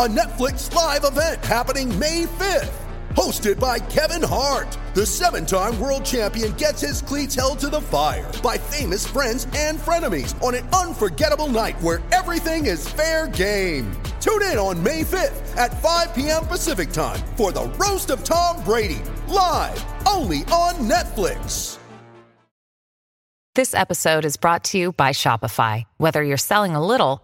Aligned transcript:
a 0.00 0.08
Netflix 0.08 0.74
live 0.74 1.04
event 1.04 1.44
happening 1.44 1.86
May 1.98 2.22
5th. 2.38 2.72
Hosted 3.10 3.60
by 3.60 3.78
Kevin 3.78 4.26
Hart, 4.26 4.78
the 4.94 5.04
seven 5.04 5.44
time 5.44 5.78
world 5.78 6.06
champion 6.06 6.52
gets 6.52 6.80
his 6.80 7.02
cleats 7.02 7.34
held 7.34 7.58
to 7.58 7.68
the 7.68 7.82
fire 7.82 8.32
by 8.42 8.56
famous 8.56 9.06
friends 9.06 9.46
and 9.54 9.78
frenemies 9.78 10.42
on 10.42 10.54
an 10.54 10.66
unforgettable 10.68 11.48
night 11.48 11.78
where 11.82 12.00
everything 12.12 12.64
is 12.64 12.88
fair 12.88 13.28
game. 13.28 13.92
Tune 14.22 14.40
in 14.44 14.56
on 14.56 14.82
May 14.82 15.02
5th 15.02 15.54
at 15.58 15.78
5 15.82 16.14
p.m. 16.14 16.46
Pacific 16.46 16.92
time 16.92 17.20
for 17.36 17.52
the 17.52 17.66
Roast 17.78 18.08
of 18.08 18.24
Tom 18.24 18.64
Brady, 18.64 19.02
live 19.28 19.84
only 20.08 20.38
on 20.44 20.76
Netflix. 20.88 21.76
This 23.54 23.74
episode 23.74 24.24
is 24.24 24.38
brought 24.38 24.64
to 24.64 24.78
you 24.78 24.92
by 24.92 25.10
Shopify. 25.10 25.84
Whether 25.98 26.22
you're 26.22 26.38
selling 26.38 26.74
a 26.74 26.82
little 26.82 27.20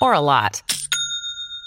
or 0.00 0.12
a 0.12 0.20
lot, 0.20 0.60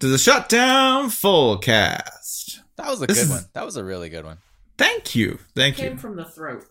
to 0.00 0.06
the 0.08 0.18
Shutdown 0.18 1.06
Fullcast. 1.10 2.58
That 2.76 2.88
was 2.88 3.02
a 3.02 3.06
This 3.06 3.18
good 3.18 3.24
is- 3.24 3.30
one. 3.30 3.44
That 3.54 3.64
was 3.64 3.76
a 3.76 3.84
really 3.84 4.08
good 4.08 4.24
one. 4.24 4.38
Thank 4.76 5.14
you. 5.16 5.38
Thank 5.56 5.78
you. 5.78 5.84
it 5.84 5.84
Came 5.84 5.84
you. 5.84 5.90
Came 5.90 5.98
from 5.98 6.16
the 6.16 6.24
throat. 6.24 6.64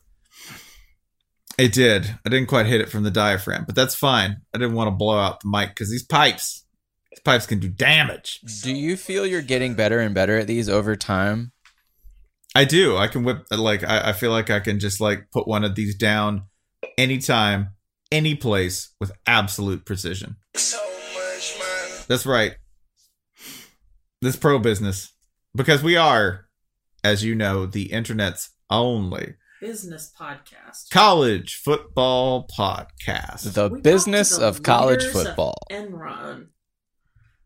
It 1.58 1.74
did. 1.74 2.06
I 2.26 2.30
didn't 2.30 2.48
quite 2.48 2.68
hit 2.68 2.82
it 2.82 2.90
from 2.90 3.04
the 3.04 3.12
diaphragm, 3.12 3.66
but 3.66 3.76
that's 3.76 3.96
fine. 3.96 4.38
I 4.54 4.58
didn't 4.60 4.76
want 4.76 4.88
to 4.88 4.92
blow 4.96 5.18
out 5.18 5.40
the 5.42 5.50
mic 5.50 5.70
because 5.70 5.90
these 5.90 6.04
pipes, 6.06 6.66
these 7.12 7.20
pipes 7.22 7.46
can 7.48 7.60
do 7.60 7.68
damage. 7.68 8.40
Do 8.64 8.72
you 8.74 8.96
feel 8.96 9.26
you're 9.26 9.42
getting 9.42 9.74
better 9.74 10.00
and 10.00 10.14
better 10.14 10.38
at 10.38 10.48
these 10.48 10.70
over 10.70 10.96
time? 10.96 11.52
I 12.56 12.64
do. 12.64 12.96
I 12.96 13.08
can 13.08 13.24
whip, 13.24 13.46
like, 13.52 13.84
I, 13.84 14.10
I 14.10 14.14
feel 14.14 14.32
like 14.32 14.50
I 14.50 14.60
can 14.60 14.80
just 14.80 15.02
like 15.02 15.30
put 15.32 15.48
one 15.48 15.64
of 15.64 15.76
these 15.76 15.96
down 15.96 16.44
anytime, 16.98 17.70
any 18.12 18.36
place 18.36 18.94
with 19.00 19.12
absolute 19.26 19.84
precision. 19.86 20.38
So 20.56 20.78
much, 21.14 22.06
That's 22.08 22.26
right. 22.26 22.56
This 24.22 24.36
pro 24.36 24.58
business. 24.58 25.14
Because 25.56 25.84
we 25.84 25.96
are, 25.96 26.48
as 27.04 27.24
you 27.24 27.36
know, 27.36 27.66
the 27.66 27.92
internet's 27.92 28.50
only 28.70 29.36
Business 29.62 30.12
podcast. 30.20 30.90
college 30.92 31.56
football 31.56 32.48
podcast. 32.48 33.54
The 33.54 33.70
We 33.70 33.82
business 33.82 34.38
the 34.38 34.48
of 34.48 34.64
college 34.64 35.00
leaders 35.02 35.16
of 35.16 35.24
football. 35.28 35.58
Enron. 35.72 36.48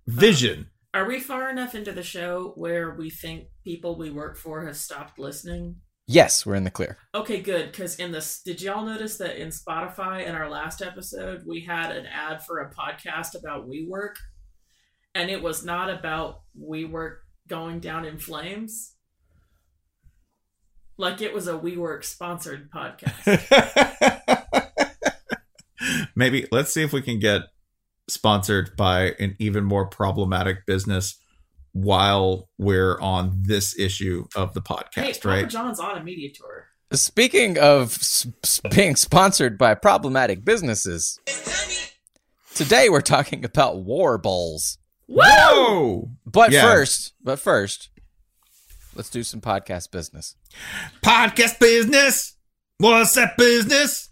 Vision. 0.08 0.68
Uh, 0.94 1.00
are 1.00 1.08
we 1.08 1.20
far 1.20 1.50
enough 1.50 1.76
into 1.76 1.92
the 1.92 2.04
show 2.04 2.54
where 2.56 2.96
we 2.96 3.10
think 3.10 3.46
people 3.64 3.98
we 3.98 4.10
work 4.10 4.38
for 4.38 4.66
have 4.66 4.78
stopped 4.78 5.20
listening? 5.20 5.78
Yes, 6.08 6.46
we're 6.46 6.56
in 6.56 6.66
the 6.66 6.72
clear. 6.72 6.98
Okay, 7.16 7.42
good. 7.42 7.72
Because 7.72 7.96
in 7.96 8.12
this, 8.12 8.42
did 8.42 8.62
y'all 8.62 8.86
notice 8.86 9.18
that 9.18 9.42
in 9.42 9.50
Spotify 9.50 10.26
in 10.26 10.36
our 10.36 10.50
last 10.50 10.82
episode 10.82 11.44
we 11.46 11.62
had 11.62 11.96
an 11.96 12.06
ad 12.06 12.44
for 12.44 12.60
a 12.60 12.74
podcast 12.74 13.40
about 13.40 13.70
WeWork, 13.70 14.16
and 15.14 15.30
it 15.30 15.42
was 15.42 15.64
not 15.64 15.90
about 15.90 16.42
WeWork 16.60 17.18
going 17.48 17.80
down 17.80 18.06
in 18.06 18.18
flames. 18.18 18.96
Like 20.98 21.22
it 21.22 21.34
was 21.34 21.48
a 21.48 21.54
WeWork 21.54 22.04
sponsored 22.04 22.70
podcast. 22.72 23.48
Maybe 26.16 26.48
let's 26.52 26.74
see 26.74 26.84
if 26.84 26.94
we 26.94 27.02
can 27.02 27.20
get 27.20 27.42
sponsored 28.08 28.76
by 28.78 29.14
an 29.20 29.36
even 29.40 29.64
more 29.64 29.88
problematic 29.88 30.66
business 30.66 31.18
while 31.74 32.50
we're 32.58 33.00
on 33.00 33.44
this 33.44 33.78
issue 33.80 34.26
of 34.36 34.54
the 34.54 34.62
hey, 34.62 34.74
podcast, 34.76 35.22
Papa 35.22 35.28
right? 35.28 35.50
John's 35.50 35.80
on 35.80 35.98
a 35.98 36.04
media 36.04 36.30
tour. 36.34 36.68
Speaking 36.94 37.58
of 37.58 37.94
s- 37.94 38.28
s- 38.44 38.62
being 38.70 38.98
sponsored 38.98 39.58
by 39.58 39.74
problematic 39.76 40.44
businesses, 40.44 41.20
today 42.54 42.90
we're 42.90 43.00
talking 43.02 43.46
about 43.46 43.80
war 43.84 44.18
bowls. 44.18 44.78
Whoa! 45.14 46.10
But 46.26 46.52
Yeah. 46.52 46.62
first, 46.62 47.14
but 47.22 47.38
first, 47.40 47.90
let's 48.96 49.10
do 49.10 49.24
some 49.24 49.42
podcast 49.42 49.92
business. 49.92 50.36
Podcast 51.04 51.60
business. 51.60 52.36
What's 52.78 53.14
that 53.16 53.36
business? 53.38 54.10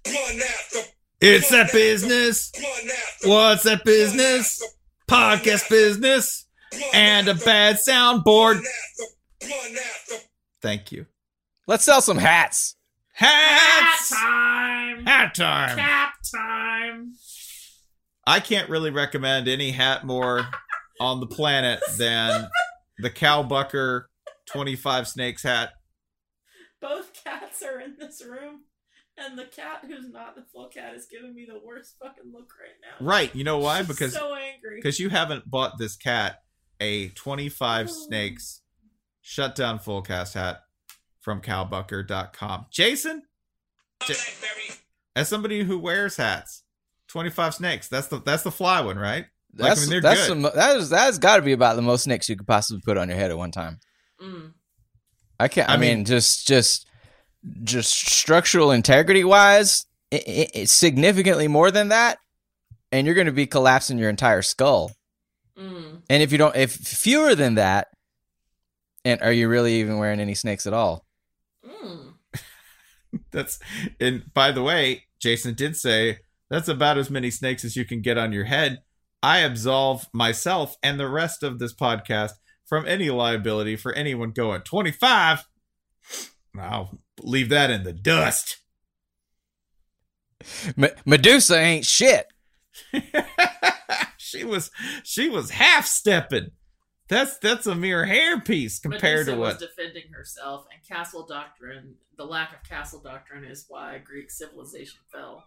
It's 1.21 1.49
that 1.49 1.71
business. 1.71 2.51
What's 3.23 3.63
that 3.63 3.83
business? 3.85 4.61
Podcast 5.09 5.69
business 5.69 6.45
and 6.93 7.27
a 7.29 7.33
bad 7.33 7.77
soundboard. 7.77 8.61
Thank 10.61 10.91
you. 10.91 11.05
Let's 11.65 11.83
sell 11.85 12.01
some 12.01 12.17
hats. 12.17 12.75
Hats. 13.13 14.09
time. 14.09 15.05
Hat 15.05 15.33
time. 15.33 15.77
Cap 15.77 16.13
time. 16.35 17.13
I 18.27 18.39
can't 18.39 18.69
really 18.69 18.91
recommend 18.91 19.47
any 19.47 19.71
hat 19.71 20.05
more 20.05 20.45
on 20.99 21.19
the 21.19 21.27
planet 21.27 21.79
than 21.97 22.47
the 22.99 23.09
Cowbucker 23.09 24.03
25 24.47 25.07
Snakes 25.07 25.43
hat. 25.43 25.71
Both 26.81 27.23
cats 27.23 27.61
are 27.61 27.79
in 27.79 27.95
this 27.99 28.23
room, 28.25 28.61
and 29.17 29.37
the 29.37 29.45
cat 29.45 29.83
who's 29.85 30.09
not 30.09 30.35
the 30.35 30.43
full 30.53 30.69
cat 30.69 30.95
is 30.95 31.07
giving 31.11 31.35
me 31.35 31.45
the 31.47 31.59
worst 31.65 31.95
fucking 32.01 32.31
look 32.33 32.51
right 32.59 32.75
now. 32.81 33.05
Right. 33.05 33.33
You 33.35 33.43
know 33.43 33.57
why? 33.59 33.79
She's 33.79 33.87
Because 33.87 34.13
so 34.13 34.33
angry. 34.33 34.77
because 34.77 34.99
you 34.99 35.09
haven't 35.09 35.49
bought 35.49 35.77
this 35.77 35.95
cat 35.97 36.39
a 36.79 37.09
25 37.09 37.89
Snakes 37.91 38.61
shutdown 39.21 39.79
fullcast 39.79 40.33
hat 40.35 40.61
from 41.21 41.41
cowbucker.com. 41.41 42.67
Jason? 42.71 43.23
J- 44.05 44.15
as 45.15 45.27
somebody 45.27 45.63
who 45.63 45.77
wears 45.77 46.15
hats, 46.15 46.63
25 47.09 47.55
Snakes. 47.55 47.89
That's 47.89 48.07
the 48.07 48.21
that's 48.21 48.43
the 48.43 48.51
fly 48.51 48.79
one, 48.79 48.97
right? 48.97 49.25
Like, 49.55 49.65
I 49.65 49.75
That's 49.75 49.89
mean, 49.89 50.01
that's 50.01 50.19
good. 50.21 50.27
some, 50.27 50.41
that 50.43 50.75
is 50.77 50.89
that's 50.89 51.17
got 51.17 51.37
to 51.37 51.41
be 51.41 51.53
about 51.53 51.75
the 51.75 51.81
most 51.81 52.03
snakes 52.03 52.29
you 52.29 52.35
could 52.35 52.47
possibly 52.47 52.81
put 52.85 52.97
on 52.97 53.09
your 53.09 53.17
head 53.17 53.31
at 53.31 53.37
one 53.37 53.51
time. 53.51 53.79
Mm. 54.21 54.53
I 55.39 55.47
can't. 55.47 55.69
I, 55.69 55.73
I 55.73 55.77
mean, 55.77 55.97
mean- 55.99 56.05
just 56.05 56.47
just 56.47 56.87
just 57.63 57.91
structural 57.91 58.71
integrity 58.71 59.23
wise, 59.23 59.85
it, 60.11 60.27
it, 60.27 60.51
it's 60.53 60.71
significantly 60.71 61.47
more 61.47 61.71
than 61.71 61.89
that, 61.89 62.19
and 62.91 63.05
you're 63.05 63.15
going 63.15 63.27
to 63.27 63.33
be 63.33 63.47
collapsing 63.47 63.97
your 63.97 64.09
entire 64.09 64.41
skull. 64.41 64.91
Mm. 65.57 66.03
And 66.09 66.23
if 66.23 66.31
you 66.31 66.37
don't, 66.37 66.55
if 66.55 66.71
fewer 66.73 67.35
than 67.35 67.55
that, 67.55 67.87
and 69.03 69.21
are 69.21 69.31
you 69.31 69.47
really 69.47 69.75
even 69.79 69.97
wearing 69.97 70.19
any 70.19 70.35
snakes 70.35 70.67
at 70.67 70.73
all? 70.73 71.05
Mm. 71.65 72.13
That's 73.31 73.59
and 73.99 74.31
by 74.33 74.51
the 74.51 74.63
way, 74.63 75.05
Jason 75.19 75.55
did 75.55 75.75
say 75.75 76.19
That's 76.49 76.67
about 76.67 76.97
as 76.97 77.09
many 77.09 77.31
snakes 77.31 77.65
as 77.65 77.75
you 77.75 77.85
can 77.85 78.01
get 78.01 78.17
on 78.17 78.31
your 78.31 78.45
head. 78.45 78.79
I 79.21 79.39
absolve 79.39 80.07
myself 80.13 80.77
and 80.81 80.99
the 80.99 81.09
rest 81.09 81.43
of 81.43 81.59
this 81.59 81.73
podcast 81.73 82.31
from 82.65 82.87
any 82.87 83.09
liability 83.09 83.75
for 83.75 83.93
anyone 83.93 84.31
going 84.31 84.61
25. 84.61 85.45
I'll 86.57 86.99
leave 87.21 87.49
that 87.49 87.69
in 87.69 87.83
the 87.83 87.93
dust. 87.93 88.57
M- 90.77 90.95
Medusa 91.05 91.57
ain't 91.57 91.85
shit. 91.85 92.27
she 94.17 94.45
was 94.45 94.71
she 95.03 95.29
was 95.29 95.51
half 95.51 95.85
stepping. 95.85 96.51
That's 97.09 97.37
that's 97.39 97.65
a 97.65 97.75
mere 97.75 98.05
hairpiece 98.05 98.81
compared 98.81 99.25
Medusa 99.25 99.31
to 99.31 99.37
what 99.37 99.59
was 99.59 99.67
defending 99.67 100.11
herself, 100.13 100.65
and 100.71 100.87
castle 100.87 101.25
doctrine. 101.25 101.95
The 102.17 102.25
lack 102.25 102.53
of 102.53 102.67
castle 102.67 103.01
doctrine 103.01 103.43
is 103.43 103.65
why 103.67 103.97
Greek 103.97 104.29
civilization 104.29 104.99
fell. 105.11 105.45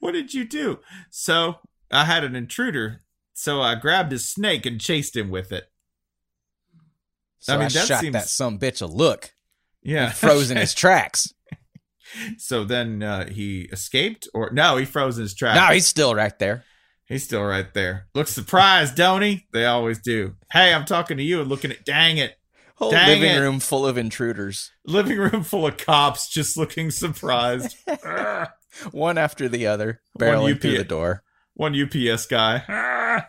what 0.00 0.12
did 0.12 0.34
you 0.34 0.44
do? 0.44 0.80
So 1.10 1.60
I 1.92 2.04
had 2.06 2.24
an 2.24 2.34
intruder, 2.34 3.02
so 3.34 3.60
I 3.60 3.74
grabbed 3.74 4.12
his 4.12 4.28
snake 4.28 4.64
and 4.66 4.80
chased 4.80 5.16
him 5.16 5.30
with 5.30 5.52
it. 5.52 5.64
So 7.38 7.52
I, 7.52 7.56
I 7.56 7.58
mean, 7.58 7.68
that 7.68 7.86
shot 7.86 8.00
seems- 8.00 8.12
that 8.14 8.28
some 8.28 8.58
bitch 8.58 8.80
a 8.82 8.86
look. 8.86 9.32
Yeah, 9.82 10.10
Froze 10.10 10.50
in 10.50 10.56
his 10.56 10.74
tracks. 10.82 11.32
so 12.38 12.62
then 12.64 13.02
uh, 13.02 13.26
he 13.28 13.62
escaped, 13.72 14.28
or 14.32 14.50
no, 14.52 14.76
he 14.76 14.84
froze 14.84 15.18
in 15.18 15.22
his 15.22 15.34
tracks. 15.34 15.58
No, 15.58 15.74
he's 15.74 15.86
still 15.88 16.14
right 16.14 16.38
there. 16.38 16.64
He's 17.06 17.24
still 17.24 17.42
right 17.42 17.72
there. 17.74 18.06
Looks 18.14 18.30
surprised, 18.30 18.94
don't 18.94 19.22
he? 19.22 19.46
They 19.52 19.66
always 19.66 19.98
do. 19.98 20.36
Hey, 20.52 20.72
I'm 20.72 20.84
talking 20.84 21.16
to 21.16 21.22
you 21.22 21.40
and 21.40 21.48
looking 21.50 21.72
at. 21.72 21.84
Dang 21.84 22.16
it! 22.18 22.36
Whole 22.76 22.92
Dang 22.92 23.08
living 23.08 23.36
it. 23.36 23.40
room 23.40 23.58
full 23.60 23.84
of 23.86 23.98
intruders, 23.98 24.70
Living 24.86 25.18
room 25.18 25.42
full 25.42 25.66
of 25.66 25.76
cops, 25.76 26.28
just 26.28 26.56
looking 26.56 26.90
surprised. 26.92 27.76
One 28.92 29.18
after 29.18 29.48
the 29.48 29.66
other, 29.66 30.00
barreling 30.18 30.60
through 30.60 30.78
the 30.78 30.84
door. 30.84 31.22
One 31.54 31.80
UPS 31.80 32.26
guy. 32.26 32.64
Ah. 32.68 33.28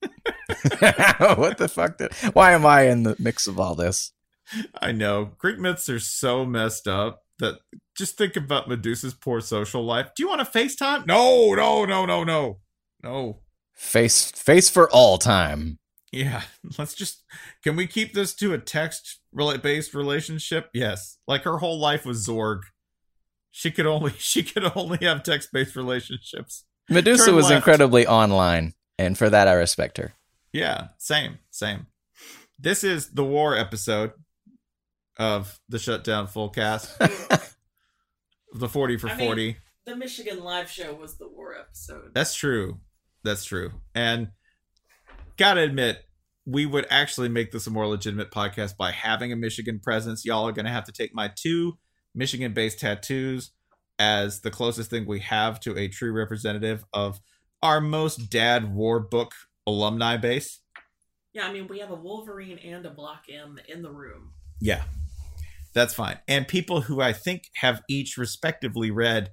what 1.36 1.58
the 1.58 1.68
fuck? 1.68 1.98
Did, 1.98 2.12
why 2.32 2.52
am 2.52 2.64
I 2.64 2.82
in 2.82 3.02
the 3.02 3.16
mix 3.18 3.46
of 3.46 3.58
all 3.58 3.74
this? 3.74 4.12
I 4.80 4.92
know. 4.92 5.32
Greek 5.38 5.58
myths 5.58 5.88
are 5.88 6.00
so 6.00 6.44
messed 6.44 6.88
up 6.88 7.22
that 7.38 7.56
just 7.96 8.16
think 8.16 8.36
about 8.36 8.68
Medusa's 8.68 9.14
poor 9.14 9.40
social 9.40 9.84
life. 9.84 10.10
Do 10.16 10.22
you 10.22 10.28
want 10.28 10.40
to 10.40 10.58
FaceTime? 10.58 11.06
No, 11.06 11.54
no, 11.54 11.84
no, 11.84 12.06
no, 12.06 12.24
no. 12.24 12.58
No. 13.02 13.40
Face, 13.74 14.30
face 14.32 14.68
for 14.68 14.90
all 14.90 15.18
time. 15.18 15.78
Yeah. 16.12 16.42
Let's 16.78 16.94
just 16.94 17.22
can 17.62 17.76
we 17.76 17.86
keep 17.86 18.14
this 18.14 18.34
to 18.36 18.54
a 18.54 18.58
text 18.58 19.20
based 19.62 19.94
relationship? 19.94 20.70
Yes. 20.72 21.18
Like 21.26 21.42
her 21.42 21.58
whole 21.58 21.78
life 21.78 22.04
was 22.04 22.26
Zorg. 22.26 22.60
She 23.50 23.70
could 23.70 23.86
only 23.86 24.12
she 24.18 24.42
could 24.42 24.70
only 24.74 24.98
have 25.02 25.22
text 25.22 25.50
based 25.52 25.76
relationships. 25.76 26.64
Medusa 26.88 27.26
Turn 27.26 27.36
was 27.36 27.44
left. 27.46 27.56
incredibly 27.56 28.06
online, 28.06 28.74
and 28.98 29.16
for 29.16 29.28
that 29.30 29.48
I 29.48 29.52
respect 29.52 29.98
her. 29.98 30.14
Yeah, 30.52 30.88
same, 30.98 31.38
same. 31.50 31.86
This 32.58 32.82
is 32.82 33.10
the 33.10 33.24
war 33.24 33.56
episode 33.56 34.12
of 35.18 35.60
the 35.68 35.78
shutdown 35.78 36.26
full 36.26 36.48
cast. 36.48 36.96
the 38.52 38.68
40 38.68 38.96
for 38.98 39.08
I 39.08 39.16
mean- 39.16 39.26
40. 39.26 39.56
The 39.86 39.96
Michigan 39.96 40.44
live 40.44 40.70
show 40.70 40.92
was 40.92 41.16
the 41.16 41.26
war 41.28 41.56
episode. 41.58 42.10
That's 42.14 42.34
true. 42.34 42.80
That's 43.24 43.44
true. 43.44 43.70
And 43.94 44.28
gotta 45.38 45.62
admit, 45.62 46.04
we 46.44 46.66
would 46.66 46.86
actually 46.90 47.30
make 47.30 47.52
this 47.52 47.66
a 47.66 47.70
more 47.70 47.86
legitimate 47.86 48.30
podcast 48.30 48.76
by 48.76 48.90
having 48.90 49.32
a 49.32 49.36
Michigan 49.36 49.80
presence. 49.80 50.26
Y'all 50.26 50.46
are 50.46 50.52
gonna 50.52 50.70
have 50.70 50.84
to 50.84 50.92
take 50.92 51.14
my 51.14 51.30
two 51.34 51.78
Michigan 52.14 52.52
based 52.52 52.80
tattoos 52.80 53.52
as 53.98 54.40
the 54.40 54.50
closest 54.50 54.90
thing 54.90 55.06
we 55.06 55.20
have 55.20 55.60
to 55.60 55.76
a 55.76 55.88
true 55.88 56.12
representative 56.12 56.84
of 56.92 57.20
our 57.62 57.80
most 57.80 58.30
dad 58.30 58.74
war 58.74 59.00
book 59.00 59.32
alumni 59.66 60.16
base. 60.16 60.60
Yeah, 61.32 61.46
I 61.46 61.52
mean 61.52 61.68
we 61.68 61.80
have 61.80 61.90
a 61.90 61.94
Wolverine 61.94 62.58
and 62.58 62.86
a 62.86 62.90
Block 62.90 63.24
M 63.30 63.58
in 63.68 63.82
the 63.82 63.90
room. 63.90 64.32
Yeah. 64.60 64.82
That's 65.74 65.94
fine. 65.94 66.18
And 66.26 66.48
people 66.48 66.82
who 66.82 67.00
I 67.00 67.12
think 67.12 67.44
have 67.56 67.82
each 67.88 68.16
respectively 68.16 68.90
read 68.90 69.30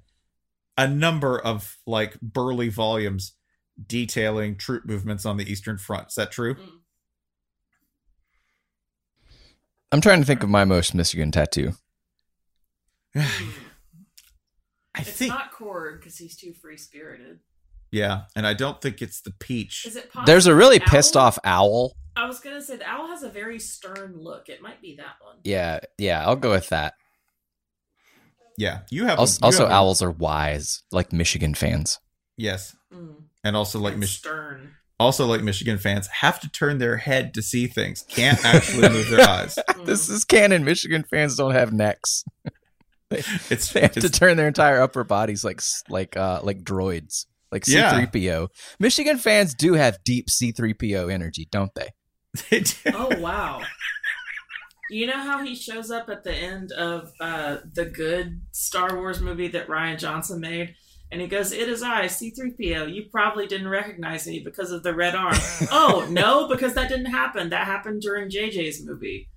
a 0.76 0.86
number 0.86 1.38
of 1.38 1.76
like 1.86 2.20
burly 2.20 2.68
volumes 2.68 3.32
detailing 3.84 4.56
troop 4.56 4.84
movements 4.86 5.24
on 5.24 5.36
the 5.36 5.50
Eastern 5.50 5.78
Front. 5.78 6.08
Is 6.08 6.14
that 6.14 6.30
true? 6.30 6.54
Mm. 6.54 6.68
I'm 9.92 10.00
trying 10.00 10.20
to 10.20 10.26
think 10.26 10.42
of 10.42 10.50
my 10.50 10.64
most 10.64 10.94
Michigan 10.94 11.30
tattoo. 11.30 11.72
I 14.96 15.00
It's 15.02 15.10
think 15.10 15.28
not 15.30 15.52
Cord 15.52 16.00
because 16.00 16.16
he's 16.16 16.36
too 16.36 16.52
free 16.54 16.76
spirited. 16.78 17.40
yeah, 17.92 18.22
and 18.34 18.46
I 18.46 18.54
don't 18.54 18.80
think 18.80 19.02
it's 19.02 19.20
the 19.20 19.30
peach. 19.32 19.84
Is 19.86 19.96
it? 19.96 20.10
There's 20.24 20.46
a 20.46 20.54
really 20.54 20.80
owl? 20.80 20.86
pissed 20.88 21.16
off 21.16 21.38
owl. 21.44 21.96
I 22.16 22.24
was 22.26 22.40
gonna 22.40 22.62
say 22.62 22.76
the 22.76 22.88
owl 22.88 23.08
has 23.08 23.22
a 23.22 23.28
very 23.28 23.58
stern 23.58 24.16
look. 24.18 24.48
It 24.48 24.62
might 24.62 24.80
be 24.80 24.96
that 24.96 25.16
one. 25.20 25.36
Yeah, 25.44 25.80
yeah, 25.98 26.24
I'll 26.26 26.34
go 26.36 26.50
with 26.50 26.70
that. 26.70 26.94
Yeah, 28.58 28.80
you 28.90 29.04
have 29.06 29.18
Also, 29.18 29.38
you 29.40 29.44
also 29.46 29.62
have 29.64 29.70
a- 29.70 29.74
owls 29.74 30.00
are 30.02 30.10
wise, 30.10 30.82
like 30.90 31.12
Michigan 31.12 31.54
fans. 31.54 31.98
Yes, 32.38 32.74
Mm. 32.92 33.24
and 33.44 33.54
also 33.56 33.78
like 33.78 33.92
And 33.92 34.00
Mich- 34.00 34.16
stern. 34.18 34.76
also 34.98 35.26
like 35.26 35.42
Michigan 35.42 35.76
fans 35.78 36.06
have 36.06 36.40
to 36.40 36.48
turn 36.48 36.78
their 36.78 36.96
head 36.96 37.34
to 37.34 37.42
see 37.42 37.66
things. 37.66 38.04
Can't 38.08 38.42
actually 38.46 38.88
move 38.88 39.10
their 39.10 39.20
eyes. 39.28 39.58
This 39.84 40.08
is 40.08 40.24
canon. 40.24 40.64
Michigan 40.64 41.04
fans 41.04 41.36
don't 41.36 41.52
have 41.52 41.72
necks. 41.74 42.24
It's 43.50 43.72
They 43.72 43.80
have 43.82 43.92
to 43.92 44.10
turn 44.10 44.36
their 44.36 44.48
entire 44.48 44.80
upper 44.80 45.04
bodies 45.04 45.44
like 45.44 45.60
like 45.88 46.16
uh 46.16 46.40
like 46.42 46.62
droids, 46.62 47.26
like 47.52 47.64
C3PO. 47.64 48.48
Michigan 48.80 49.18
fans 49.18 49.54
do 49.54 49.74
have 49.74 50.02
deep 50.04 50.26
C3PO 50.28 51.12
energy, 51.12 51.48
don't 51.50 51.72
they? 51.74 51.90
they 52.50 52.60
do. 52.60 52.74
Oh 52.92 53.18
wow. 53.20 53.62
You 54.88 55.06
know 55.06 55.18
how 55.18 55.42
he 55.42 55.54
shows 55.54 55.90
up 55.90 56.08
at 56.08 56.22
the 56.22 56.32
end 56.32 56.70
of 56.72 57.12
uh, 57.20 57.58
the 57.74 57.86
good 57.86 58.42
Star 58.52 58.96
Wars 58.96 59.20
movie 59.20 59.48
that 59.48 59.66
Rian 59.66 59.98
Johnson 59.98 60.40
made? 60.40 60.76
And 61.10 61.20
he 61.20 61.26
goes, 61.26 61.52
It 61.52 61.68
is 61.68 61.82
I, 61.82 62.04
C3PO. 62.04 62.92
You 62.92 63.06
probably 63.10 63.46
didn't 63.46 63.68
recognize 63.68 64.26
me 64.26 64.40
because 64.44 64.70
of 64.70 64.82
the 64.82 64.94
red 64.94 65.14
arm. 65.14 65.36
oh, 65.72 66.06
no, 66.10 66.48
because 66.48 66.74
that 66.74 66.88
didn't 66.88 67.06
happen. 67.06 67.50
That 67.50 67.66
happened 67.66 68.02
during 68.02 68.30
JJ's 68.30 68.84
movie. 68.84 69.28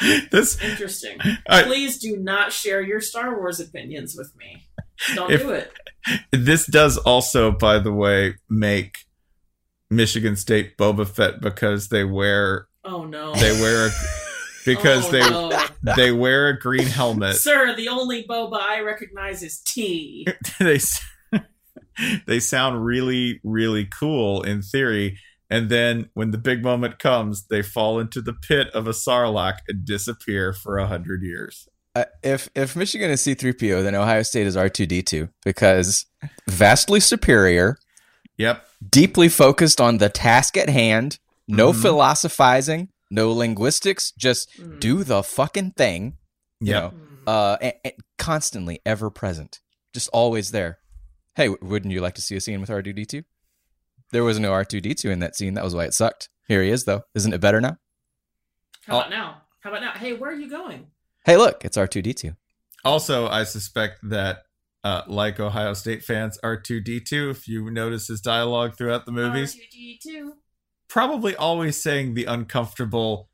this 0.30 0.60
Interesting. 0.62 1.18
I- 1.48 1.62
Please 1.62 1.98
do 1.98 2.16
not 2.16 2.52
share 2.52 2.80
your 2.82 3.00
Star 3.00 3.36
Wars 3.38 3.60
opinions 3.60 4.14
with 4.16 4.32
me. 4.36 4.66
Don't 5.14 5.30
If- 5.32 5.42
do 5.42 5.50
it. 5.50 5.72
this 6.32 6.66
does 6.66 6.98
also, 6.98 7.50
by 7.50 7.78
the 7.78 7.92
way, 7.92 8.34
make 8.50 8.98
Michigan 9.90 10.36
State 10.36 10.76
Boba 10.76 11.06
Fett 11.08 11.40
because 11.40 11.88
they 11.88 12.04
wear 12.04 12.68
Oh, 12.84 13.04
no. 13.04 13.34
they 13.34 13.52
wear 13.52 13.86
a, 13.86 13.90
because 14.66 15.06
Oh, 15.08 15.10
they 15.10 15.20
no. 15.20 15.94
they 15.96 16.12
wear 16.12 16.48
a 16.48 16.58
green 16.58 16.86
helmet. 16.86 17.36
Sir, 17.36 17.74
the 17.76 17.88
only 17.88 18.24
boba 18.24 18.60
I 18.60 18.80
recognize 18.80 19.42
is 19.42 19.60
T. 19.60 20.26
they 20.58 20.80
they 22.26 22.40
sound 22.40 22.84
really 22.84 23.40
really 23.44 23.86
cool 23.86 24.42
in 24.42 24.62
theory, 24.62 25.18
and 25.50 25.68
then 25.68 26.10
when 26.14 26.30
the 26.30 26.38
big 26.38 26.62
moment 26.62 26.98
comes, 26.98 27.46
they 27.48 27.62
fall 27.62 27.98
into 28.00 28.20
the 28.22 28.32
pit 28.32 28.68
of 28.74 28.86
a 28.86 28.92
sarlacc 28.92 29.58
and 29.68 29.84
disappear 29.84 30.52
for 30.52 30.78
a 30.78 30.86
hundred 30.86 31.22
years. 31.22 31.68
Uh, 31.94 32.04
if 32.22 32.48
if 32.54 32.74
Michigan 32.74 33.10
is 33.10 33.20
C3PO, 33.22 33.82
then 33.82 33.94
Ohio 33.94 34.22
State 34.22 34.46
is 34.46 34.56
R2D2 34.56 35.28
because 35.44 36.06
vastly 36.48 36.98
superior, 37.00 37.76
Yep. 38.36 38.66
deeply 38.90 39.28
focused 39.28 39.80
on 39.80 39.98
the 39.98 40.08
task 40.08 40.56
at 40.56 40.68
hand, 40.68 41.18
no 41.46 41.72
Mhm. 41.72 41.82
philosophizing, 41.82 42.88
no 43.10 43.30
linguistics, 43.32 44.12
just 44.18 44.50
Mm. 44.58 44.80
do 44.80 45.04
the 45.04 45.22
fucking 45.22 45.72
thing. 45.72 46.16
You 46.60 46.72
Yep. 46.72 46.82
know, 46.82 46.94
uh, 47.32 47.56
and, 47.60 47.74
and 47.84 47.92
constantly 48.18 48.80
ever 48.84 49.10
present, 49.10 49.60
just 49.92 50.08
always 50.12 50.50
there. 50.50 50.78
Hey, 51.36 51.48
wouldn't 51.48 51.92
you 51.92 52.00
like 52.00 52.14
to 52.14 52.22
see 52.22 52.34
a 52.36 52.40
scene 52.40 52.60
with 52.60 52.70
R2D2? 52.70 53.24
There 54.12 54.24
was 54.24 54.38
no 54.38 54.52
R2D2 54.52 55.10
in 55.10 55.18
that 55.20 55.36
scene. 55.36 55.54
That 55.54 55.64
was 55.64 55.74
why 55.74 55.84
it 55.84 55.94
sucked. 55.94 56.28
Here 56.46 56.62
he 56.62 56.70
is, 56.70 56.84
though. 56.84 57.02
Isn't 57.14 57.32
it 57.32 57.40
better 57.40 57.60
now? 57.60 57.76
How 58.86 58.96
Oh. 58.96 58.98
about 59.00 59.10
now? 59.10 59.42
How 59.60 59.70
about 59.70 59.82
now? 59.82 59.92
Hey, 59.92 60.12
where 60.12 60.30
are 60.30 60.34
you 60.34 60.48
going? 60.48 60.88
Hey, 61.24 61.36
look, 61.36 61.64
it's 61.64 61.76
R2D2. 61.76 62.36
Also, 62.84 63.26
I 63.28 63.44
suspect 63.44 63.98
that, 64.10 64.42
uh, 64.84 65.02
like 65.06 65.40
Ohio 65.40 65.72
State 65.72 66.04
fans, 66.04 66.38
R2D2, 66.44 67.30
if 67.30 67.48
you 67.48 67.70
notice 67.70 68.08
his 68.08 68.20
dialogue 68.20 68.76
throughout 68.76 69.06
the 69.06 69.12
movies, 69.12 69.56
R2D2. 69.56 70.32
probably 70.88 71.34
always 71.34 71.82
saying 71.82 72.12
the 72.12 72.26
uncomfortable, 72.26 73.30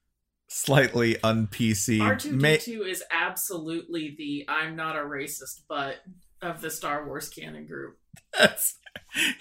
slightly 0.48 1.20
un-PC. 1.22 1.98
R2D2 1.98 2.86
is 2.88 3.02
absolutely 3.10 4.14
the 4.16 4.44
I'm 4.48 4.76
not 4.76 4.94
a 4.96 5.00
racist 5.00 5.62
but 5.68 5.96
of 6.40 6.60
the 6.60 6.70
Star 6.70 7.04
Wars 7.06 7.28
canon 7.28 7.66
group. 7.66 7.98
That's, 8.38 8.76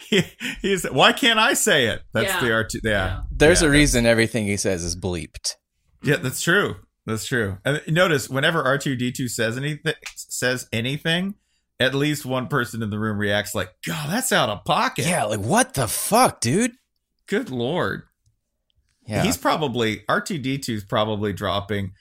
he, 0.09 0.23
he's, 0.61 0.85
why 0.85 1.11
can't 1.13 1.39
I 1.39 1.53
say 1.53 1.87
it? 1.87 2.01
That's 2.13 2.27
Yeah. 2.27 2.39
the 2.39 2.47
R2, 2.47 2.79
yeah. 2.83 2.89
Yeah. 2.91 3.19
There's 3.31 3.61
Yeah, 3.61 3.67
a 3.67 3.71
reason 3.71 4.05
everything 4.05 4.45
he 4.45 4.57
says 4.57 4.83
is 4.83 4.95
bleeped. 4.95 5.55
Yeah, 6.03 6.17
that's 6.17 6.41
true. 6.41 6.77
That's 7.05 7.25
true. 7.25 7.57
And 7.65 7.81
notice 7.87 8.29
whenever 8.29 8.63
R2D2 8.63 9.29
says 9.29 9.57
anything 9.57 9.93
says 10.15 10.67
anything, 10.71 11.35
at 11.79 11.95
least 11.95 12.25
one 12.25 12.47
person 12.47 12.83
in 12.83 12.89
the 12.89 12.99
room 12.99 13.17
reacts 13.17 13.55
like, 13.55 13.69
God, 13.85 14.09
that's 14.09 14.31
out 14.31 14.49
of 14.49 14.63
pocket. 14.65 15.05
Yeah, 15.05 15.23
like 15.25 15.39
what 15.39 15.73
the 15.73 15.87
fuck, 15.87 16.39
dude? 16.41 16.73
Good 17.27 17.49
lord. 17.49 18.03
Yeah. 19.07 19.23
He's 19.23 19.37
probably 19.37 20.01
R2D2 20.09 20.69
is 20.69 20.83
probably 20.83 21.33
dropping 21.33 21.93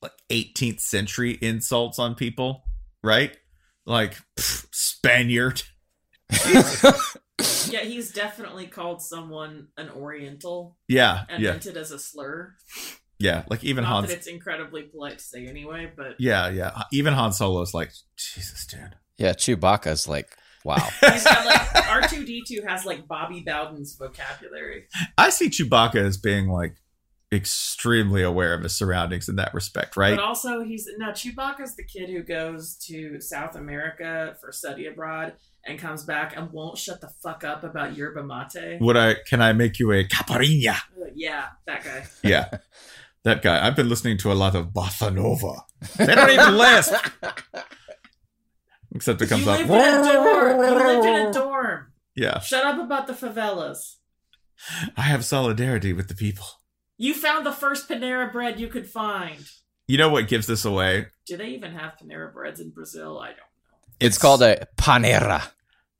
like 0.00 0.12
18th 0.30 0.80
century 0.80 1.36
insults 1.42 1.98
on 1.98 2.14
people, 2.14 2.62
right? 3.02 3.36
Like 3.84 4.16
pff, 4.38 4.66
Spaniard. 4.72 5.62
Yeah, 7.70 7.80
he's 7.80 8.10
definitely 8.12 8.66
called 8.66 9.00
someone 9.02 9.68
an 9.76 9.90
Oriental 9.90 10.76
Yeah, 10.88 11.24
and 11.28 11.42
yeah, 11.42 11.50
meant 11.52 11.66
it 11.66 11.76
as 11.76 11.90
a 11.92 11.98
slur. 11.98 12.54
yeah. 13.18 13.44
Like 13.48 13.62
even 13.62 13.84
Not 13.84 13.90
Hans. 13.92 14.08
that 14.08 14.16
it's 14.16 14.26
incredibly 14.26 14.82
polite 14.82 15.18
to 15.18 15.24
say 15.24 15.46
anyway, 15.46 15.92
but 15.96 16.16
Yeah, 16.18 16.48
yeah. 16.48 16.82
Even 16.92 17.14
Han 17.14 17.32
Solo's 17.32 17.74
like, 17.74 17.92
Jesus, 18.16 18.66
dude. 18.66 18.96
yeah, 19.18 19.32
Chewbacca's 19.34 20.08
like, 20.08 20.36
wow. 20.64 20.76
he's 21.12 21.24
got 21.24 21.46
like 21.46 21.88
R 21.88 22.08
two 22.08 22.24
D 22.24 22.42
two 22.46 22.62
has 22.66 22.84
like 22.84 23.06
Bobby 23.06 23.40
Bowden's 23.46 23.94
vocabulary. 23.94 24.86
I 25.16 25.30
see 25.30 25.48
Chewbacca 25.48 25.96
as 25.96 26.16
being 26.16 26.48
like 26.48 26.74
extremely 27.30 28.22
aware 28.22 28.54
of 28.54 28.62
his 28.62 28.74
surroundings 28.76 29.28
in 29.28 29.36
that 29.36 29.52
respect, 29.52 29.96
right? 29.98 30.16
But 30.16 30.24
also 30.24 30.62
he's 30.64 30.88
now 30.96 31.10
Chewbacca's 31.10 31.76
the 31.76 31.84
kid 31.84 32.08
who 32.08 32.22
goes 32.22 32.74
to 32.86 33.20
South 33.20 33.54
America 33.54 34.34
for 34.40 34.50
study 34.50 34.86
abroad 34.86 35.34
and 35.68 35.78
comes 35.78 36.04
back 36.04 36.36
and 36.36 36.50
won't 36.50 36.78
shut 36.78 37.00
the 37.00 37.08
fuck 37.22 37.44
up 37.44 37.62
about 37.64 37.96
yerba 37.96 38.22
mate. 38.22 38.78
Would 38.80 38.96
I? 38.96 39.16
Can 39.26 39.40
I 39.42 39.52
make 39.52 39.78
you 39.78 39.92
a 39.92 40.04
caipirinha? 40.04 40.76
Uh, 40.76 41.06
Yeah, 41.14 41.46
that 41.66 41.84
guy. 41.84 42.06
Yeah, 42.22 42.48
that 43.24 43.42
guy. 43.42 43.66
I've 43.66 43.76
been 43.76 43.88
listening 43.88 44.18
to 44.18 44.32
a 44.32 44.34
lot 44.34 44.54
of 44.54 44.68
bossa 44.68 45.12
nova. 45.14 45.62
They 45.96 46.14
don't 46.14 46.30
even 46.30 46.56
last. 46.56 46.92
Except 48.94 49.20
it 49.22 49.28
comes 49.28 49.44
you 49.44 49.50
up. 49.50 49.58
lived 49.68 49.70
in 49.70 50.10
a 50.10 50.12
dorm. 50.14 50.58
You 50.60 50.74
lived 50.74 51.06
in 51.06 51.26
a 51.26 51.32
dorm. 51.32 51.92
Yeah, 52.16 52.40
Shut 52.40 52.64
up 52.64 52.80
about 52.80 53.06
the 53.06 53.12
favelas. 53.12 53.96
I 54.96 55.02
have 55.02 55.24
solidarity 55.24 55.92
with 55.92 56.08
the 56.08 56.14
people. 56.16 56.46
You 56.96 57.14
found 57.14 57.46
the 57.46 57.52
first 57.52 57.88
Panera 57.88 58.32
bread 58.32 58.58
you 58.58 58.66
could 58.66 58.88
find. 58.88 59.46
You 59.86 59.98
know 59.98 60.08
what 60.08 60.26
gives 60.26 60.48
this 60.48 60.64
away? 60.64 61.06
Do 61.26 61.36
they 61.36 61.50
even 61.50 61.72
have 61.72 61.92
Panera 61.96 62.32
breads 62.32 62.58
in 62.58 62.70
Brazil? 62.70 63.20
I 63.20 63.28
don't 63.28 63.36
know. 63.36 63.42
It's 64.00 64.18
called 64.18 64.42
a 64.42 64.66
panera. 64.76 65.48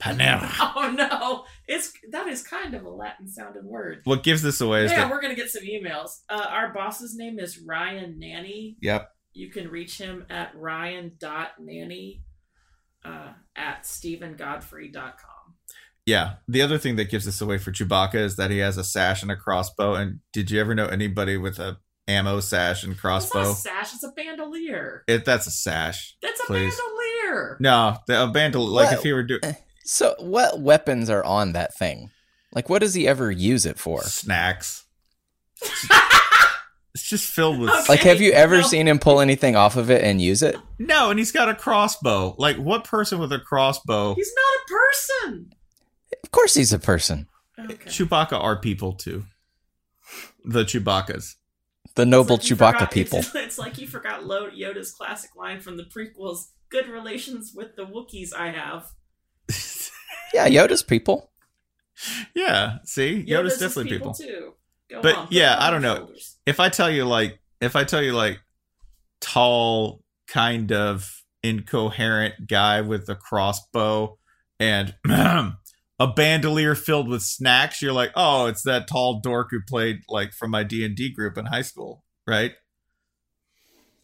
Panera. 0.02 0.48
Oh 0.80 0.90
no, 0.92 1.44
it's 1.66 1.92
that 2.12 2.28
is 2.28 2.42
kind 2.42 2.72
of 2.74 2.84
a 2.84 2.88
Latin 2.90 3.26
sounding 3.28 3.64
word. 3.66 4.00
What 4.04 4.22
gives 4.22 4.42
this 4.42 4.60
away 4.60 4.84
is 4.84 4.92
Yeah, 4.92 4.98
that. 5.00 5.10
we're 5.10 5.20
gonna 5.20 5.34
get 5.34 5.50
some 5.50 5.64
emails. 5.64 6.10
Uh, 6.28 6.46
our 6.48 6.72
boss's 6.72 7.16
name 7.16 7.38
is 7.40 7.58
Ryan 7.58 8.20
Nanni. 8.22 8.76
Yep. 8.80 9.08
You 9.32 9.50
can 9.50 9.68
reach 9.68 9.98
him 9.98 10.24
at 10.30 10.52
ryan.nanni 10.56 12.20
uh, 13.04 13.32
at 13.56 13.82
stephengodfrey.com. 13.84 15.54
Yeah. 16.06 16.34
The 16.48 16.62
other 16.62 16.78
thing 16.78 16.96
that 16.96 17.10
gives 17.10 17.24
this 17.26 17.40
away 17.40 17.58
for 17.58 17.70
Chewbacca 17.72 18.14
is 18.16 18.36
that 18.36 18.50
he 18.50 18.58
has 18.58 18.78
a 18.78 18.84
sash 18.84 19.22
and 19.22 19.30
a 19.30 19.36
crossbow. 19.36 19.94
And 19.94 20.20
did 20.32 20.50
you 20.50 20.60
ever 20.60 20.74
know 20.74 20.86
anybody 20.86 21.36
with 21.36 21.58
a 21.58 21.78
ammo 22.06 22.40
sash 22.40 22.82
and 22.82 22.92
It's 22.94 23.02
not 23.04 23.10
crossbow? 23.10 23.50
a 23.50 23.54
sash, 23.54 23.94
it's 23.94 24.02
a 24.04 24.12
bandolier. 24.12 25.04
It, 25.06 25.24
that's 25.24 25.46
a 25.46 25.50
sash. 25.50 26.16
That's 26.22 26.40
a 26.40 26.44
Please. 26.46 26.74
bandolier. 26.76 27.56
No, 27.60 27.96
the, 28.06 28.24
a 28.24 28.26
bandolier. 28.28 28.70
Like 28.70 28.86
What? 28.86 28.94
if 28.98 29.02
he 29.02 29.12
were 29.12 29.22
doing 29.24 29.40
So, 29.90 30.14
what 30.18 30.60
weapons 30.60 31.08
are 31.08 31.24
on 31.24 31.52
that 31.52 31.74
thing? 31.74 32.10
Like, 32.52 32.68
what 32.68 32.80
does 32.80 32.92
he 32.92 33.08
ever 33.08 33.30
use 33.30 33.64
it 33.64 33.78
for? 33.78 34.02
snacks. 34.02 34.84
it's 36.94 37.08
just 37.08 37.24
filled 37.32 37.58
with 37.58 37.70
Okay. 37.70 37.84
Like, 37.88 38.00
have 38.00 38.20
you 38.20 38.32
ever 38.32 38.58
No. 38.58 38.66
seen 38.66 38.86
him 38.86 38.98
pull 38.98 39.20
anything 39.20 39.56
off 39.56 39.76
of 39.76 39.90
it 39.90 40.04
and 40.04 40.20
use 40.20 40.42
it? 40.42 40.56
no, 40.78 41.08
and 41.10 41.18
he's 41.18 41.32
got 41.32 41.48
a 41.48 41.54
crossbow. 41.54 42.34
Like 42.38 42.56
what 42.58 42.84
person 42.84 43.18
with 43.18 43.32
a 43.32 43.38
crossbow? 43.38 44.14
He's 44.14 44.30
not 44.34 44.60
a 44.60 44.68
person. 45.30 45.52
Of 46.22 46.30
course, 46.32 46.52
he's 46.54 46.72
a 46.74 46.78
person. 46.78 47.26
Okay. 47.58 47.74
Chewbacca 47.88 48.32
are 48.32 48.60
people 48.60 48.92
too. 48.92 49.24
The 50.44 50.64
Chewbaccas. 50.64 51.36
The 51.94 52.04
noble 52.06 52.36
It's 52.36 52.50
like 52.50 52.58
Chewbacca 52.58 52.72
forgot- 52.80 52.90
people. 52.92 53.18
It's, 53.20 53.34
it's 53.34 53.58
like 53.58 53.78
you 53.78 53.86
forgot 53.86 54.20
Yoda's 54.22 54.92
classic 54.92 55.34
line 55.34 55.60
from 55.60 55.78
the 55.78 55.84
prequels 55.84 56.48
good 56.68 56.88
relations 56.88 57.52
with 57.54 57.74
the 57.76 57.86
Wookiees 57.86 58.34
I 58.36 58.50
have. 58.50 58.90
Yeah, 60.34 60.48
Yoda's 60.48 60.82
people. 60.82 61.30
yeah, 62.34 62.78
see, 62.84 63.24
Yoda's, 63.28 63.54
is 63.54 63.60
definitely 63.60 63.90
people. 63.98 64.14
too. 64.14 64.54
Go 64.90 65.02
But 65.02 65.14
on, 65.16 65.28
yeah, 65.30 65.56
I 65.58 65.70
don't 65.70 65.82
know. 65.82 65.96
shoulders. 65.96 66.38
If 66.46 66.60
I 66.60 66.68
tell 66.68 66.90
you 66.90 67.04
like, 67.04 67.38
if 67.60 67.76
I 67.76 67.84
tell 67.84 68.02
you 68.02 68.12
like, 68.12 68.40
tall, 69.20 70.02
kind 70.28 70.72
of 70.72 71.22
incoherent 71.42 72.46
guy 72.46 72.80
with 72.80 73.08
a 73.08 73.14
crossbow 73.14 74.18
and 74.60 74.94
a 75.08 76.06
bandolier 76.14 76.74
filled 76.74 77.08
with 77.08 77.22
snacks, 77.22 77.82
you're 77.82 77.92
like, 77.92 78.12
oh, 78.14 78.46
it's 78.46 78.62
that 78.62 78.86
tall 78.88 79.20
dork 79.20 79.48
who 79.50 79.60
played 79.66 80.00
like 80.08 80.32
from 80.32 80.50
my 80.50 80.62
D 80.62 80.84
and 80.84 80.94
D 80.96 81.10
group 81.12 81.36
in 81.36 81.46
high 81.46 81.62
school, 81.62 82.04
right? 82.26 82.52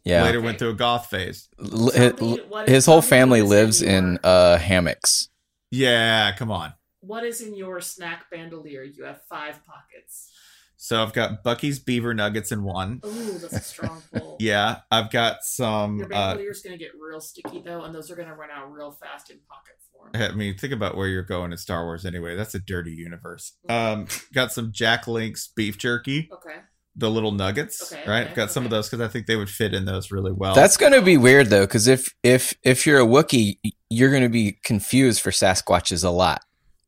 Yeah. 0.05 0.23
Later 0.25 0.39
Okay. 0.39 0.45
went 0.45 0.59
through 0.59 0.71
a 0.71 0.75
goth 0.75 1.07
phase. 1.07 1.49
L- 1.59 1.91
his, 1.91 2.39
his 2.67 2.87
whole 2.87 3.01
family 3.01 3.41
lives 3.43 3.81
in 3.81 3.95
in 3.95 4.19
uh, 4.23 4.59
hammocks. 4.59 5.29
Yeah, 5.75 6.33
come 6.37 6.51
on. 6.51 6.75
What 7.01 7.25
is 7.25 7.41
in 7.41 7.55
your 7.55 7.81
snack 7.81 8.31
bandolier? 8.31 8.83
You 8.83 9.05
have 9.05 9.23
five 9.29 9.61
pockets. 9.65 10.31
So 10.77 11.03
I've 11.03 11.13
got 11.13 11.43
Buc-ee's 11.45 11.79
beaver 11.79 12.13
nuggets 12.15 12.53
in 12.53 12.63
one. 12.63 13.01
Ooh, 13.07 13.39
that's 13.39 13.53
a 13.55 13.61
strong 13.61 14.03
pull. 14.15 14.37
Yeah, 14.39 14.81
I've 14.91 15.11
got 15.11 15.43
some. 15.43 15.99
Your 15.99 16.07
Uh, 16.07 16.09
bandolier's 16.35 16.63
gonna 16.63 16.77
get 16.77 16.91
real 17.01 17.21
sticky 17.21 17.61
though, 17.65 17.83
and 17.83 17.95
those 17.95 18.11
are 18.11 18.17
gonna 18.17 18.35
run 18.35 18.51
out 18.51 18.71
real 18.73 18.91
fast 18.91 19.31
in 19.31 19.39
pocket 19.49 19.75
form. 19.93 20.11
I 20.15 20.35
mean, 20.35 20.57
think 20.59 20.73
about 20.73 20.97
where 20.97 21.09
you're 21.09 21.23
going 21.23 21.53
in 21.53 21.59
Star 21.59 21.85
Wars 21.85 22.05
anyway. 22.05 22.37
That's 22.37 22.55
a 22.55 22.59
dirty 22.59 22.93
universe. 22.93 23.57
Mm-hmm. 23.69 24.01
Um, 24.01 24.07
got 24.35 24.53
some 24.53 24.73
Jack 24.73 25.07
Link's 25.07 25.49
beef 25.49 25.79
jerky, 25.79 26.29
Okay. 26.33 26.57
The 26.97 27.11
little 27.11 27.33
nuggets, 27.33 27.93
Okay, 27.93 28.03
right? 28.09 28.27
okay, 28.27 28.35
got 28.35 28.51
some 28.53 28.65
of 28.65 28.71
those 28.71 28.89
because 28.89 29.01
I 29.01 29.09
think 29.09 29.27
they 29.27 29.37
would 29.37 29.51
fit 29.51 29.75
in 29.75 29.85
those 29.85 30.11
really 30.13 30.33
well. 30.33 30.55
That's 30.55 30.77
going 30.77 30.93
to 30.93 31.03
be 31.03 31.17
weird 31.17 31.49
though, 31.49 31.63
because 31.67 31.89
if 31.89 32.15
if 32.23 32.55
if 32.63 32.87
you're 32.87 33.01
a 33.01 33.07
Wookiee, 33.07 33.59
you're 33.91 34.11
going 34.11 34.23
to 34.23 34.29
be 34.29 34.59
confused 34.63 35.21
for 35.21 35.31
Sasquatches 35.31 36.05
a 36.05 36.11
lot. 36.11 36.43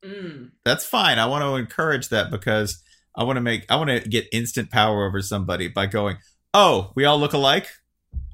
Mm. 0.04 0.50
that's 0.64 0.84
fine. 0.84 1.18
I 1.18 1.26
want 1.26 1.42
to 1.42 1.56
encourage 1.56 2.10
that 2.10 2.30
because 2.30 2.80
I 3.16 3.24
want 3.24 3.38
to 3.38 3.40
make 3.40 3.64
I 3.70 3.76
want 3.76 3.90
to 3.90 4.00
get 4.08 4.28
instant 4.30 4.70
power 4.70 5.04
over 5.06 5.20
somebody 5.22 5.66
by 5.68 5.86
going, 5.86 6.18
"Oh, 6.54 6.92
we 6.94 7.04
all 7.04 7.18
look 7.18 7.32
alike." 7.32 7.66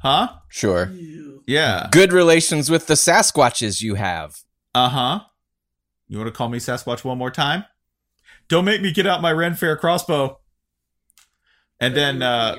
Huh? 0.03 0.29
Sure. 0.49 0.93
Yeah. 1.47 1.89
Good 1.93 2.13
relations 2.13 2.69
with 2.69 2.89
the 2.89 2.95
Sasquatches 2.95 3.81
you 3.81 3.95
have. 3.95 4.35
Uh-huh. 4.75 5.21
You 6.09 6.19
want 6.19 6.27
to 6.29 6.33
call 6.37 6.49
me 6.49 6.59
Sasquatch 6.59 7.05
one 7.05 7.17
more 7.19 7.31
time? 7.31 7.65
Don't 8.49 8.65
make 8.65 8.83
me 8.83 8.93
get 8.93 9.07
out 9.07 9.23
my 9.23 9.31
Ren 9.33 9.55
Fair 9.55 9.77
crossbow. 9.77 10.41
And 11.81 11.97
then 11.97 12.23
uh 12.23 12.57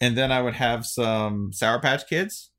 and 0.00 0.16
then 0.18 0.32
I 0.32 0.42
would 0.42 0.54
have 0.54 0.84
some 0.84 1.52
Sour 1.52 1.80
Patch 1.80 2.08
Kids. 2.08 2.50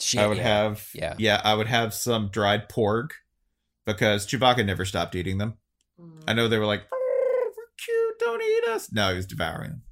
Shit, 0.00 0.20
I 0.20 0.26
would 0.26 0.38
yeah. 0.38 0.42
have 0.42 0.88
Yeah. 0.94 1.14
yeah, 1.18 1.40
I 1.44 1.54
would 1.54 1.66
have 1.68 1.92
some 1.94 2.28
dried 2.30 2.68
porg 2.68 3.10
because 3.86 4.26
Chewbacca 4.26 4.64
never 4.64 4.84
stopped 4.84 5.14
eating 5.14 5.38
them. 5.38 5.54
Mm. 6.00 6.22
I 6.26 6.32
know 6.32 6.48
they 6.48 6.58
were 6.58 6.66
like, 6.66 6.82
oh, 6.92 7.50
we're 7.56 7.64
cute, 7.78 8.18
don't 8.18 8.42
eat 8.42 8.68
us. 8.70 8.90
No, 8.92 9.10
he 9.10 9.16
was 9.16 9.26
devouring 9.26 9.70
them. 9.70 9.82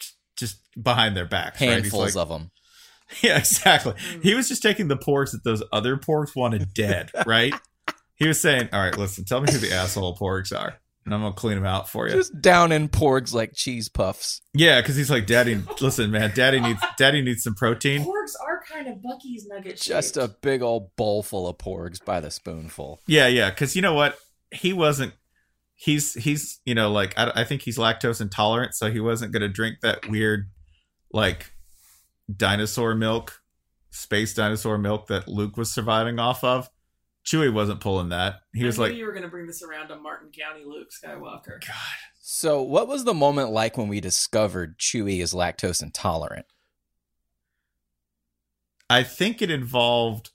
Just- 0.00 0.16
Just 0.36 0.82
behind 0.82 1.16
their 1.16 1.24
backs. 1.26 1.60
right? 1.60 1.70
Handfuls 1.70 2.16
like- 2.16 2.22
of 2.22 2.28
them. 2.28 2.50
Yeah, 3.22 3.38
exactly. 3.38 3.94
Mm. 3.94 4.22
He 4.22 4.34
was 4.34 4.48
just 4.48 4.60
taking 4.62 4.88
the 4.88 4.96
porgs 4.98 5.30
that 5.32 5.42
those 5.42 5.62
other 5.72 5.96
porgs 5.96 6.36
wanted 6.36 6.74
dead, 6.74 7.10
right? 7.24 7.54
he 8.16 8.28
was 8.28 8.38
saying, 8.38 8.68
All 8.70 8.80
right, 8.80 8.98
listen, 8.98 9.24
tell 9.24 9.40
me 9.40 9.50
who 9.50 9.56
the 9.56 9.72
asshole 9.72 10.14
porgs 10.18 10.52
are. 10.54 10.74
And 11.08 11.14
I'm 11.14 11.22
gonna 11.22 11.34
clean 11.34 11.54
them 11.54 11.64
out 11.64 11.88
for 11.88 12.06
you. 12.06 12.12
Just 12.12 12.38
down 12.42 12.70
in 12.70 12.90
porgs 12.90 13.32
like 13.32 13.52
cheese 13.54 13.88
puffs. 13.88 14.42
yeah, 14.52 14.78
because 14.82 14.94
he's 14.94 15.10
like, 15.10 15.26
Daddy, 15.26 15.58
listen, 15.80 16.10
man, 16.10 16.32
Daddy 16.34 16.60
needs 16.60 16.82
Daddy 16.98 17.22
needs 17.22 17.44
some 17.44 17.54
protein. 17.54 18.02
Porgs 18.04 18.32
are 18.46 18.62
kind 18.70 18.88
of 18.88 18.96
Buc-ee's 18.96 19.46
nugget. 19.46 19.80
Just 19.80 20.18
a 20.18 20.28
big 20.28 20.60
old 20.60 20.94
bowl 20.96 21.22
full 21.22 21.48
of 21.48 21.56
porgs 21.56 22.04
by 22.04 22.20
the 22.20 22.30
spoonful. 22.30 23.00
Yeah, 23.06 23.26
yeah, 23.26 23.48
because 23.48 23.74
you 23.74 23.80
know 23.80 23.94
what? 23.94 24.18
He 24.52 24.74
wasn't. 24.74 25.14
He's 25.74 26.12
he's 26.12 26.60
you 26.66 26.74
know 26.74 26.90
like 26.90 27.18
I, 27.18 27.32
I 27.36 27.44
think 27.44 27.62
he's 27.62 27.78
lactose 27.78 28.20
intolerant, 28.20 28.74
so 28.74 28.90
he 28.90 29.00
wasn't 29.00 29.32
gonna 29.32 29.48
drink 29.48 29.76
that 29.80 30.06
weird 30.10 30.50
like 31.10 31.52
dinosaur 32.36 32.94
milk, 32.94 33.40
space 33.90 34.34
dinosaur 34.34 34.76
milk 34.76 35.06
that 35.06 35.26
Luke 35.26 35.56
was 35.56 35.72
surviving 35.72 36.18
off 36.18 36.44
of. 36.44 36.68
Chewie 37.28 37.52
wasn't 37.52 37.80
pulling 37.80 38.08
that. 38.08 38.40
He 38.54 38.62
I 38.62 38.66
was 38.66 38.78
knew 38.78 38.84
like, 38.84 38.94
you 38.94 39.04
were 39.04 39.12
gonna 39.12 39.28
bring 39.28 39.46
this 39.46 39.62
around 39.62 39.88
to 39.88 39.96
Martin 39.96 40.30
County 40.30 40.64
Luke 40.64 40.88
Skywalker. 40.90 41.60
God. 41.60 41.74
So, 42.20 42.62
what 42.62 42.88
was 42.88 43.04
the 43.04 43.12
moment 43.12 43.50
like 43.50 43.76
when 43.76 43.88
we 43.88 44.00
discovered 44.00 44.78
Chewie 44.78 45.20
is 45.20 45.34
lactose 45.34 45.82
intolerant? 45.82 46.46
I 48.88 49.02
think 49.02 49.42
it 49.42 49.50
involved. 49.50 50.30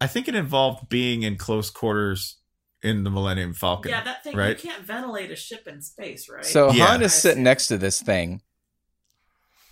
I 0.00 0.06
think 0.06 0.28
it 0.28 0.34
involved 0.34 0.88
being 0.88 1.22
in 1.22 1.36
close 1.36 1.70
quarters 1.70 2.36
in 2.82 3.04
the 3.04 3.10
Millennium 3.10 3.54
Falcon. 3.54 3.90
Yeah, 3.90 4.04
that 4.04 4.24
thing 4.24 4.36
right? 4.36 4.62
you 4.62 4.70
can't 4.70 4.84
ventilate 4.84 5.30
a 5.30 5.36
ship 5.36 5.66
in 5.66 5.80
space, 5.82 6.28
right? 6.28 6.44
So 6.44 6.70
Yeah. 6.72 6.86
Han 6.86 7.02
is 7.02 7.12
sitting 7.14 7.42
next 7.42 7.68
to 7.68 7.78
this 7.78 8.00
thing, 8.00 8.42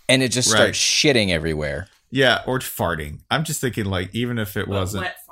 and 0.09 0.21
it 0.23 0.29
just 0.29 0.51
Right. 0.51 0.57
starts 0.75 0.79
shitting 0.79 1.29
everywhere. 1.29 1.87
Yeah, 2.09 2.43
or 2.45 2.59
farting. 2.59 3.21
I'm 3.31 3.43
just 3.43 3.59
thinking 3.61 3.85
like 3.85 4.13
even 4.13 4.37
if 4.37 4.55
it 4.57 4.67
But 4.67 4.75
wasn't. 4.75 5.03
wet 5.03 5.17
farts. 5.17 5.22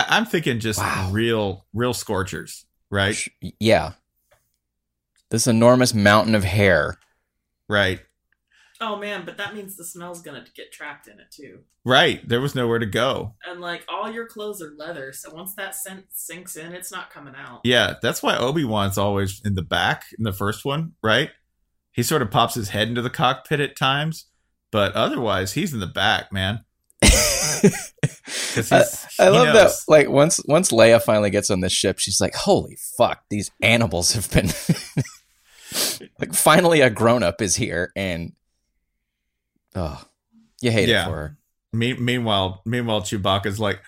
I, 0.00 0.16
I'm 0.16 0.26
thinking 0.26 0.60
just 0.60 0.80
real, 1.10 1.66
real 1.72 1.94
scorchers, 1.94 2.64
right? 2.90 3.16
Yeah. 3.58 3.92
This 5.30 5.46
enormous 5.46 5.94
mountain 5.94 6.34
of 6.34 6.44
hair. 6.44 6.96
Right. 7.68 8.00
Oh 8.80 8.96
man, 8.96 9.24
but 9.26 9.36
that 9.36 9.54
means 9.54 9.76
the 9.76 9.84
smell's 9.84 10.22
gonna 10.22 10.44
get 10.56 10.72
trapped 10.72 11.06
in 11.06 11.20
it 11.20 11.30
too. 11.30 11.60
Right. 11.84 12.26
There 12.26 12.40
was 12.40 12.54
nowhere 12.54 12.78
to 12.78 12.86
go. 12.86 13.34
And 13.46 13.60
like 13.60 13.84
all 13.88 14.10
your 14.10 14.26
clothes 14.26 14.62
are 14.62 14.72
leather, 14.76 15.12
so 15.12 15.32
once 15.34 15.54
that 15.54 15.74
scent 15.74 16.06
sinks 16.10 16.56
in, 16.56 16.72
it's 16.72 16.90
not 16.90 17.10
coming 17.10 17.34
out. 17.36 17.60
Yeah, 17.62 17.94
that's 18.00 18.22
why 18.22 18.36
Obi 18.38 18.64
Wan's 18.64 18.96
always 18.96 19.42
in 19.44 19.54
the 19.54 19.62
back 19.62 20.04
in 20.18 20.24
the 20.24 20.32
first 20.32 20.64
one, 20.64 20.92
right? 21.02 21.30
He 21.92 22.02
sort 22.02 22.22
of 22.22 22.30
pops 22.30 22.54
his 22.54 22.70
head 22.70 22.88
into 22.88 23.02
the 23.02 23.10
cockpit 23.10 23.60
at 23.60 23.76
times, 23.76 24.26
but 24.72 24.94
otherwise 24.94 25.52
he's 25.52 25.74
in 25.74 25.80
the 25.80 25.86
back, 25.86 26.32
man. 26.32 26.64
I, 28.56 28.84
I 29.18 29.28
love 29.28 29.54
that. 29.54 29.72
Like 29.88 30.08
once 30.08 30.40
once 30.46 30.70
Leia 30.70 31.02
finally 31.02 31.30
gets 31.30 31.50
on 31.50 31.60
this 31.60 31.72
ship, 31.72 31.98
she's 31.98 32.20
like, 32.20 32.34
"Holy 32.34 32.76
fuck! 32.96 33.22
These 33.30 33.50
animals 33.62 34.12
have 34.12 34.30
been 34.30 34.46
like 36.18 36.34
finally 36.34 36.80
a 36.80 36.90
grown 36.90 37.22
up 37.22 37.40
is 37.42 37.56
here." 37.56 37.92
And 37.96 38.32
oh, 39.74 40.02
you 40.60 40.70
hate 40.70 40.88
Yeah. 40.88 41.02
it 41.02 41.08
for 41.08 41.16
her. 41.16 41.36
Me- 41.72 41.94
meanwhile, 41.94 42.62
meanwhile, 42.66 43.00
Chewbacca's 43.02 43.60
like, 43.60 43.80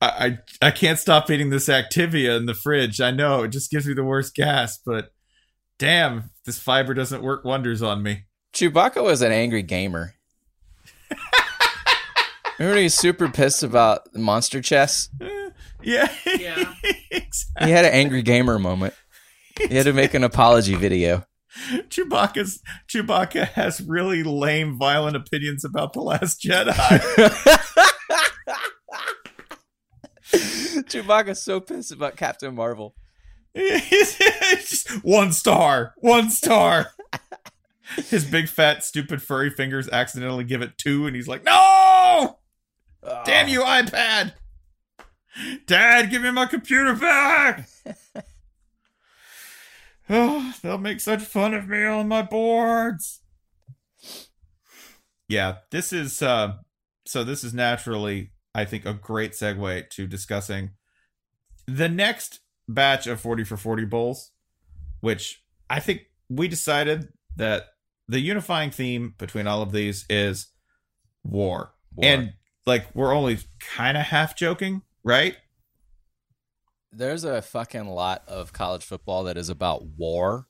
I, 0.00 0.38
I, 0.62 0.66
I 0.68 0.70
can't 0.70 0.98
stop 0.98 1.30
eating 1.30 1.50
this 1.50 1.68
Activia 1.68 2.36
in 2.36 2.46
the 2.46 2.54
fridge. 2.54 3.00
I 3.00 3.10
know 3.10 3.42
it 3.42 3.48
just 3.48 3.70
gives 3.70 3.86
me 3.86 3.92
the 3.94 4.04
worst 4.04 4.34
gas, 4.34 4.78
but 4.84 5.12
damn, 5.78 6.30
this 6.46 6.58
fiber 6.58 6.94
doesn't 6.94 7.22
work 7.22 7.44
wonders 7.44 7.82
on 7.82 8.02
me. 8.02 8.24
Chewbacca 8.54 9.02
was 9.02 9.20
an 9.20 9.32
angry 9.32 9.62
gamer. 9.62 10.14
Remember 12.58 12.74
when 12.74 12.78
he 12.78 12.84
was 12.84 12.94
super 12.94 13.28
pissed 13.28 13.62
about 13.62 14.14
monster 14.14 14.60
chess? 14.60 15.08
Yeah, 15.82 16.10
Yeah. 16.24 16.72
He 17.60 17.70
had 17.70 17.84
an 17.84 17.92
angry 17.92 18.22
gamer 18.22 18.58
moment. 18.58 18.94
He 19.56 19.76
had 19.76 19.84
to 19.84 19.92
make 19.92 20.14
an 20.14 20.24
apology 20.24 20.74
video. 20.74 21.24
Chewbacca's 21.88 22.60
Chewbacca 22.88 23.48
has 23.50 23.80
really 23.80 24.24
lame, 24.24 24.78
violent 24.78 25.16
opinions 25.16 25.64
about 25.64 25.92
the 25.92 26.00
Last 26.00 26.42
Jedi. 26.42 26.72
Chewbacca's 30.32 31.42
so 31.42 31.60
pissed 31.60 31.92
about 31.92 32.16
Captain 32.16 32.54
Marvel. 32.54 32.94
One 35.02 35.32
star, 35.32 35.94
one 35.98 36.30
star. 36.30 36.88
His 38.10 38.24
big 38.24 38.48
fat 38.48 38.82
stupid 38.82 39.22
furry 39.22 39.50
fingers 39.50 39.88
accidentally 39.88 40.44
give 40.44 40.62
it 40.62 40.76
two, 40.76 41.06
and 41.06 41.14
he's 41.14 41.28
like, 41.28 41.44
"No! 41.44 42.38
Damn 43.24 43.48
you, 43.48 43.62
iPad! 43.62 44.32
Dad, 45.66 46.10
give 46.10 46.22
me 46.22 46.30
my 46.30 46.46
computer 46.46 46.94
back!" 46.94 47.68
oh, 50.10 50.54
they'll 50.62 50.78
make 50.78 51.00
such 51.00 51.22
fun 51.22 51.54
of 51.54 51.68
me 51.68 51.84
on 51.84 52.08
my 52.08 52.22
boards. 52.22 53.20
Yeah, 55.28 55.56
this 55.70 55.92
is 55.92 56.22
uh, 56.22 56.54
so. 57.04 57.24
This 57.24 57.44
is 57.44 57.52
naturally, 57.52 58.32
I 58.54 58.64
think, 58.64 58.86
a 58.86 58.94
great 58.94 59.32
segue 59.32 59.90
to 59.90 60.06
discussing 60.06 60.70
the 61.66 61.88
next 61.88 62.40
batch 62.68 63.06
of 63.06 63.20
40 63.20 63.44
for 63.44 63.56
40 63.56 63.84
bowls, 63.84 64.30
which 65.00 65.42
I 65.68 65.80
think 65.80 66.02
we 66.28 66.48
decided 66.48 67.08
that 67.36 67.66
the 68.08 68.20
unifying 68.20 68.70
theme 68.70 69.14
between 69.18 69.46
all 69.46 69.62
of 69.62 69.72
these 69.72 70.06
is 70.08 70.48
war. 71.24 71.72
War. 71.94 72.08
And 72.08 72.32
like 72.66 72.86
we're 72.94 73.14
only 73.14 73.38
kind 73.60 73.96
of 73.96 74.04
half 74.04 74.36
joking, 74.36 74.82
right? 75.04 75.36
There's 76.92 77.24
a 77.24 77.42
fucking 77.42 77.86
lot 77.88 78.22
of 78.26 78.52
college 78.52 78.84
football 78.84 79.24
that 79.24 79.36
is 79.36 79.48
about 79.48 79.84
war. 79.98 80.46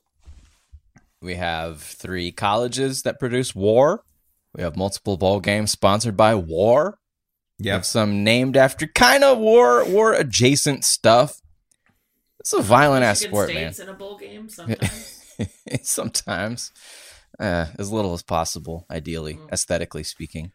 We 1.21 1.35
have 1.35 1.81
three 1.81 2.31
colleges 2.31 3.01
that 3.03 3.19
produce 3.19 3.53
war. 3.55 4.03
We 4.55 4.63
have 4.63 4.77
multiple 4.77 5.17
bowl 5.17 5.39
games 5.39 5.71
sponsored 5.71 6.15
by 6.15 6.35
war. 6.35 6.99
We 7.59 7.69
have 7.69 7.85
some 7.85 8.23
named 8.23 8.55
after 8.55 8.87
kind 8.87 9.23
of 9.23 9.39
war 9.39 9.83
war 9.85 10.13
adjacent 10.13 10.85
stuff. 10.85 11.41
It's 12.39 12.53
a 12.53 12.61
violent 12.61 13.03
ass 13.03 13.21
Michigan 13.21 13.33
sport, 13.35 13.53
man. 13.53 13.73
In 13.81 13.89
a 13.89 13.93
bowl 13.97 14.17
game 14.17 14.47
sometimes. 14.49 15.13
Sometimes, 15.83 16.71
uh, 17.39 17.67
as 17.77 17.91
little 17.91 18.13
as 18.13 18.23
possible, 18.23 18.87
ideally, 18.89 19.37
aesthetically 19.51 20.01
speaking. 20.03 20.51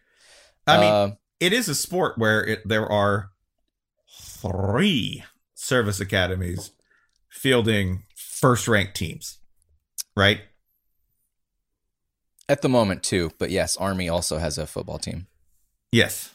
I 0.67 0.81
mean, 0.81 0.93
Uh, 0.93 1.11
it 1.43 1.53
is 1.53 1.69
a 1.69 1.75
sport 1.75 2.17
where 2.17 2.45
it, 2.45 2.67
there 2.67 2.91
are 2.91 3.31
three 4.09 5.25
service 5.55 6.01
academies 6.01 6.71
fielding 7.29 8.05
first 8.15 8.69
ranked 8.69 8.95
teams, 8.95 9.39
right? 10.17 10.41
at 12.53 12.61
the 12.61 12.69
moment 12.69 13.03
too, 13.03 13.31
but 13.39 13.51
yes, 13.51 13.79
Army 13.79 14.11
also 14.11 14.37
has 14.37 14.59
a 14.59 14.67
football 14.67 14.99
team. 14.99 15.27
Yes. 15.91 16.35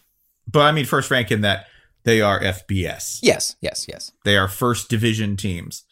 But 0.51 0.61
I 0.61 0.71
mean, 0.71 0.85
first 0.85 1.11
rank 1.11 1.31
in 1.31 1.41
that 1.41 1.67
they 2.05 2.21
are 2.21 2.39
FBS. 2.39 3.19
Yes, 3.21 3.55
yes, 3.61 3.85
yes. 3.87 4.11
They 4.25 4.35
are 4.35 4.47
first 4.47 4.89
division 4.89 5.37
teams 5.37 5.83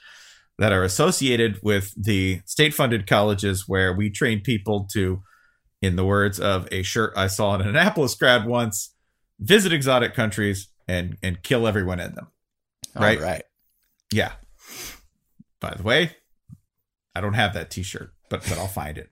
that 0.58 0.72
are 0.72 0.84
associated 0.84 1.60
with 1.62 1.94
the 1.96 2.42
state 2.46 2.74
funded 2.74 3.06
colleges 3.06 3.68
where 3.68 3.94
we 3.94 4.10
train 4.10 4.42
people 4.42 4.88
to, 4.94 5.22
in 5.82 5.96
the 5.96 6.06
words 6.06 6.40
of 6.40 6.68
a 6.72 6.82
shirt 6.82 7.14
I 7.16 7.28
saw 7.28 7.54
in 7.54 7.62
an 7.62 7.68
Annapolis 7.68 8.16
grad 8.16 8.48
once, 8.48 8.95
visit 9.40 9.74
exotic 9.74 10.14
countries 10.14 10.70
and, 10.88 11.18
and 11.24 11.42
kill 11.44 11.68
everyone 11.68 12.00
in 12.00 12.16
them. 12.16 12.28
Right? 12.96 13.18
All 13.18 13.24
right. 13.26 13.44
Yeah. 14.14 14.34
By 15.60 15.74
the 15.76 15.84
way, 15.84 16.12
I 17.16 17.22
don't 17.22 17.34
have 17.34 17.54
that 17.54 17.72
t 17.72 17.84
shirt, 17.84 18.14
but, 18.30 18.42
but 18.48 18.58
I'll 18.58 18.68
find 18.68 18.98
it. 18.98 19.10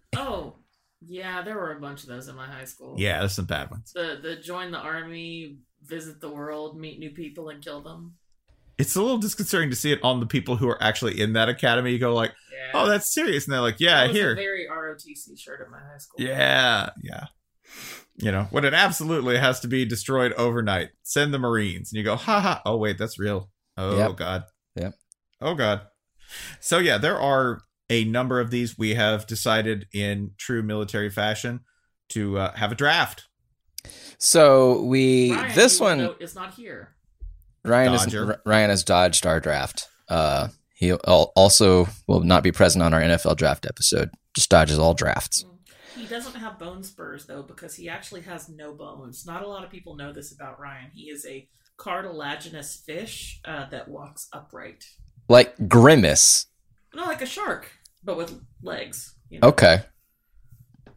oh, 0.16 0.54
yeah, 1.00 1.42
there 1.42 1.56
were 1.56 1.72
a 1.72 1.80
bunch 1.80 2.02
of 2.02 2.08
those 2.08 2.28
in 2.28 2.36
my 2.36 2.46
high 2.46 2.64
school. 2.64 2.94
Yeah, 2.98 3.20
there's 3.20 3.34
some 3.34 3.44
bad 3.44 3.70
ones. 3.70 3.92
The 3.92 4.18
the 4.22 4.36
join 4.36 4.70
the 4.70 4.78
army, 4.78 5.58
visit 5.82 6.20
the 6.20 6.28
world, 6.30 6.78
meet 6.78 6.98
new 6.98 7.10
people, 7.10 7.48
and 7.48 7.62
kill 7.62 7.80
them. 7.82 8.14
It's 8.78 8.96
a 8.96 9.02
little 9.02 9.18
disconcerting 9.18 9.70
to 9.70 9.76
see 9.76 9.92
it 9.92 10.00
on 10.02 10.20
the 10.20 10.26
people 10.26 10.56
who 10.56 10.68
are 10.68 10.82
actually 10.82 11.20
in 11.20 11.34
that 11.34 11.48
academy. 11.48 11.92
You 11.92 11.98
go 11.98 12.14
like, 12.14 12.32
Yeah. 12.50 12.70
oh, 12.80 12.88
that's 12.88 13.12
serious. 13.12 13.44
And 13.46 13.52
they're 13.52 13.60
like, 13.60 13.78
yeah, 13.78 14.00
That 14.02 14.08
was 14.08 14.16
here. 14.16 14.32
a 14.32 14.36
very 14.36 14.66
ROTC 14.70 15.38
shirt 15.38 15.60
at 15.60 15.70
my 15.70 15.78
high 15.78 15.98
school. 15.98 16.24
Yeah, 16.24 16.90
yeah. 17.02 17.26
You 18.16 18.30
know, 18.30 18.44
when 18.50 18.64
it 18.64 18.74
absolutely 18.74 19.38
has 19.38 19.60
to 19.60 19.68
be 19.68 19.84
destroyed 19.84 20.32
overnight, 20.34 20.90
send 21.02 21.32
the 21.32 21.38
Marines. 21.38 21.90
And 21.92 21.98
you 21.98 22.04
go, 22.04 22.16
ha 22.16 22.40
ha. 22.40 22.62
Oh, 22.66 22.76
wait, 22.76 22.98
that's 22.98 23.18
real. 23.18 23.50
Oh, 23.76 23.96
Yep. 23.96 24.16
God. 24.16 24.44
Yep. 24.76 24.94
Oh, 25.40 25.54
God. 25.54 25.82
So, 26.60 26.78
yeah, 26.78 26.98
there 26.98 27.18
are 27.18 27.62
a 27.88 28.04
number 28.04 28.38
of 28.38 28.50
these. 28.50 28.76
We 28.78 28.94
have 28.94 29.26
decided 29.26 29.86
in 29.92 30.32
true 30.36 30.62
military 30.62 31.10
fashion 31.10 31.60
to 32.10 32.38
uh, 32.38 32.52
have 32.54 32.70
a 32.72 32.74
draft. 32.74 33.24
So 34.18 34.82
we 34.82 35.32
Ryan, 35.32 35.54
this 35.56 35.80
one 35.80 35.98
note, 35.98 36.22
is 36.22 36.34
not 36.34 36.54
here. 36.54 36.94
Ryan 37.64 37.94
is 37.94 38.02
Dodger. 38.02 38.26
R- 38.26 38.42
Ryan 38.46 38.70
has 38.70 38.84
dodged 38.84 39.26
our 39.26 39.40
draft. 39.40 39.88
Uh, 40.08 40.48
he 40.74 40.92
also 40.92 41.88
will 42.06 42.20
not 42.20 42.42
be 42.42 42.52
present 42.52 42.82
on 42.82 42.92
our 42.94 43.00
NFL 43.00 43.36
draft 43.36 43.66
episode. 43.66 44.10
Just 44.34 44.50
dodges 44.50 44.78
all 44.78 44.94
drafts. 44.94 45.44
He 46.02 46.08
doesn't 46.08 46.34
have 46.34 46.58
bone 46.58 46.82
spurs 46.82 47.26
though, 47.26 47.42
because 47.44 47.76
he 47.76 47.88
actually 47.88 48.22
has 48.22 48.48
no 48.48 48.74
bones. 48.74 49.24
Not 49.24 49.42
a 49.44 49.46
lot 49.46 49.62
of 49.62 49.70
people 49.70 49.94
know 49.94 50.12
this 50.12 50.32
about 50.32 50.58
Ryan. 50.58 50.90
He 50.92 51.02
is 51.10 51.24
a 51.26 51.48
cartilaginous 51.76 52.82
fish 52.84 53.40
uh, 53.44 53.66
that 53.70 53.86
walks 53.88 54.26
upright, 54.32 54.84
Like 55.28 55.54
Grimace. 55.68 56.46
no, 56.92 57.04
like 57.04 57.22
a 57.22 57.26
shark, 57.26 57.70
but 58.02 58.16
with 58.16 58.40
legs. 58.62 59.14
You 59.30 59.38
know? 59.38 59.48
Okay. 59.50 59.84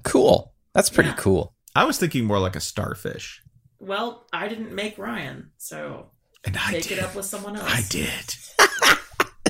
Cool. 0.03 0.53
That's 0.73 0.89
pretty 0.89 1.09
Yeah. 1.11 1.15
cool. 1.17 1.53
I 1.75 1.83
was 1.83 1.99
thinking 1.99 2.25
more 2.25 2.39
like 2.39 2.55
a 2.55 2.59
starfish. 2.59 3.43
Well, 3.79 4.25
I 4.33 4.47
didn't 4.47 4.73
make 4.73 4.97
Ryan, 4.97 5.51
so 5.57 6.09
And 6.43 6.57
I 6.57 6.71
take 6.71 6.87
did. 6.87 6.97
it 6.97 7.03
up 7.03 7.13
with 7.15 7.25
someone 7.25 7.55
else. 7.57 7.69
I 7.69 7.83
did. 7.89 8.35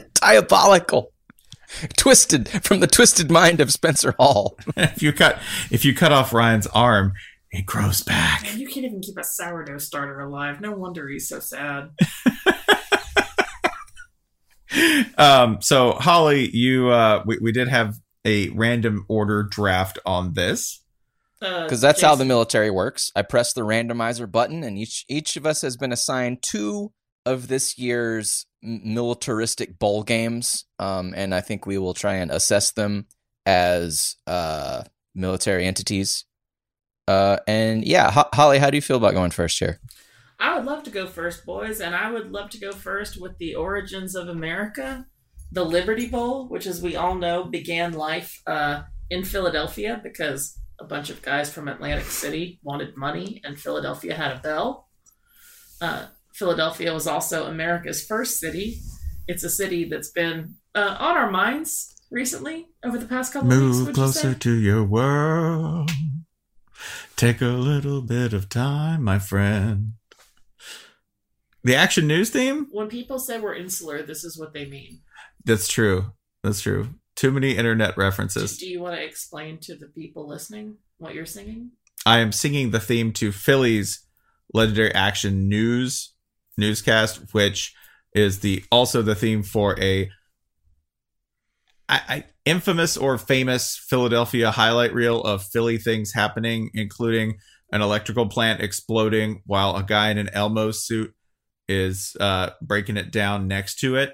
Diabolical. 0.15 1.13
Twisted 1.97 2.49
from 2.63 2.79
the 2.79 2.87
twisted 2.87 3.29
mind 3.31 3.59
of 3.59 3.71
Spencer 3.71 4.13
Hall. 4.17 4.57
if 4.77 5.01
you 5.01 5.11
cut 5.13 5.39
if 5.71 5.85
you 5.85 5.93
cut 5.93 6.11
off 6.11 6.33
Ryan's 6.33 6.67
arm, 6.67 7.13
it 7.51 7.65
grows 7.65 8.01
back. 8.01 8.43
Man, 8.43 8.59
you 8.59 8.67
can't 8.67 8.85
even 8.85 9.01
keep 9.01 9.17
a 9.17 9.23
sourdough 9.23 9.79
starter 9.79 10.19
alive. 10.19 10.61
No 10.61 10.71
wonder 10.73 11.07
he's 11.07 11.27
so 11.27 11.39
sad. 11.39 11.89
um 15.17 15.59
so 15.61 15.93
holly 15.93 16.49
you 16.53 16.89
uh 16.89 17.23
we, 17.25 17.37
we 17.41 17.51
did 17.53 17.69
have 17.69 17.95
a 18.25 18.49
random 18.49 19.05
order 19.07 19.43
draft 19.43 19.97
on 20.05 20.33
this 20.33 20.83
Because 21.39 21.79
that's 21.81 22.01
how 22.01 22.15
the 22.15 22.25
military 22.25 22.71
works. 22.71 23.11
I 23.15 23.21
press 23.21 23.53
the 23.53 23.61
randomizer 23.61 24.29
button, 24.29 24.63
and 24.63 24.77
each 24.77 25.05
each 25.07 25.37
of 25.37 25.45
us 25.45 25.61
has 25.61 25.77
been 25.77 25.91
assigned 25.91 26.41
two 26.41 26.91
of 27.25 27.47
this 27.47 27.77
year's 27.77 28.45
m- 28.54 28.54
militaristic 28.65 29.79
bowl 29.79 30.03
games. 30.03 30.65
Um, 30.79 31.13
and 31.15 31.33
I 31.33 31.41
think 31.41 31.65
we 31.65 31.77
will 31.77 31.93
try 31.93 32.15
and 32.15 32.31
assess 32.31 32.71
them 32.71 33.07
as 33.45 34.15
uh, 34.27 34.83
military 35.13 35.65
entities. 35.65 36.25
Uh, 37.07 37.37
and 37.47 37.85
yeah, 37.85 38.11
Ho- 38.11 38.29
Holly, 38.33 38.59
how 38.59 38.69
do 38.69 38.77
you 38.77 38.81
feel 38.81 38.97
about 38.97 39.13
going 39.13 39.31
first 39.31 39.59
here? 39.59 39.79
I 40.39 40.55
would 40.55 40.65
love 40.65 40.83
to 40.83 40.91
go 40.91 41.07
first, 41.07 41.45
boys, 41.45 41.79
and 41.79 41.95
I 41.95 42.11
would 42.11 42.31
love 42.31 42.49
to 42.51 42.59
go 42.59 42.71
first 42.71 43.21
with 43.21 43.37
the 43.37 43.55
origins 43.55 44.15
of 44.15 44.27
America, 44.27 45.05
the 45.51 45.63
Liberty 45.63 46.07
Bowl, 46.07 46.47
which, 46.49 46.65
as 46.65 46.81
we 46.81 46.95
all 46.95 47.15
know, 47.15 47.45
began 47.45 47.93
life 47.93 48.41
uh, 48.45 48.83
in 49.09 49.23
Philadelphia 49.23 49.99
because 50.03 50.59
a 50.79 50.83
bunch 50.83 51.09
of 51.09 51.21
guys 51.21 51.53
from 51.53 51.67
Atlantic 51.67 52.07
City 52.07 52.59
wanted 52.63 52.97
money, 52.97 53.41
and 53.45 53.59
Philadelphia 53.59 54.15
had 54.15 54.35
a 54.35 54.41
bell. 54.41 54.89
Uh, 55.79 56.07
Philadelphia 56.35 56.93
was 56.93 57.07
also 57.07 57.45
America's 57.45 58.05
first 58.05 58.39
city. 58.39 58.81
It's 59.25 59.45
a 59.45 59.49
city 59.49 59.85
that's 59.85 60.11
been 60.11 60.55
uh, 60.75 60.97
on 60.99 61.15
our 61.15 61.31
minds 61.31 61.95
recently 62.11 62.67
over 62.83 62.97
the 62.97 63.05
past 63.05 63.31
couple 63.31 63.51
of 63.53 63.57
weeks. 63.57 63.77
Move 63.77 63.87
would 63.87 63.95
you 63.97 64.03
closer 64.03 64.33
to 64.33 64.51
your 64.51 64.83
world. 64.83 65.91
Take 67.15 67.41
a 67.41 67.45
little 67.45 68.01
bit 68.01 68.33
of 68.33 68.49
time, 68.49 69.01
my 69.01 69.17
friend. 69.17 69.93
The 71.63 71.73
action 71.73 72.05
news 72.05 72.31
theme? 72.31 72.67
When 72.69 72.89
people 72.89 73.17
say 73.17 73.39
we're 73.39 73.55
insular, 73.55 74.03
this 74.03 74.25
is 74.25 74.37
what 74.37 74.53
they 74.53 74.65
mean. 74.65 74.99
That's 75.45 75.69
true. 75.69 76.11
That's 76.43 76.59
true. 76.59 76.89
Too 77.15 77.31
many 77.31 77.55
internet 77.55 77.95
Do, 77.95 78.01
references. 78.01 78.57
do 78.57 78.67
you 78.67 78.81
want 78.81 78.97
to 78.97 79.03
explain 79.03 79.57
to 79.59 79.75
the 79.75 79.87
people 79.87 80.27
listening 80.27 80.75
what 80.97 81.15
you're 81.15 81.25
singing? 81.25 81.71
I 82.05 82.19
am 82.19 82.33
singing 82.33 82.71
the 82.71 82.81
theme 82.81 83.13
to 83.13 83.31
Philly's 83.31 84.05
legendary 84.53 84.93
action 84.93 85.47
news 85.47 86.11
newscast, 86.57 87.33
which 87.33 87.73
is 88.13 88.39
the 88.39 88.63
also 88.71 89.01
the 89.01 89.15
theme 89.15 89.43
for 89.43 89.79
a 89.79 90.09
I, 91.87 92.01
I, 92.07 92.23
infamous 92.45 92.97
or 92.97 93.17
famous 93.17 93.77
Philadelphia 93.77 94.51
highlight 94.51 94.93
reel 94.93 95.21
of 95.21 95.43
Philly 95.43 95.77
things 95.77 96.13
happening, 96.13 96.71
including 96.73 97.37
an 97.71 97.81
electrical 97.81 98.27
plant 98.27 98.61
exploding 98.61 99.41
while 99.45 99.75
a 99.75 99.83
guy 99.83 100.09
in 100.09 100.17
an 100.17 100.29
Elmo 100.29 100.71
suit 100.71 101.13
is 101.67 102.15
uh, 102.19 102.51
breaking 102.61 102.97
it 102.97 103.11
down 103.11 103.47
next 103.47 103.79
to 103.79 103.95
it. 103.95 104.13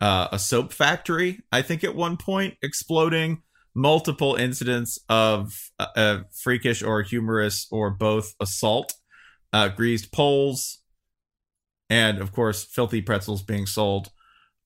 Uh, 0.00 0.28
a 0.32 0.38
soap 0.38 0.72
factory, 0.72 1.40
I 1.52 1.62
think, 1.62 1.84
at 1.84 1.94
one 1.94 2.16
point 2.16 2.54
exploding. 2.62 3.42
Multiple 3.72 4.34
incidents 4.34 4.98
of 5.08 5.70
uh, 5.78 5.86
uh, 5.94 6.18
freakish 6.42 6.82
or 6.82 7.02
humorous 7.02 7.68
or 7.70 7.90
both 7.90 8.34
assault, 8.40 8.94
uh, 9.52 9.68
greased 9.68 10.12
poles, 10.12 10.79
and 11.90 12.18
of 12.18 12.32
course, 12.32 12.64
filthy 12.64 13.02
pretzels 13.02 13.42
being 13.42 13.66
sold 13.66 14.10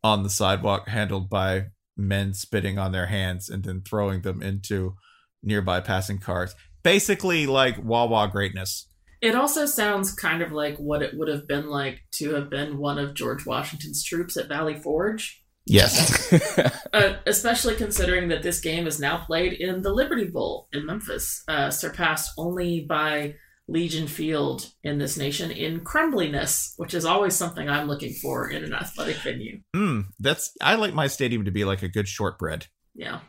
on 0.04 0.22
the 0.22 0.30
sidewalk, 0.30 0.88
handled 0.88 1.30
by 1.30 1.68
men 1.96 2.34
spitting 2.34 2.78
on 2.78 2.92
their 2.92 3.06
hands 3.06 3.48
and 3.48 3.64
then 3.64 3.80
throwing 3.80 4.20
them 4.20 4.42
into 4.42 4.94
nearby 5.42 5.80
passing 5.80 6.18
cars. 6.18 6.54
Basically, 6.82 7.46
like 7.46 7.82
Wawa 7.82 8.28
greatness. 8.30 8.88
It 9.22 9.34
also 9.34 9.64
sounds 9.64 10.12
kind 10.12 10.42
of 10.42 10.52
like 10.52 10.76
what 10.76 11.00
it 11.00 11.16
would 11.16 11.28
have 11.28 11.48
been 11.48 11.68
like 11.68 12.02
to 12.16 12.34
have 12.34 12.50
been 12.50 12.76
one 12.76 12.98
of 12.98 13.14
George 13.14 13.46
Washington's 13.46 14.04
troops 14.04 14.37
at 14.37 14.48
Valley 14.48 14.74
Forge. 14.74 15.42
Yes. 15.66 16.30
Uh, 16.94 17.16
especially 17.26 17.74
considering 17.74 18.28
that 18.28 18.44
this 18.44 18.60
game 18.60 18.87
is 18.87 19.00
now 19.00 19.24
played 19.24 19.52
in 19.52 19.82
the 19.82 19.92
Liberty 19.92 20.26
Bowl 20.26 20.68
in 20.72 20.87
Memphis, 20.87 21.42
uh, 21.48 21.68
surpassed 21.68 22.30
only 22.38 22.87
by 22.88 23.34
Legion 23.66 24.07
Field 24.07 24.70
in 24.83 24.98
this 24.98 25.16
nation 25.16 25.50
in 25.50 25.81
crumbliness, 25.81 26.74
which 26.77 26.92
is 26.92 27.05
always 27.05 27.35
something 27.35 27.68
I'm 27.68 27.88
looking 27.88 28.12
for 28.12 28.50
in 28.50 28.62
an 28.62 28.74
athletic 28.74 29.16
venue. 29.16 29.61
Mm, 29.74 30.07
that's 30.18 30.53
I 30.61 30.74
like 30.74 30.94
my 30.94 31.07
stadium 31.07 31.44
to 31.46 31.50
be 31.50 31.64
like 31.64 31.83
a 31.83 31.88
good 31.88 32.09
shortbread. 32.09 32.66
Yeah. 32.94 33.20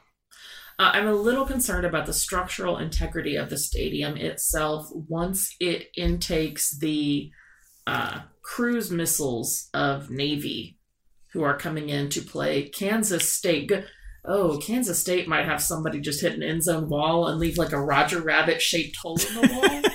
Uh, 0.78 0.91
I'm 0.93 1.08
a 1.08 1.13
little 1.13 1.45
concerned 1.45 1.86
about 1.86 2.06
the 2.06 2.13
structural 2.13 2.78
integrity 2.78 3.38
of 3.38 3.50
the 3.50 3.58
stadium 3.58 4.17
itself 4.17 4.89
once 4.91 5.56
it 5.62 5.88
intakes 5.95 6.78
the 6.78 7.32
uh, 7.88 8.21
cruise 8.41 8.91
missiles 8.91 9.69
of 9.74 10.10
Navy 10.10 10.78
who 11.32 11.43
are 11.43 11.58
coming 11.58 11.89
in 11.89 12.10
to 12.10 12.21
play 12.21 12.67
Kansas 12.67 13.32
State. 13.32 13.71
Oh, 14.26 14.58
Kansas 14.58 15.00
State 15.00 15.30
might 15.30 15.45
have 15.45 15.62
somebody 15.62 16.02
just 16.02 16.21
hit 16.21 16.34
an 16.34 16.43
end 16.43 16.63
zone 16.63 16.89
wall 16.89 17.28
and 17.28 17.39
leave 17.39 17.58
like 17.58 17.71
a 17.71 17.82
Roger 17.82 18.21
Rabbit 18.21 18.62
shaped 18.62 18.98
hole 18.98 19.17
in 19.17 19.36
the 19.36 19.54
wall. 19.54 19.91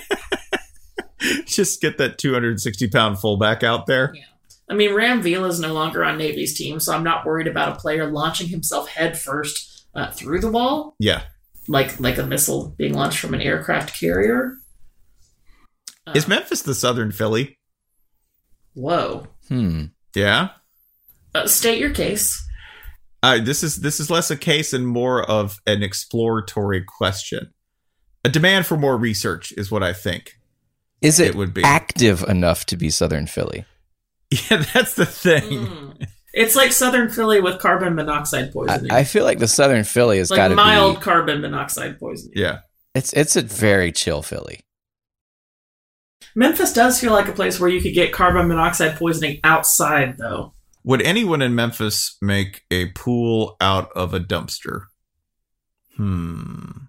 Just 1.51 1.81
get 1.81 1.97
that 1.97 2.17
260 2.17 2.87
pound 2.89 3.19
fullback 3.19 3.63
out 3.63 3.85
there. 3.85 4.13
Yeah. 4.15 4.23
I 4.69 4.73
mean, 4.73 4.93
Ram 4.93 5.21
Vila 5.21 5.47
is 5.49 5.59
no 5.59 5.73
longer 5.73 6.03
on 6.05 6.17
Navy's 6.17 6.57
team, 6.57 6.79
so 6.79 6.93
I'm 6.95 7.03
not 7.03 7.25
worried 7.25 7.47
about 7.47 7.75
a 7.75 7.79
player 7.79 8.09
launching 8.09 8.47
himself 8.47 8.87
headfirst 8.87 9.85
uh, 9.93 10.09
through 10.11 10.39
the 10.39 10.49
wall, 10.51 10.95
Yeah. 10.97 11.23
like 11.67 11.99
like 11.99 12.17
a 12.17 12.25
missile 12.25 12.73
being 12.77 12.93
launched 12.93 13.19
from 13.19 13.33
an 13.33 13.41
aircraft 13.41 13.99
carrier. 13.99 14.53
Uh, 16.07 16.13
Is 16.15 16.27
Memphis 16.27 16.61
the 16.61 16.73
Southern 16.73 17.11
Philly? 17.11 17.57
Whoa. 18.73 19.27
Hmm. 19.49 19.85
Yeah. 20.15 20.49
Uh, 21.35 21.47
state 21.47 21.79
your 21.79 21.91
case. 21.91 22.41
Uh, 23.23 23.39
this 23.39 23.63
is 23.63 23.77
this 23.81 23.99
is 23.99 24.09
less 24.09 24.31
a 24.31 24.37
case 24.37 24.71
and 24.73 24.87
more 24.87 25.21
of 25.29 25.59
an 25.67 25.83
exploratory 25.83 26.83
question. 26.83 27.51
A 28.23 28.29
demand 28.29 28.65
for 28.65 28.77
more 28.77 28.97
research 28.97 29.51
is 29.57 29.69
what 29.69 29.83
I 29.83 29.93
think. 29.93 30.37
Is 31.01 31.19
it, 31.19 31.29
It 31.29 31.35
would 31.35 31.53
be. 31.53 31.63
active 31.63 32.23
enough 32.23 32.65
to 32.67 32.77
be 32.77 32.89
Southern 32.89 33.27
Philly? 33.27 33.65
Yeah, 34.49 34.63
that's 34.73 34.93
the 34.93 35.05
thing. 35.05 35.43
Mm. 35.67 36.07
It's 36.33 36.55
like 36.55 36.71
Southern 36.71 37.09
Philly 37.09 37.41
with 37.41 37.59
carbon 37.59 37.95
monoxide 37.95 38.53
poisoning. 38.53 38.89
I 38.89 39.03
feel 39.03 39.25
like 39.25 39.39
the 39.39 39.47
Southern 39.47 39.83
Philly 39.83 40.19
has 40.19 40.29
got 40.29 40.37
like 40.37 40.49
to 40.51 40.55
mild 40.55 40.95
be. 40.99 41.01
carbon 41.01 41.41
monoxide 41.41 41.99
poisoning. 41.99 42.31
Yeah. 42.37 42.59
It's 42.95 43.11
it's 43.11 43.35
a 43.35 43.41
very 43.41 43.91
chill 43.91 44.21
Philly. 44.21 44.61
Memphis 46.33 46.71
does 46.71 46.97
feel 47.01 47.11
like 47.11 47.27
a 47.27 47.33
place 47.33 47.59
where 47.59 47.69
you 47.69 47.81
could 47.81 47.93
get 47.93 48.13
carbon 48.13 48.47
monoxide 48.47 48.95
poisoning 48.95 49.41
outside, 49.43 50.17
though. 50.17 50.53
Would 50.85 51.01
anyone 51.01 51.41
in 51.41 51.53
Memphis 51.53 52.15
make 52.21 52.61
a 52.71 52.87
pool 52.91 53.57
out 53.59 53.91
of 53.97 54.13
a 54.13 54.19
dumpster? 54.21 54.83
Hmm. 55.97 56.85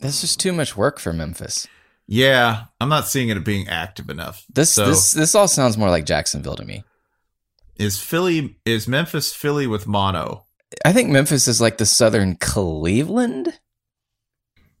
That's 0.00 0.20
just 0.20 0.40
too 0.40 0.52
much 0.52 0.76
work 0.76 0.98
for 0.98 1.12
Memphis. 1.12 1.68
Yeah, 2.08 2.64
I'm 2.80 2.88
not 2.88 3.08
seeing 3.08 3.28
it 3.30 3.44
being 3.44 3.68
active 3.68 4.08
enough. 4.10 4.44
This 4.52 4.70
So- 4.70 4.86
this 4.86 5.10
this 5.12 5.34
all 5.34 5.48
sounds 5.48 5.76
more 5.76 5.90
like 5.90 6.06
Jacksonville 6.06 6.56
to 6.56 6.64
me. 6.64 6.84
Is 7.76 8.00
Philly 8.00 8.56
is 8.64 8.86
Memphis 8.88 9.34
Philly 9.34 9.66
with 9.66 9.86
mono? 9.86 10.46
I 10.84 10.92
think 10.92 11.10
Memphis 11.10 11.46
is 11.48 11.60
like 11.60 11.78
the 11.78 11.86
Southern 11.86 12.36
Cleveland. 12.36 13.58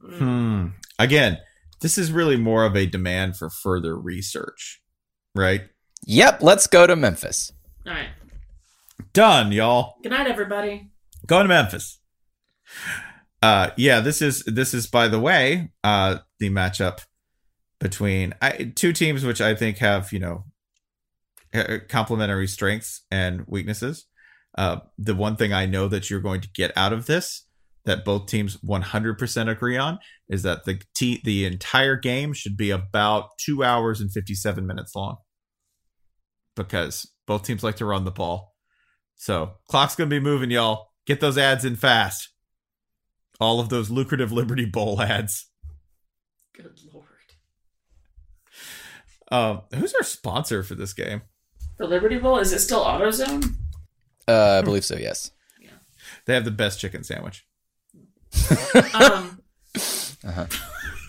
Hmm. 0.04 0.68
Again, 0.98 1.38
this 1.80 1.98
is 1.98 2.12
really 2.12 2.36
more 2.36 2.64
of 2.64 2.76
a 2.76 2.86
demand 2.86 3.36
for 3.36 3.50
further 3.50 3.96
research, 3.98 4.80
right? 5.34 5.62
Yep, 6.06 6.42
let's 6.42 6.66
go 6.66 6.86
to 6.86 6.96
Memphis. 6.96 7.52
All 7.86 7.92
right. 7.92 8.08
Done, 9.12 9.52
y'all. 9.52 9.96
Good 10.02 10.12
night, 10.12 10.26
everybody. 10.26 10.90
Going 11.26 11.44
to 11.44 11.48
Memphis. 11.48 11.98
Uh, 13.42 13.70
yeah, 13.76 14.00
this 14.00 14.22
is 14.22 14.42
this 14.44 14.72
is 14.74 14.86
by 14.86 15.08
the 15.08 15.20
way, 15.20 15.70
uh, 15.84 16.18
the 16.38 16.50
matchup 16.50 17.00
between 17.80 18.34
I, 18.40 18.72
two 18.74 18.92
teams 18.92 19.24
which 19.24 19.40
I 19.40 19.54
think 19.54 19.78
have 19.78 20.12
you 20.12 20.18
know 20.18 20.44
complementary 21.88 22.46
strengths 22.46 23.02
and 23.10 23.44
weaknesses. 23.46 24.06
Uh, 24.56 24.78
the 24.96 25.14
one 25.14 25.36
thing 25.36 25.52
I 25.52 25.66
know 25.66 25.86
that 25.88 26.08
you're 26.08 26.20
going 26.20 26.40
to 26.40 26.48
get 26.54 26.72
out 26.76 26.92
of 26.92 27.06
this 27.06 27.46
that 27.84 28.04
both 28.04 28.26
teams 28.26 28.56
100% 28.58 29.50
agree 29.50 29.76
on 29.76 29.98
is 30.28 30.42
that 30.42 30.64
the 30.64 30.82
t- 30.94 31.20
the 31.24 31.44
entire 31.44 31.96
game 31.96 32.32
should 32.32 32.56
be 32.56 32.70
about 32.70 33.38
two 33.38 33.62
hours 33.62 34.00
and 34.00 34.10
57 34.10 34.66
minutes 34.66 34.94
long 34.94 35.16
because 36.56 37.10
both 37.26 37.44
teams 37.44 37.62
like 37.62 37.76
to 37.76 37.84
run 37.84 38.04
the 38.04 38.10
ball. 38.10 38.54
So 39.14 39.52
clock's 39.68 39.94
gonna 39.94 40.10
be 40.10 40.20
moving, 40.20 40.50
y'all. 40.50 40.88
Get 41.06 41.20
those 41.20 41.38
ads 41.38 41.64
in 41.64 41.76
fast. 41.76 42.30
All 43.38 43.60
of 43.60 43.68
those 43.68 43.90
lucrative 43.90 44.32
Liberty 44.32 44.64
Bowl 44.64 45.00
ads. 45.00 45.48
Good 46.54 46.78
lord. 46.92 47.05
Um, 49.30 49.62
who's 49.74 49.94
our 49.94 50.02
sponsor 50.04 50.62
for 50.62 50.74
this 50.74 50.92
game? 50.92 51.22
The 51.78 51.86
Liberty 51.86 52.18
Bowl, 52.18 52.38
is 52.38 52.52
it 52.52 52.60
still 52.60 52.84
AutoZone? 52.84 53.54
Uh, 54.28 54.58
I 54.60 54.62
believe 54.62 54.84
so. 54.84 54.96
Yes. 54.96 55.30
They 56.26 56.34
have 56.34 56.44
the 56.44 56.50
best 56.50 56.80
chicken 56.80 57.04
sandwich. 57.04 57.46
Um, 58.94 59.40
Uh-huh. 60.24 60.46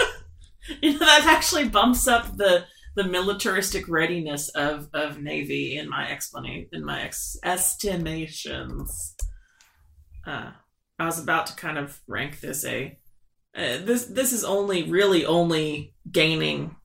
you 0.82 0.93
know, 0.93 0.99
that 0.99 1.25
actually 1.25 1.67
bumps 1.69 2.08
up 2.08 2.36
the 2.38 2.65
the 2.95 3.03
militaristic 3.03 3.88
readiness 3.88 4.49
of, 4.49 4.89
of 4.91 5.19
Navy 5.19 5.77
in 5.77 5.88
my 5.88 6.10
explanation 6.10 6.69
in 6.73 6.84
my 6.84 7.03
ex- 7.03 7.38
estimations. 7.43 9.15
Uh, 10.25 10.51
I 10.99 11.06
was 11.06 11.19
about 11.19 11.45
to 11.47 11.56
kind 11.56 11.77
of 11.77 11.99
rank 12.08 12.39
this 12.41 12.65
a 12.65 12.97
uh, 13.56 13.77
this 13.84 14.06
this 14.06 14.34
is 14.34 14.43
only 14.43 14.84
really 14.84 15.25
only 15.25 15.93
gaining 16.12 16.75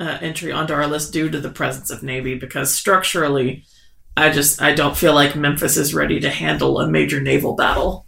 uh, 0.00 0.18
entry 0.20 0.52
onto 0.52 0.72
our 0.72 0.86
list 0.86 1.12
due 1.12 1.28
to 1.28 1.40
the 1.40 1.50
presence 1.50 1.90
of 1.90 2.02
Navy 2.02 2.34
because 2.34 2.72
structurally, 2.72 3.64
I 4.16 4.30
just 4.30 4.60
I 4.60 4.74
don't 4.74 4.96
feel 4.96 5.14
like 5.14 5.36
Memphis 5.36 5.76
is 5.76 5.94
ready 5.94 6.20
to 6.20 6.30
handle 6.30 6.80
a 6.80 6.88
major 6.88 7.20
naval 7.20 7.54
battle. 7.54 8.06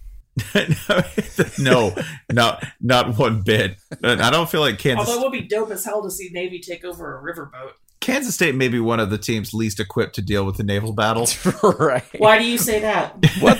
no, 1.58 1.94
not 2.30 2.64
not 2.80 3.18
one 3.18 3.42
bit. 3.42 3.76
I 4.02 4.30
don't 4.30 4.48
feel 4.48 4.60
like 4.60 4.78
Kansas. 4.78 5.08
Although 5.08 5.20
it 5.20 5.24
would 5.24 5.32
be 5.32 5.46
dope 5.46 5.70
as 5.70 5.84
hell 5.84 6.02
to 6.02 6.10
see 6.10 6.30
Navy 6.32 6.60
take 6.60 6.84
over 6.84 7.18
a 7.18 7.22
riverboat. 7.22 7.72
Kansas 8.00 8.34
State 8.34 8.54
may 8.54 8.68
be 8.68 8.80
one 8.80 8.98
of 8.98 9.10
the 9.10 9.18
teams 9.18 9.52
least 9.52 9.78
equipped 9.78 10.14
to 10.14 10.22
deal 10.22 10.46
with 10.46 10.56
the 10.56 10.62
naval 10.62 10.92
battle. 10.92 11.28
right. 11.78 12.04
Why 12.18 12.38
do 12.38 12.44
you 12.44 12.58
say 12.58 12.80
that? 12.80 13.16
What 13.40 13.58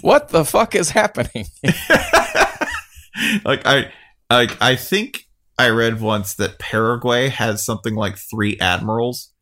what 0.00 0.28
the 0.28 0.44
fuck 0.44 0.74
is 0.74 0.90
happening? 0.90 1.46
like 3.44 3.66
I 3.66 3.92
like 4.30 4.60
I 4.60 4.76
think 4.76 5.26
I 5.58 5.68
read 5.68 6.00
once 6.00 6.34
that 6.34 6.58
Paraguay 6.58 7.28
has 7.28 7.64
something 7.64 7.94
like 7.94 8.16
three 8.16 8.58
admirals. 8.58 9.32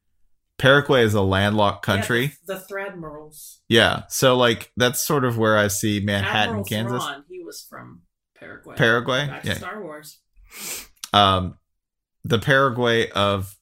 Paraguay 0.58 1.02
is 1.02 1.14
a 1.14 1.22
landlocked 1.22 1.84
country. 1.84 2.22
Yeah, 2.22 2.30
the, 2.46 2.64
Threadmirals. 2.72 3.58
Yeah. 3.68 4.02
So 4.08 4.36
like 4.36 4.70
that's 4.76 5.04
sort 5.04 5.24
of 5.24 5.38
where 5.38 5.56
I 5.56 5.68
see 5.68 6.00
Manhattan, 6.00 6.50
Admiral 6.50 6.64
Kansas. 6.64 7.02
Thrawn, 7.02 7.24
he 7.28 7.42
was 7.42 7.66
from 7.68 8.02
Paraguay. 8.36 8.76
Paraguay? 8.76 9.26
Back 9.26 9.44
Yeah. 9.44 9.54
Star 9.54 9.82
Wars. 9.82 10.20
Um 11.12 11.58
the 12.24 12.38
Paraguay 12.38 13.10
of 13.10 13.56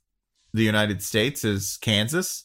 the 0.52 0.64
United 0.64 1.02
States 1.02 1.44
is 1.44 1.78
Kansas 1.80 2.44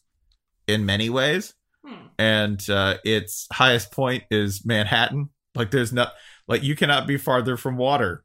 in 0.67 0.85
many 0.85 1.09
ways. 1.09 1.53
Hmm. 1.83 2.07
And 2.17 2.69
uh 2.69 2.97
its 3.03 3.47
highest 3.51 3.91
point 3.91 4.23
is 4.29 4.65
Manhattan. 4.65 5.29
Like 5.55 5.71
there's 5.71 5.91
not 5.91 6.13
like 6.47 6.63
you 6.63 6.75
cannot 6.75 7.07
be 7.07 7.17
farther 7.17 7.57
from 7.57 7.77
water. 7.77 8.23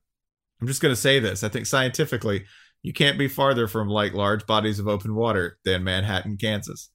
I'm 0.60 0.66
just 0.66 0.82
going 0.82 0.94
to 0.94 1.00
say 1.00 1.18
this. 1.20 1.42
I 1.42 1.48
think 1.48 1.66
scientifically 1.66 2.44
you 2.82 2.92
can't 2.92 3.18
be 3.18 3.28
farther 3.28 3.68
from 3.68 3.88
like 3.88 4.12
large 4.14 4.46
bodies 4.46 4.78
of 4.78 4.88
open 4.88 5.14
water 5.14 5.58
than 5.64 5.84
Manhattan, 5.84 6.36
Kansas. 6.36 6.90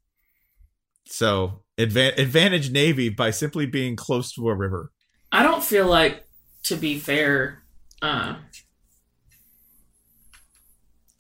So, 1.08 1.64
adva- 1.78 2.18
advantage 2.18 2.72
Navy 2.72 3.10
by 3.10 3.30
simply 3.30 3.66
being 3.66 3.96
close 3.96 4.32
to 4.34 4.50
a 4.50 4.56
river. 4.56 4.92
I 5.32 5.44
don't 5.44 5.64
feel 5.64 5.86
like, 5.86 6.26
to 6.64 6.76
be 6.76 6.98
fair, 6.98 7.64
uh, 8.02 8.38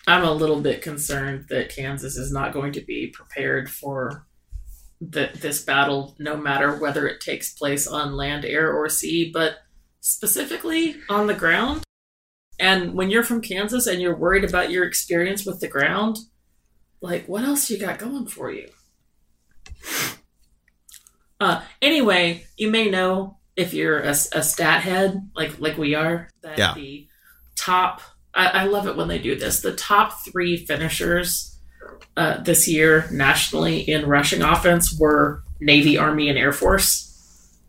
I'm 0.08 0.24
a 0.24 0.32
little 0.32 0.62
bit 0.62 0.82
concerned 0.82 1.46
that 1.50 1.76
Kansas 1.76 2.16
is 2.16 2.32
not 2.32 2.54
going 2.54 2.74
to 2.74 2.82
be 2.82 3.08
prepared 3.08 3.70
for 3.70 4.26
the, 5.02 5.30
this 5.36 5.64
battle, 5.64 6.16
no 6.20 6.38
matter 6.38 6.78
whether 6.78 7.08
it 7.08 7.22
takes 7.22 7.54
place 7.54 7.88
on 7.88 8.16
land, 8.16 8.46
air, 8.46 8.74
or 8.74 8.90
sea, 8.90 9.30
but 9.32 9.58
specifically 10.02 10.96
on 11.10 11.28
the 11.28 11.34
ground. 11.34 11.85
And 12.60 12.94
when 12.94 13.10
you're 13.10 13.24
from 13.24 13.42
Kansas 13.42 13.88
and 13.88 14.02
you're 14.02 14.16
worried 14.16 14.44
about 14.44 14.72
your 14.72 14.86
experience 14.86 15.46
with 15.46 15.60
the 15.60 15.68
ground, 15.68 16.18
like 17.02 17.28
what 17.28 17.44
else 17.44 17.70
you 17.70 17.78
got 17.78 18.00
going 18.00 18.28
for 18.28 18.52
you? 18.52 18.70
Uh, 21.40 21.62
anyway, 21.82 22.46
you 22.58 22.72
may 22.72 22.90
know 22.90 23.38
if 23.56 23.74
you're 23.74 24.00
a, 24.00 24.10
a 24.12 24.44
stat 24.44 24.82
head 24.82 25.30
like 25.36 25.60
like 25.60 25.78
we 25.78 25.96
are 25.96 26.30
that 26.42 26.58
Yeah. 26.58 26.74
the 26.74 27.08
top 27.56 28.02
I, 28.34 28.48
I 28.48 28.64
love 28.66 28.86
it 28.88 28.98
when 28.98 29.08
they 29.08 29.18
do 29.20 29.36
this 29.36 29.62
the 29.62 29.74
top 29.74 30.26
three 30.26 30.58
finishers 30.58 31.58
uh, 32.18 32.42
this 32.44 32.68
year 32.68 33.08
nationally 33.12 33.80
in 33.80 34.08
rushing 34.08 34.42
offense 34.42 34.94
were 35.00 35.42
navy 35.62 35.98
army 35.98 36.28
and 36.28 36.38
air 36.38 36.52
force 36.52 37.05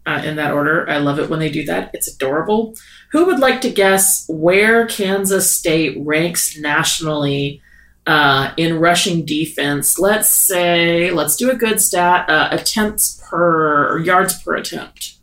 uh, 0.06 0.22
in 0.24 0.36
that 0.36 0.52
order 0.52 0.88
i 0.88 0.98
love 0.98 1.18
it 1.18 1.28
when 1.28 1.40
they 1.40 1.50
do 1.50 1.64
that 1.64 1.90
it's 1.92 2.08
adorable 2.08 2.74
who 3.12 3.26
would 3.26 3.38
like 3.38 3.60
to 3.60 3.70
guess 3.70 4.24
where 4.28 4.86
kansas 4.86 5.50
state 5.50 5.96
ranks 6.00 6.58
nationally 6.58 7.60
uh, 8.06 8.52
in 8.56 8.78
rushing 8.78 9.24
defense 9.24 9.98
let's 9.98 10.30
say 10.30 11.10
let's 11.10 11.34
do 11.36 11.50
a 11.50 11.56
good 11.56 11.80
stat 11.80 12.28
uh, 12.30 12.48
attempts 12.52 13.20
per 13.28 13.92
or 13.92 13.98
yards 13.98 14.40
per 14.42 14.54
attempt 14.54 15.16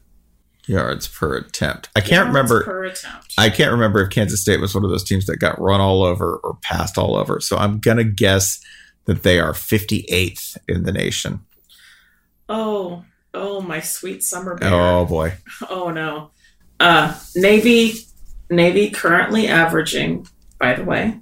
Yards 0.65 1.07
per 1.09 1.35
attempt. 1.35 1.89
I 1.95 1.99
can't 1.99 2.11
Yards 2.11 2.27
remember. 2.27 2.63
per 2.63 2.83
attempt. 2.85 3.33
I 3.37 3.49
can't 3.49 3.71
remember 3.71 4.01
if 4.01 4.11
Kansas 4.11 4.41
State 4.41 4.61
was 4.61 4.73
one 4.73 4.85
of 4.85 4.91
those 4.91 5.03
teams 5.03 5.25
that 5.25 5.37
got 5.37 5.59
run 5.59 5.81
all 5.81 6.03
over 6.03 6.37
or 6.37 6.57
passed 6.61 6.97
all 6.97 7.17
over. 7.17 7.41
So 7.41 7.57
I'm 7.57 7.79
going 7.79 7.97
to 7.97 8.05
guess 8.05 8.61
that 9.05 9.23
they 9.23 9.39
are 9.39 9.51
58th 9.51 10.57
in 10.69 10.83
the 10.83 10.93
nation. 10.93 11.41
Oh, 12.47 13.03
oh, 13.33 13.61
my 13.61 13.79
sweet 13.79 14.23
summer 14.23 14.55
bear. 14.55 14.71
Oh 14.73 15.05
boy. 15.05 15.33
Oh 15.69 15.89
no. 15.89 16.31
Uh, 16.79 17.17
Navy, 17.35 17.93
Navy 18.49 18.89
currently 18.89 19.47
averaging, 19.47 20.27
by 20.59 20.73
the 20.73 20.83
way, 20.83 21.19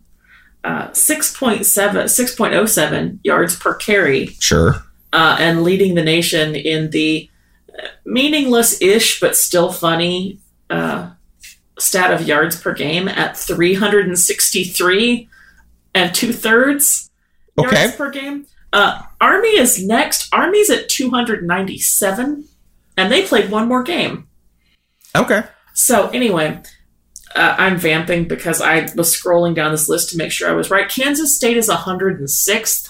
uh, 0.63 0.87
6.7, 0.89 1.59
6.07 2.05 3.19
yards 3.23 3.55
per 3.55 3.73
carry, 3.75 4.27
Sure. 4.39 4.75
uh, 5.13 5.37
and 5.39 5.63
leading 5.63 5.95
the 5.95 6.03
nation 6.03 6.55
in 6.55 6.89
the 6.91 7.29
uh, 7.77 7.87
meaningless-ish 8.05 9.19
but 9.19 9.35
still 9.35 9.71
funny 9.71 10.39
uh, 10.69 11.11
stat 11.79 12.11
of 12.13 12.27
yards 12.27 12.59
per 12.59 12.73
game 12.73 13.07
at 13.07 13.35
363 13.37 15.27
and 15.93 16.15
two 16.15 16.31
thirds 16.33 17.09
Okay. 17.57 17.81
yards 17.81 17.95
per 17.95 18.09
game. 18.09 18.45
Uh, 18.73 19.01
Army 19.19 19.49
is 19.57 19.85
next. 19.85 20.33
Army's 20.33 20.69
at 20.69 20.87
297, 20.89 22.45
and 22.97 23.11
they 23.11 23.23
played 23.25 23.51
one 23.51 23.67
more 23.67 23.83
game. 23.83 24.27
Okay. 25.15 25.43
So 25.73 26.07
anyway, 26.09 26.61
uh, 27.35 27.55
I'm 27.57 27.77
vamping 27.77 28.27
because 28.27 28.61
I 28.61 28.87
was 28.95 29.13
scrolling 29.15 29.55
down 29.55 29.71
this 29.71 29.89
list 29.89 30.09
to 30.11 30.17
make 30.17 30.31
sure 30.31 30.49
I 30.49 30.53
was 30.53 30.71
right. 30.71 30.87
Kansas 30.89 31.35
State 31.35 31.57
is 31.57 31.69
106th 31.69 32.87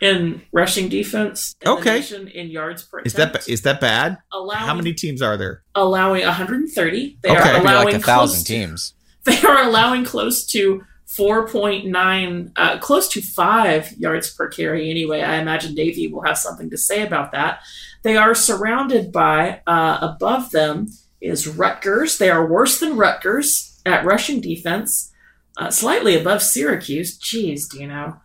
in 0.00 0.40
rushing 0.52 0.88
defense. 0.88 1.54
in 1.60 1.68
Okay. 1.68 1.96
nation 1.96 2.26
in 2.28 2.48
yards 2.48 2.82
per 2.84 3.00
Is 3.00 3.12
that 3.14 3.28
attempt, 3.30 3.46
ba- 3.46 3.52
is 3.52 3.62
that 3.62 3.80
bad? 3.80 4.16
allowing 4.32 4.66
How 4.66 4.74
many 4.74 4.94
teams 4.94 5.20
are 5.20 5.36
there? 5.36 5.62
allowing 5.74 6.24
130. 6.24 7.18
They 7.22 7.28
Okay. 7.28 7.38
are 7.38 7.44
Maybe 7.44 7.52
Maybe 7.58 7.68
allowing 7.68 7.84
like 7.86 7.94
a 7.96 7.98
close 8.00 8.06
thousand 8.06 8.44
to- 8.46 8.52
teams. 8.52 8.94
they 9.24 9.38
are 9.42 9.62
allowing 9.62 10.04
close 10.06 10.46
to 10.46 10.82
4.9 11.10 12.52
uh, 12.54 12.78
close 12.78 13.08
to 13.08 13.20
5 13.20 13.92
yards 13.98 14.32
per 14.32 14.48
carry 14.48 14.88
anyway. 14.88 15.22
I 15.22 15.36
imagine 15.36 15.74
davey 15.74 16.06
will 16.06 16.22
have 16.22 16.38
something 16.38 16.70
to 16.70 16.78
say 16.78 17.02
about 17.02 17.32
that. 17.32 17.60
They 18.02 18.16
are 18.16 18.34
surrounded 18.34 19.10
by 19.10 19.60
uh, 19.66 19.98
above 20.00 20.52
them 20.52 20.86
is 21.20 21.48
rutgers. 21.48 22.18
They 22.18 22.30
are 22.30 22.46
worse 22.46 22.78
than 22.78 22.96
rutgers 22.96 23.80
at 23.84 24.04
rushing 24.04 24.40
defense 24.40 25.12
uh, 25.56 25.70
slightly 25.70 26.18
above 26.18 26.42
syracuse. 26.42 27.18
Jeez 27.18 27.68
dino. 27.68 28.20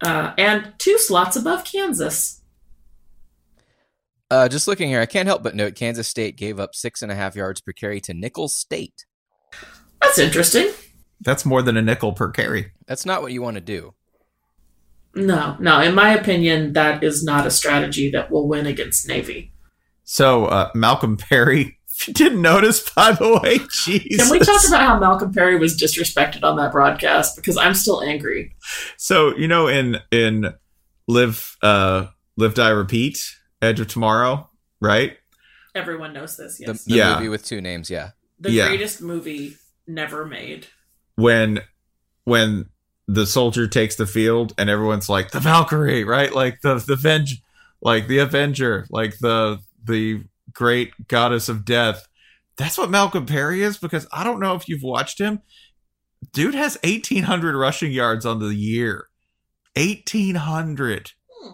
Uh, 0.00 0.34
and 0.38 0.72
two 0.78 0.98
slots 0.98 1.36
above 1.36 1.64
kansas. 1.64 2.42
Uh, 4.30 4.48
just 4.48 4.68
looking 4.68 4.88
here, 4.88 5.00
I 5.00 5.06
can't 5.06 5.28
help 5.28 5.42
but 5.42 5.54
note 5.54 5.74
Kansas 5.74 6.08
State 6.08 6.36
gave 6.36 6.58
up 6.58 6.74
six 6.74 7.02
and 7.02 7.12
a 7.12 7.14
half 7.14 7.36
yards 7.36 7.60
per 7.60 7.72
carry 7.72 8.00
to 8.02 8.14
Nicholls 8.14 8.56
State. 8.56 9.04
that's 10.00 10.18
interesting 10.18 10.72
That's 11.20 11.44
more 11.44 11.62
than 11.62 11.76
a 11.76 11.82
nickel 11.82 12.12
per 12.12 12.30
carry. 12.30 12.72
That's 12.86 13.06
not 13.06 13.22
what 13.22 13.32
you 13.32 13.40
want 13.42 13.56
to 13.56 13.60
do. 13.60 13.94
no 15.14 15.56
no 15.60 15.80
in 15.80 15.94
my 15.94 16.10
opinion 16.14 16.72
that 16.72 17.02
is 17.04 17.22
not 17.22 17.46
a 17.46 17.50
strategy 17.50 18.10
that 18.10 18.30
will 18.30 18.48
win 18.48 18.66
against 18.66 19.06
navy 19.08 19.52
So 20.02 20.46
uh, 20.46 20.70
Malcolm 20.74 21.16
Perry, 21.16 21.78
if 21.88 22.08
you 22.08 22.14
didn't 22.14 22.42
notice, 22.42 22.90
by 22.90 23.12
the 23.12 23.40
way, 23.42 23.58
Jesus. 23.84 24.20
Can 24.20 24.30
we 24.30 24.38
talk 24.40 24.60
about 24.68 24.80
how 24.82 24.98
Malcolm 24.98 25.32
Perry 25.32 25.56
was 25.58 25.80
disrespected 25.80 26.42
on 26.42 26.56
that 26.56 26.72
broadcast? 26.72 27.36
Because 27.36 27.56
I'm 27.56 27.72
still 27.74 28.02
angry. 28.02 28.54
So 28.98 29.34
you 29.36 29.48
know, 29.48 29.66
in 29.68 29.96
in 30.10 30.52
live 31.08 31.56
uh 31.62 32.08
live 32.36 32.54
die 32.54 32.68
repeat, 32.70 33.16
Edge 33.62 33.80
of 33.80 33.86
Tomorrow, 33.88 34.50
right? 34.80 35.16
Everyone 35.74 36.12
knows 36.12 36.36
this. 36.36 36.58
The, 36.58 36.72
the 36.74 36.82
Yeah. 36.86 37.14
movie 37.14 37.28
with 37.30 37.44
two 37.44 37.60
names, 37.60 37.88
yeah. 37.88 38.10
the 38.38 38.50
yeah. 38.50 38.66
greatest 38.68 39.00
movie 39.00 39.56
never 39.86 40.26
made. 40.26 40.66
When 41.16 41.60
when 42.24 42.66
the 43.06 43.26
soldier 43.26 43.66
takes 43.66 43.96
the 43.96 44.06
field 44.06 44.54
and 44.58 44.70
everyone's 44.70 45.08
like 45.08 45.30
the 45.30 45.40
Valkyrie, 45.40 46.04
right? 46.04 46.34
Like 46.34 46.60
the 46.62 46.76
the 46.76 46.96
venge, 46.96 47.42
like 47.82 48.08
the 48.08 48.18
Avenger, 48.18 48.86
like 48.90 49.18
the 49.18 49.58
the 49.82 50.24
great 50.52 50.92
goddess 51.08 51.48
of 51.48 51.64
death. 51.64 52.06
That's 52.56 52.78
what 52.78 52.90
Malcolm 52.90 53.26
Perry 53.26 53.62
is 53.62 53.78
because 53.78 54.06
I 54.12 54.24
don't 54.24 54.40
know 54.40 54.54
if 54.54 54.68
you've 54.68 54.82
watched 54.82 55.18
him. 55.18 55.42
Dude 56.32 56.54
has 56.54 56.78
1800 56.84 57.56
rushing 57.56 57.92
yards 57.92 58.24
on 58.24 58.38
the 58.38 58.54
year. 58.54 59.08
1800. 59.76 61.12
Hmm. 61.28 61.50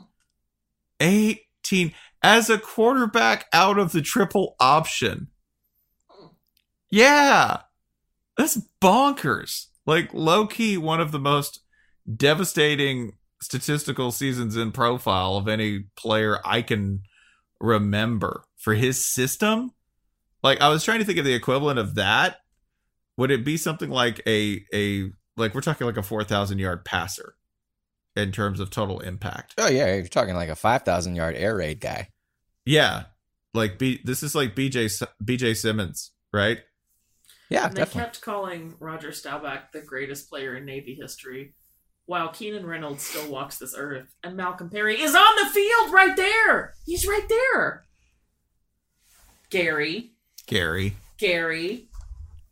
18 1.00 1.94
as 2.22 2.50
a 2.50 2.58
quarterback 2.58 3.46
out 3.52 3.78
of 3.78 3.92
the 3.92 4.02
triple 4.02 4.54
option. 4.60 5.28
Yeah. 6.90 7.60
That's 8.40 8.59
bonkers. 8.81 9.66
Like 9.85 10.14
low 10.14 10.46
key 10.46 10.79
one 10.79 10.98
of 10.98 11.12
the 11.12 11.18
most 11.18 11.61
devastating 12.16 13.12
statistical 13.42 14.12
seasons 14.12 14.57
in 14.57 14.72
profile 14.72 15.37
of 15.37 15.46
any 15.46 15.81
player 15.94 16.38
I 16.42 16.62
can 16.62 17.03
remember 17.61 18.44
for 18.57 18.72
his 18.72 19.05
system. 19.05 19.72
Like 20.42 20.62
I 20.62 20.70
was 20.70 20.85
trying 20.85 21.00
to 21.00 21.05
think 21.05 21.18
of 21.18 21.26
the 21.26 21.35
equivalent 21.35 21.79
of 21.79 21.96
that. 21.96 22.38
Would 23.18 23.31
it 23.31 23.44
be 23.44 23.59
something 23.59 23.90
like 23.90 24.22
a 24.26 24.64
a 24.72 25.11
like 25.37 25.55
we're 25.55 25.61
talking 25.61 25.87
like 25.87 25.98
a 25.98 26.03
4000 26.03 26.59
yard 26.59 26.87
passer 26.87 27.35
in 28.16 28.33
terms 28.33 28.59
of 28.59 28.70
total 28.70 29.00
impact? 29.00 29.53
Oh 29.59 29.68
yeah, 29.68 29.96
you're 29.96 30.07
talking 30.07 30.35
like 30.35 30.48
a 30.48 30.57
five 30.57 30.85
thousand 30.85 31.14
yard 31.14 31.37
air 31.37 31.57
raid 31.57 31.79
guy. 31.79 32.09
Yeah. 32.64 33.05
Like 33.53 33.79
B 33.79 34.00
this 34.03 34.22
is 34.22 34.35
like 34.35 34.57
BJ 34.57 35.07
BJ 35.22 35.55
Symons, 35.55 36.12
right? 36.33 36.61
Yeah, 37.50 37.66
And 37.66 37.76
they 37.76 37.84
kept 37.84 38.20
calling 38.22 38.74
Roger 38.78 39.10
Staubach 39.12 39.72
the 39.72 39.80
greatest 39.80 40.30
player 40.30 40.56
in 40.56 40.64
Navy 40.64 40.94
history 40.94 41.54
while 42.06 42.28
Keenan 42.28 42.64
Reynolds 42.66 43.02
still 43.04 43.30
walks 43.30 43.58
this 43.58 43.74
earth, 43.76 44.12
and 44.24 44.36
Malcolm 44.36 44.70
Perry 44.70 45.00
is 45.00 45.14
on 45.14 45.36
the 45.44 45.50
field 45.50 45.92
right 45.92 46.16
there. 46.16 46.74
He's 46.84 47.06
right 47.06 47.28
there. 47.28 47.84
Gary, 49.50 50.12
Gary. 50.46 50.96
Gary. 51.18 51.88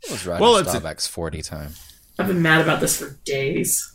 It 0.05 0.11
was 0.11 0.27
riding 0.27 0.43
Well, 0.43 0.53
well, 0.53 0.61
it's 0.61 0.69
a- 0.69 0.73
Staubach's 0.73 1.07
40 1.07 1.43
time. 1.43 1.73
I've 2.19 2.27
been 2.29 2.43
mad 2.43 2.61
about 2.61 2.81
this 2.81 2.97
for 2.99 3.17
days. 3.25 3.93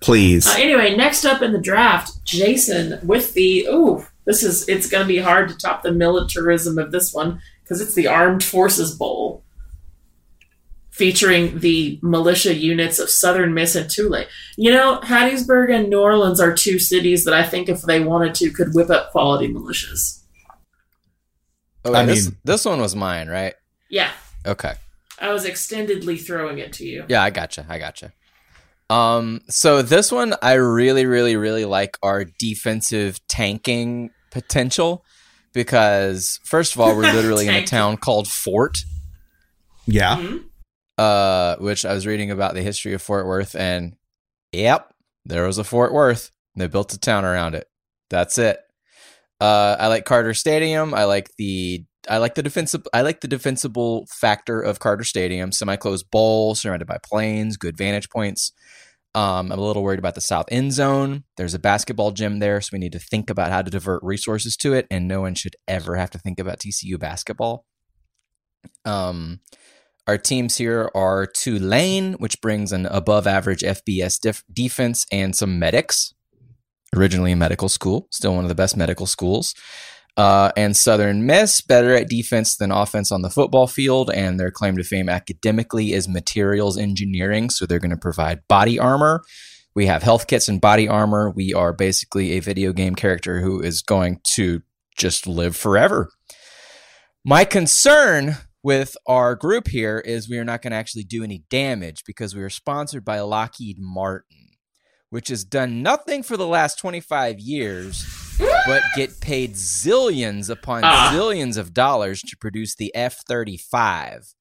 Please. 0.00 0.46
Uh, 0.46 0.54
anyway, 0.58 0.96
next 0.96 1.24
up 1.24 1.42
in 1.42 1.52
the 1.52 1.60
draft, 1.60 2.24
Jason 2.24 2.98
with 3.06 3.34
the 3.34 3.66
ooh, 3.70 4.04
this 4.26 4.42
is 4.42 4.68
it's 4.68 4.88
going 4.88 5.02
to 5.04 5.08
be 5.12 5.18
hard 5.18 5.48
to 5.48 5.56
top 5.56 5.82
the 5.82 5.92
militarism 5.92 6.78
of 6.78 6.90
this 6.90 7.12
one 7.14 7.40
because 7.62 7.80
it's 7.80 7.94
the 7.94 8.06
Armed 8.08 8.42
Forces 8.42 8.96
Bowl, 8.96 9.43
featuring 10.94 11.58
the 11.58 11.98
militia 12.02 12.54
units 12.54 12.98
of 13.00 13.10
Southern 13.10 13.52
Miss 13.52 13.74
and 13.74 13.90
Tulane. 13.90 14.26
You 14.56 14.70
know, 14.70 15.00
Hattiesburg 15.02 15.74
and 15.74 15.90
New 15.90 16.00
Orleans 16.00 16.40
are 16.40 16.54
two 16.54 16.78
cities 16.78 17.24
that 17.24 17.34
I 17.34 17.42
think, 17.42 17.68
if 17.68 17.82
they 17.82 17.98
wanted 18.00 18.34
to, 18.36 18.50
could 18.50 18.74
whip 18.74 18.90
up 18.90 19.10
quality 19.10 19.52
militias. 19.52 20.22
Oh, 21.84 21.92
I 21.92 22.00
wait, 22.00 22.06
this, 22.06 22.26
mean- 22.28 22.36
this 22.44 22.64
one 22.64 22.80
was 22.80 22.94
mine, 22.96 23.28
right? 23.28 23.54
Yeah, 23.90 24.10
Okay. 24.46 24.74
I 25.20 25.32
was 25.32 25.44
extendedly 25.46 26.20
throwing 26.20 26.58
it 26.58 26.72
to 26.74 26.84
you. 26.84 27.04
Yeah, 27.08 27.22
I 27.22 27.30
gotcha. 27.30 27.64
I 27.68 27.78
gotcha. 27.78 28.12
Um, 28.90 29.40
so 29.48 29.80
this 29.80 30.10
one, 30.12 30.34
I 30.42 30.54
really, 30.54 31.06
really, 31.06 31.36
really 31.36 31.64
like 31.64 31.96
our 32.02 32.24
defensive 32.24 33.18
tanking 33.28 34.10
potential 34.30 35.04
because, 35.52 36.40
first 36.44 36.74
of 36.74 36.80
all, 36.80 36.94
we're 36.96 37.12
literally 37.14 37.46
in 37.48 37.54
a 37.54 37.64
town 37.66 37.96
called 37.96 38.28
Fort, 38.28 38.78
Yeah. 39.86 40.16
Mhm. 40.16 40.44
Uh, 40.98 41.56
which 41.56 41.84
I 41.84 41.94
was 41.94 42.06
reading 42.06 42.30
about 42.30 42.54
the 42.54 42.62
history 42.62 42.94
of 42.94 43.02
Fort 43.02 43.26
Worth, 43.26 43.54
and 43.54 43.96
yep, 44.52 44.92
there 45.24 45.46
was 45.46 45.58
a 45.58 45.64
Fort 45.64 45.92
Worth. 45.92 46.30
They 46.56 46.66
built 46.66 46.92
a 46.92 46.98
town 46.98 47.24
around 47.24 47.54
it. 47.54 47.66
That's 48.10 48.38
it. 48.38 48.58
Uh, 49.40 49.76
I 49.78 49.88
like 49.88 50.04
Carter 50.04 50.34
Stadium. 50.34 50.94
I 50.94 51.04
like 51.04 51.30
the 51.36 51.84
I 52.08 52.18
like 52.18 52.34
the 52.34 52.42
defensive 52.42 52.86
I 52.92 53.02
like 53.02 53.20
the 53.20 53.28
defensible 53.28 54.06
factor 54.10 54.60
of 54.60 54.78
Carter 54.78 55.04
Stadium. 55.04 55.52
Semi-closed 55.52 56.10
bowl, 56.10 56.54
surrounded 56.54 56.86
by 56.86 56.98
planes, 57.02 57.56
good 57.56 57.76
vantage 57.76 58.08
points. 58.10 58.52
Um, 59.16 59.52
I'm 59.52 59.58
a 59.58 59.62
little 59.62 59.84
worried 59.84 60.00
about 60.00 60.16
the 60.16 60.20
south 60.20 60.46
end 60.50 60.72
zone. 60.72 61.22
There's 61.36 61.54
a 61.54 61.58
basketball 61.60 62.10
gym 62.10 62.40
there, 62.40 62.60
so 62.60 62.70
we 62.72 62.80
need 62.80 62.92
to 62.92 62.98
think 62.98 63.30
about 63.30 63.50
how 63.50 63.62
to 63.62 63.70
divert 63.70 64.02
resources 64.02 64.56
to 64.58 64.74
it, 64.74 64.86
and 64.90 65.06
no 65.06 65.20
one 65.20 65.34
should 65.34 65.54
ever 65.68 65.96
have 65.96 66.10
to 66.10 66.18
think 66.18 66.40
about 66.40 66.58
TCU 66.58 66.98
basketball. 66.98 67.64
Um, 68.84 69.40
our 70.06 70.18
teams 70.18 70.56
here 70.56 70.90
are 70.94 71.26
Tulane, 71.26 72.14
which 72.14 72.40
brings 72.40 72.72
an 72.72 72.86
above 72.86 73.26
average 73.26 73.60
FBS 73.60 74.20
def- 74.20 74.44
defense 74.52 75.06
and 75.10 75.34
some 75.34 75.58
medics. 75.58 76.12
Originally 76.94 77.32
a 77.32 77.36
medical 77.36 77.68
school, 77.68 78.06
still 78.10 78.34
one 78.34 78.44
of 78.44 78.48
the 78.48 78.54
best 78.54 78.76
medical 78.76 79.06
schools. 79.06 79.54
Uh, 80.16 80.52
and 80.56 80.76
Southern 80.76 81.26
Miss, 81.26 81.60
better 81.60 81.94
at 81.94 82.08
defense 82.08 82.56
than 82.56 82.70
offense 82.70 83.10
on 83.10 83.22
the 83.22 83.30
football 83.30 83.66
field, 83.66 84.10
and 84.10 84.38
their 84.38 84.50
claim 84.50 84.76
to 84.76 84.84
fame 84.84 85.08
academically 85.08 85.92
is 85.92 86.08
materials 86.08 86.78
engineering. 86.78 87.50
So 87.50 87.66
they're 87.66 87.80
going 87.80 87.90
to 87.90 87.96
provide 87.96 88.46
body 88.46 88.78
armor. 88.78 89.24
We 89.74 89.86
have 89.86 90.04
health 90.04 90.28
kits 90.28 90.48
and 90.48 90.60
body 90.60 90.86
armor. 90.86 91.30
We 91.34 91.52
are 91.52 91.72
basically 91.72 92.32
a 92.32 92.40
video 92.40 92.72
game 92.72 92.94
character 92.94 93.40
who 93.40 93.60
is 93.60 93.82
going 93.82 94.20
to 94.34 94.62
just 94.96 95.26
live 95.26 95.56
forever. 95.56 96.10
My 97.24 97.44
concern 97.44 98.36
with 98.64 98.96
our 99.06 99.36
group 99.36 99.68
here 99.68 99.98
is 100.00 100.28
we 100.28 100.38
are 100.38 100.44
not 100.44 100.62
going 100.62 100.70
to 100.72 100.76
actually 100.76 101.04
do 101.04 101.22
any 101.22 101.44
damage 101.50 102.02
because 102.06 102.34
we 102.34 102.42
are 102.42 102.48
sponsored 102.50 103.04
by 103.04 103.20
Lockheed 103.20 103.76
Martin, 103.78 104.48
which 105.10 105.28
has 105.28 105.44
done 105.44 105.82
nothing 105.82 106.22
for 106.22 106.36
the 106.36 106.46
last 106.46 106.78
25 106.78 107.38
years 107.38 108.04
but 108.66 108.82
get 108.96 109.20
paid 109.20 109.52
zillions 109.54 110.50
upon 110.50 110.82
Ah. 110.82 111.12
zillions 111.14 111.56
of 111.56 111.72
dollars 111.72 112.20
to 112.22 112.36
produce 112.36 112.74
the 112.74 112.92
F 112.94 113.18
35, 113.28 114.34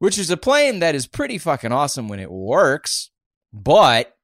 which 0.00 0.18
is 0.18 0.28
a 0.30 0.36
plane 0.36 0.80
that 0.80 0.96
is 0.96 1.06
pretty 1.06 1.38
fucking 1.38 1.70
awesome 1.70 2.08
when 2.08 2.18
it 2.18 2.32
works, 2.32 3.10
but 3.52 4.16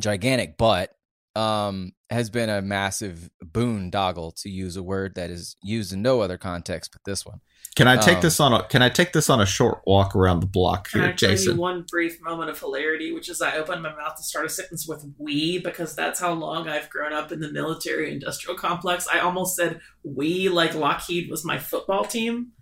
gigantic 0.00 0.58
but 0.58 0.90
um 1.34 1.92
has 2.10 2.30
been 2.30 2.48
a 2.48 2.62
massive 2.62 3.30
boondoggle 3.44 4.34
to 4.42 4.48
use 4.48 4.76
a 4.76 4.82
word 4.82 5.14
that 5.16 5.30
is 5.30 5.56
used 5.62 5.92
in 5.92 6.02
no 6.02 6.20
other 6.20 6.38
context 6.38 6.90
but 6.92 7.02
this 7.04 7.26
one. 7.26 7.40
Can 7.74 7.88
I 7.88 7.96
take 7.96 8.16
Um, 8.16 8.22
this 8.22 8.40
on 8.40 8.52
a 8.54 8.62
Can 8.68 8.80
I 8.80 8.88
take 8.88 9.12
this 9.12 9.28
on 9.28 9.40
a 9.40 9.44
short 9.46 9.80
walk 9.86 10.14
around 10.16 10.40
the 10.40 10.46
block 10.46 10.88
Can 10.90 11.00
here, 11.00 11.10
I 11.10 11.12
tell 11.12 11.30
you 11.30 11.36
Jason? 11.36 11.56
one 11.56 11.84
brief 11.90 12.22
moment 12.22 12.48
of 12.48 12.58
hilarity, 12.58 13.12
which 13.12 13.28
is 13.28 13.42
I 13.42 13.56
opened 13.56 13.82
my 13.82 13.94
mouth 13.94 14.16
to 14.16 14.22
start 14.22 14.46
a 14.46 14.48
sentence 14.48 14.86
with 14.88 15.04
"we" 15.18 15.58
because 15.58 15.94
that's 15.96 16.20
how 16.20 16.32
long 16.32 16.68
I've 16.68 16.88
grown 16.88 17.12
up 17.12 17.32
in 17.32 17.40
the 17.40 17.50
military-industrial 17.52 18.56
complex. 18.56 19.06
I 19.12 19.18
almost 19.18 19.56
said 19.56 19.80
"we" 20.04 20.48
like 20.48 20.74
Lockheed 20.74 21.28
was 21.30 21.44
my 21.44 21.58
football 21.58 22.04
team 22.04 22.52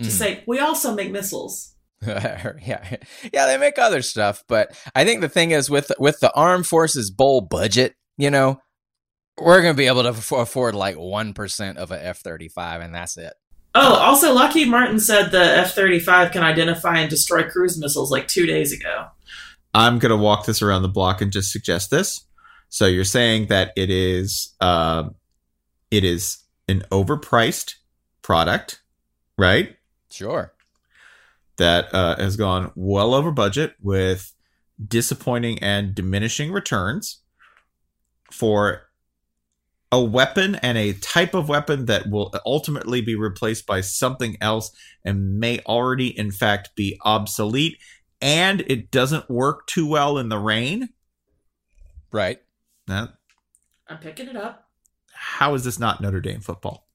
to 0.00 0.08
Mm. 0.08 0.12
say 0.12 0.44
we 0.46 0.58
also 0.58 0.92
make 0.94 1.12
missiles. 1.12 1.74
yeah, 2.06 2.96
yeah, 3.32 3.46
they 3.46 3.56
make 3.58 3.78
other 3.78 4.02
stuff, 4.02 4.42
but 4.48 4.76
I 4.94 5.04
think 5.04 5.20
the 5.20 5.28
thing 5.28 5.52
is 5.52 5.70
with 5.70 5.92
with 5.98 6.18
the 6.20 6.32
armed 6.34 6.66
forces 6.66 7.10
bowl 7.10 7.42
budget, 7.42 7.94
you 8.18 8.30
know, 8.30 8.60
we're 9.38 9.62
gonna 9.62 9.74
be 9.74 9.86
able 9.86 10.02
to 10.02 10.10
aff- 10.10 10.32
afford 10.32 10.74
like 10.74 10.96
one 10.96 11.34
percent 11.34 11.78
of 11.78 11.90
a 11.90 12.04
F 12.04 12.18
thirty 12.18 12.48
five, 12.48 12.80
and 12.80 12.94
that's 12.94 13.16
it. 13.16 13.34
Oh, 13.74 13.94
also 13.94 14.32
Lockheed 14.32 14.68
Martin 14.68 15.00
said 15.00 15.30
the 15.30 15.42
F-35 15.42 16.30
can 16.30 16.44
identify 16.44 16.98
and 16.98 17.10
destroy 17.10 17.42
cruise 17.42 17.76
missiles 17.76 18.12
like 18.12 18.28
two 18.28 18.46
days 18.46 18.72
ago. 18.72 19.08
I'm 19.74 19.98
gonna 19.98 20.16
walk 20.16 20.46
this 20.46 20.62
around 20.62 20.82
the 20.82 20.88
block 20.88 21.20
and 21.20 21.32
just 21.32 21.50
suggest 21.50 21.90
this. 21.90 22.24
So 22.68 22.86
you're 22.86 23.02
saying 23.02 23.46
that 23.46 23.72
it 23.76 23.90
is 23.90 24.54
uh, 24.60 25.10
it 25.90 26.04
is 26.04 26.38
an 26.68 26.84
overpriced 26.92 27.74
product, 28.22 28.80
right? 29.36 29.76
Sure. 30.10 30.52
That 31.56 31.92
uh, 31.92 32.16
has 32.16 32.36
gone 32.36 32.70
well 32.76 33.12
over 33.12 33.32
budget 33.32 33.74
with 33.82 34.32
disappointing 34.86 35.58
and 35.60 35.94
diminishing 35.94 36.52
returns 36.52 37.20
for 38.30 38.82
a 39.94 40.02
weapon 40.02 40.56
and 40.56 40.76
a 40.76 40.92
type 40.94 41.34
of 41.34 41.48
weapon 41.48 41.84
that 41.86 42.10
will 42.10 42.34
ultimately 42.44 43.00
be 43.00 43.14
replaced 43.14 43.64
by 43.64 43.80
something 43.80 44.36
else 44.40 44.72
and 45.04 45.38
may 45.38 45.60
already 45.60 46.08
in 46.18 46.32
fact 46.32 46.70
be 46.74 46.98
obsolete 47.04 47.78
and 48.20 48.62
it 48.62 48.90
doesn't 48.90 49.30
work 49.30 49.68
too 49.68 49.86
well 49.86 50.18
in 50.18 50.28
the 50.30 50.38
rain 50.38 50.88
Right. 52.10 52.40
now, 52.88 53.10
I'm 53.88 53.98
picking 53.98 54.26
it 54.28 54.36
up. 54.36 54.68
how 55.12 55.54
is 55.54 55.62
this 55.64 55.78
not 55.78 56.00
notre 56.00 56.20
dame 56.20 56.40
football 56.40 56.88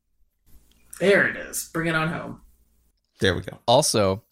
There 0.99 1.25
it 1.27 1.37
is. 1.37 1.69
Bring 1.73 1.87
it 1.87 1.95
on 1.95 2.09
home. 2.09 2.41
there 3.21 3.33
we 3.33 3.41
go 3.41 3.59
Also, 3.65 4.23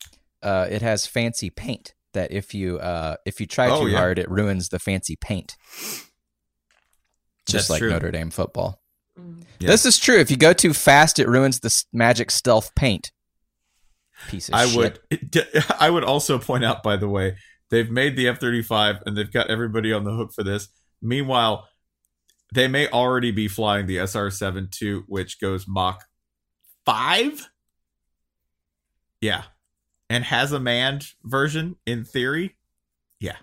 uh, 0.43 0.67
it 0.69 0.81
has 0.81 1.05
fancy 1.07 1.49
paint 1.49 1.93
that 2.13 2.31
if 2.33 2.53
you 2.53 2.79
uh, 2.79 3.15
if 3.25 3.39
you 3.39 3.45
try 3.47 3.69
Oh, 3.69 3.81
too 3.81 3.91
yeah. 3.91 3.97
hard, 3.97 4.19
it 4.19 4.29
ruins 4.29 4.69
the 4.69 4.79
fancy 4.79 5.15
paint. 5.15 5.55
Just 7.47 7.67
That's 7.67 7.69
like 7.69 7.79
true. 7.79 7.89
Notre 7.89 8.11
Dame 8.11 8.29
football. 8.29 8.81
Mm. 9.19 9.43
Yeah. 9.59 9.67
This 9.67 9.85
is 9.85 9.97
true. 9.97 10.17
If 10.17 10.29
you 10.29 10.37
go 10.37 10.53
too 10.53 10.73
fast, 10.73 11.17
it 11.17 11.27
ruins 11.27 11.59
the 11.59 11.83
magic 11.93 12.29
stealth 12.29 12.75
paint. 12.75 13.11
Piece 14.27 14.49
of 14.49 14.55
i 14.55 14.65
shit. 14.65 14.99
would 15.11 15.47
i 15.79 15.89
would 15.89 16.03
also 16.03 16.39
point 16.39 16.65
out 16.65 16.83
by 16.83 16.97
the 16.97 17.07
way 17.07 17.37
they've 17.69 17.89
made 17.89 18.15
the 18.15 18.27
f-35 18.27 19.01
and 19.05 19.15
they've 19.15 19.31
got 19.31 19.49
everybody 19.49 19.93
on 19.93 20.03
the 20.03 20.11
hook 20.11 20.33
for 20.33 20.43
this 20.43 20.69
meanwhile 21.01 21.67
they 22.53 22.67
may 22.67 22.87
already 22.89 23.31
be 23.31 23.47
flying 23.47 23.85
the 23.85 24.05
sr-72 24.05 25.03
which 25.07 25.39
goes 25.39 25.65
mach 25.67 26.03
5 26.85 27.47
yeah 29.21 29.43
and 30.09 30.23
has 30.23 30.51
a 30.51 30.59
manned 30.59 31.05
version 31.23 31.75
in 31.85 32.03
theory 32.03 32.57
yeah 33.19 33.37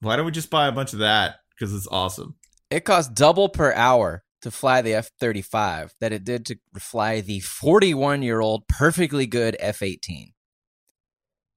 why 0.00 0.16
don't 0.16 0.26
we 0.26 0.32
just 0.32 0.50
buy 0.50 0.66
a 0.66 0.72
bunch 0.72 0.92
of 0.92 1.00
that 1.00 1.36
because 1.50 1.74
it's 1.74 1.88
awesome 1.88 2.36
It 2.70 2.84
costs 2.84 3.12
double 3.12 3.48
per 3.48 3.72
hour 3.72 4.24
to 4.42 4.50
fly 4.50 4.82
the 4.82 4.94
F 4.94 5.10
35 5.20 5.94
that 6.00 6.12
it 6.12 6.24
did 6.24 6.46
to 6.46 6.58
fly 6.78 7.20
the 7.20 7.40
41 7.40 8.22
year 8.22 8.40
old 8.40 8.66
perfectly 8.68 9.26
good 9.26 9.56
F 9.60 9.82
18. 9.82 10.32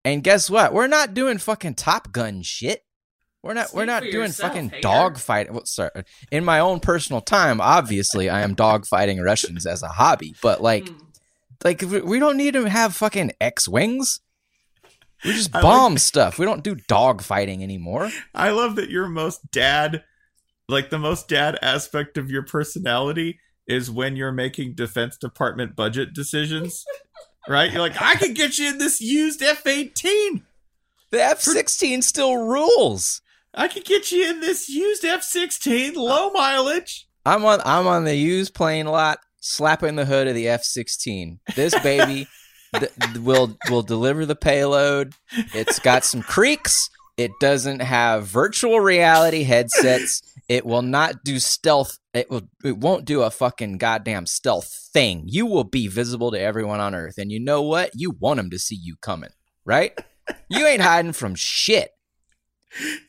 And 0.05 0.23
guess 0.23 0.49
what? 0.49 0.73
We're 0.73 0.87
not 0.87 1.13
doing 1.13 1.37
fucking 1.37 1.75
Top 1.75 2.11
Gun 2.11 2.41
shit. 2.41 2.83
We're 3.43 3.53
not. 3.53 3.73
we're 3.73 3.85
not 3.85 4.03
doing 4.03 4.13
yourself, 4.27 4.51
fucking 4.53 4.69
hater. 4.69 4.87
dogfighting. 4.87 5.51
Well, 5.51 5.65
sorry. 5.65 5.91
In 6.31 6.43
my 6.43 6.59
own 6.59 6.79
personal 6.81 7.21
time, 7.21 7.61
obviously, 7.61 8.29
I 8.29 8.41
am 8.41 8.53
dogfighting 8.55 9.23
Russians 9.23 9.65
as 9.65 9.81
a 9.81 9.87
hobby. 9.87 10.35
But 10.41 10.61
like, 10.61 10.85
Mm. 10.85 10.99
like 11.63 11.81
we 11.81 12.01
we 12.01 12.19
don't 12.19 12.35
need 12.37 12.53
to 12.55 12.65
have 12.69 12.95
fucking 12.97 13.31
X 13.39 13.67
wings. 13.67 14.19
We 15.23 15.33
just 15.33 15.53
I 15.55 15.59
like- 15.59 15.63
bomb 15.63 15.97
stuff. 15.97 16.37
We 16.37 16.45
don't 16.45 16.63
do 16.63 16.75
dogfighting 16.75 17.61
anymore. 17.63 18.09
I 18.35 18.49
love 18.51 18.75
that 18.75 18.89
your 18.89 19.07
most 19.07 19.51
dad, 19.51 20.03
like 20.69 20.89
the 20.89 20.99
most 20.99 21.27
dad 21.27 21.57
aspect 21.61 22.17
of 22.17 22.29
your 22.29 22.43
personality 22.43 23.39
is 23.67 23.91
when 23.91 24.15
you're 24.15 24.31
making 24.31 24.73
Defense 24.73 25.17
Department 25.17 25.75
budget 25.75 26.13
decisions, 26.13 26.85
right? 27.47 27.71
You're 27.71 27.81
like, 27.81 28.01
I 28.01 28.15
can 28.15 28.33
get 28.33 28.57
you 28.57 28.69
in 28.69 28.77
this 28.77 29.01
used 29.01 29.41
F 29.41 29.65
18. 29.65 30.43
The 31.11 31.23
F 31.23 31.39
sixteen 31.39 32.01
still 32.01 32.37
rules. 32.37 33.21
I 33.53 33.67
can 33.67 33.81
get 33.83 34.11
you 34.11 34.29
in 34.29 34.41
this 34.41 34.69
used 34.69 35.03
F 35.03 35.23
sixteen, 35.23 35.95
low 35.95 36.29
uh, 36.29 36.33
mileage. 36.33 37.07
I'm 37.25 37.43
on 37.45 37.61
I'm 37.65 37.87
on 37.87 38.05
the 38.05 38.15
used 38.15 38.53
plane 38.53 38.85
lot, 38.85 39.19
slapping 39.39 39.95
the 39.95 40.05
hood 40.05 40.27
of 40.27 40.35
the 40.35 40.47
F 40.49 40.63
sixteen. 40.63 41.39
This 41.55 41.77
baby 41.79 42.27
th- 42.75 42.91
will 43.19 43.57
will 43.71 43.81
deliver 43.81 44.25
the 44.25 44.35
payload. 44.35 45.13
It's 45.53 45.79
got 45.79 46.05
some 46.05 46.21
creaks. 46.21 46.91
It 47.17 47.31
doesn't 47.41 47.81
have 47.81 48.27
virtual 48.27 48.79
reality 48.79 49.43
headsets. 49.43 50.21
It 50.49 50.65
will 50.65 50.81
not 50.81 51.23
do 51.23 51.39
stealth. 51.39 51.99
It 52.13 52.29
will. 52.31 52.49
It 52.63 52.79
won't 52.79 53.05
do 53.05 53.21
a 53.21 53.29
fucking 53.29 53.77
goddamn 53.77 54.25
stealth 54.25 54.89
thing. 54.91 55.23
You 55.27 55.45
will 55.45 55.63
be 55.63 55.87
visible 55.87 56.31
to 56.31 56.39
everyone 56.41 56.79
on 56.79 56.95
Earth, 56.95 57.19
and 57.19 57.31
you 57.31 57.39
know 57.39 57.61
what? 57.61 57.91
You 57.93 58.11
want 58.19 58.37
them 58.37 58.49
to 58.49 58.57
see 58.57 58.75
you 58.75 58.95
coming, 58.99 59.29
right? 59.63 59.97
You 60.49 60.65
ain't 60.65 60.81
hiding 60.81 61.13
from 61.13 61.35
shit. 61.35 61.91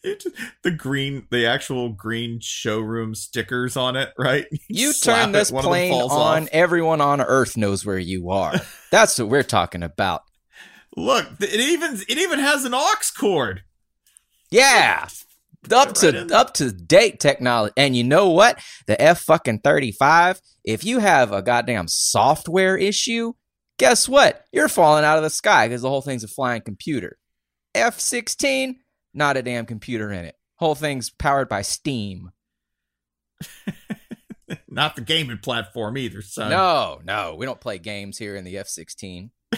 It, 0.03 0.24
the 0.62 0.70
green, 0.70 1.26
the 1.30 1.47
actual 1.47 1.91
green 1.91 2.41
showroom 2.41 3.14
stickers 3.14 3.76
on 3.76 3.97
it, 3.97 4.11
right? 4.18 4.47
You 4.68 4.93
slap 4.93 5.24
turn 5.24 5.32
this 5.32 5.51
them 5.51 5.62
plane 5.62 5.93
on, 5.93 6.45
off. 6.45 6.49
everyone 6.53 7.01
on 7.01 7.20
Earth 7.20 7.57
knows 7.57 7.84
where 7.84 7.99
you 7.99 8.30
are. 8.30 8.55
That's 8.91 9.18
what 9.18 9.28
we're 9.28 9.43
talking 9.43 9.82
about. 9.82 10.22
Look, 10.97 11.26
it 11.41 11.61
even 11.61 11.95
it 12.09 12.18
even 12.18 12.38
has 12.38 12.64
an 12.64 12.74
aux 12.74 12.95
cord. 13.18 13.62
Yeah. 14.51 15.09
Up 15.70 15.92
to 15.94 16.34
up 16.34 16.54
to 16.54 16.72
date 16.72 17.20
technology. 17.20 17.74
And 17.76 17.94
you 17.94 18.04
know 18.04 18.30
what? 18.30 18.58
The 18.86 19.00
F 19.00 19.20
fucking 19.22 19.61
35, 19.61 20.40
if 20.64 20.84
you 20.84 21.00
have 21.00 21.32
a 21.32 21.42
goddamn 21.42 21.88
software 21.88 22.76
issue, 22.76 23.34
guess 23.78 24.08
what? 24.08 24.44
You're 24.52 24.68
falling 24.68 25.04
out 25.04 25.18
of 25.18 25.22
the 25.22 25.30
sky 25.30 25.68
because 25.68 25.82
the 25.82 25.90
whole 25.90 26.00
thing's 26.00 26.24
a 26.24 26.28
flying 26.28 26.62
computer. 26.62 27.18
F16, 27.74 28.76
not 29.12 29.36
a 29.36 29.42
damn 29.42 29.66
computer 29.66 30.11
in 30.11 30.24
it. 30.24 30.34
Whole 30.56 30.74
thing's 30.74 31.11
powered 31.11 31.48
by 31.48 31.62
Steam. 31.62 32.30
Not 34.68 34.96
the 34.96 35.02
gaming 35.02 35.38
platform 35.38 35.96
either, 35.96 36.22
son. 36.22 36.50
No, 36.50 37.00
no, 37.04 37.36
we 37.38 37.46
don't 37.46 37.61
play 37.61 37.78
games 37.78 38.18
here 38.18 38.36
in 38.36 38.44
the 38.44 38.58
F 38.58 38.68
sixteen. 38.68 39.30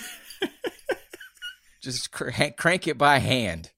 Just 1.83 2.13
crank, 2.13 2.57
crank 2.57 2.87
it 2.87 2.99
by 2.99 3.19
hand. 3.19 3.71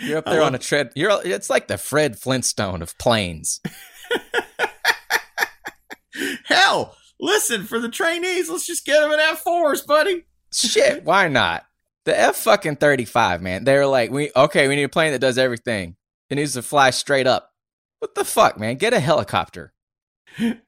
You're 0.00 0.18
up 0.18 0.26
there 0.26 0.42
on 0.42 0.54
a 0.54 0.58
tread. 0.58 0.92
You're 0.94 1.20
it's 1.24 1.50
like 1.50 1.68
the 1.68 1.78
Fred 1.78 2.18
Flintstone 2.18 2.82
of 2.82 2.96
planes. 2.98 3.60
Hell, 6.44 6.96
listen 7.20 7.64
for 7.64 7.78
the 7.78 7.88
trainees. 7.88 8.48
Let's 8.48 8.66
just 8.66 8.86
get 8.86 9.00
them 9.00 9.12
in 9.12 9.20
F 9.20 9.40
fours, 9.40 9.82
buddy. 9.82 10.24
Shit, 10.52 11.04
why 11.06 11.28
not? 11.28 11.64
The 12.04 12.18
F 12.18 12.36
fucking 12.36 12.76
thirty 12.76 13.04
five, 13.04 13.42
man. 13.42 13.64
They're 13.64 13.86
like, 13.86 14.10
we 14.10 14.30
okay, 14.34 14.68
we 14.68 14.76
need 14.76 14.84
a 14.84 14.88
plane 14.88 15.12
that 15.12 15.20
does 15.20 15.38
everything. 15.38 15.96
It 16.30 16.36
needs 16.36 16.54
to 16.54 16.62
fly 16.62 16.90
straight 16.90 17.26
up. 17.26 17.52
What 17.98 18.14
the 18.14 18.24
fuck, 18.24 18.58
man? 18.58 18.76
Get 18.76 18.92
a 18.92 19.00
helicopter. 19.00 19.72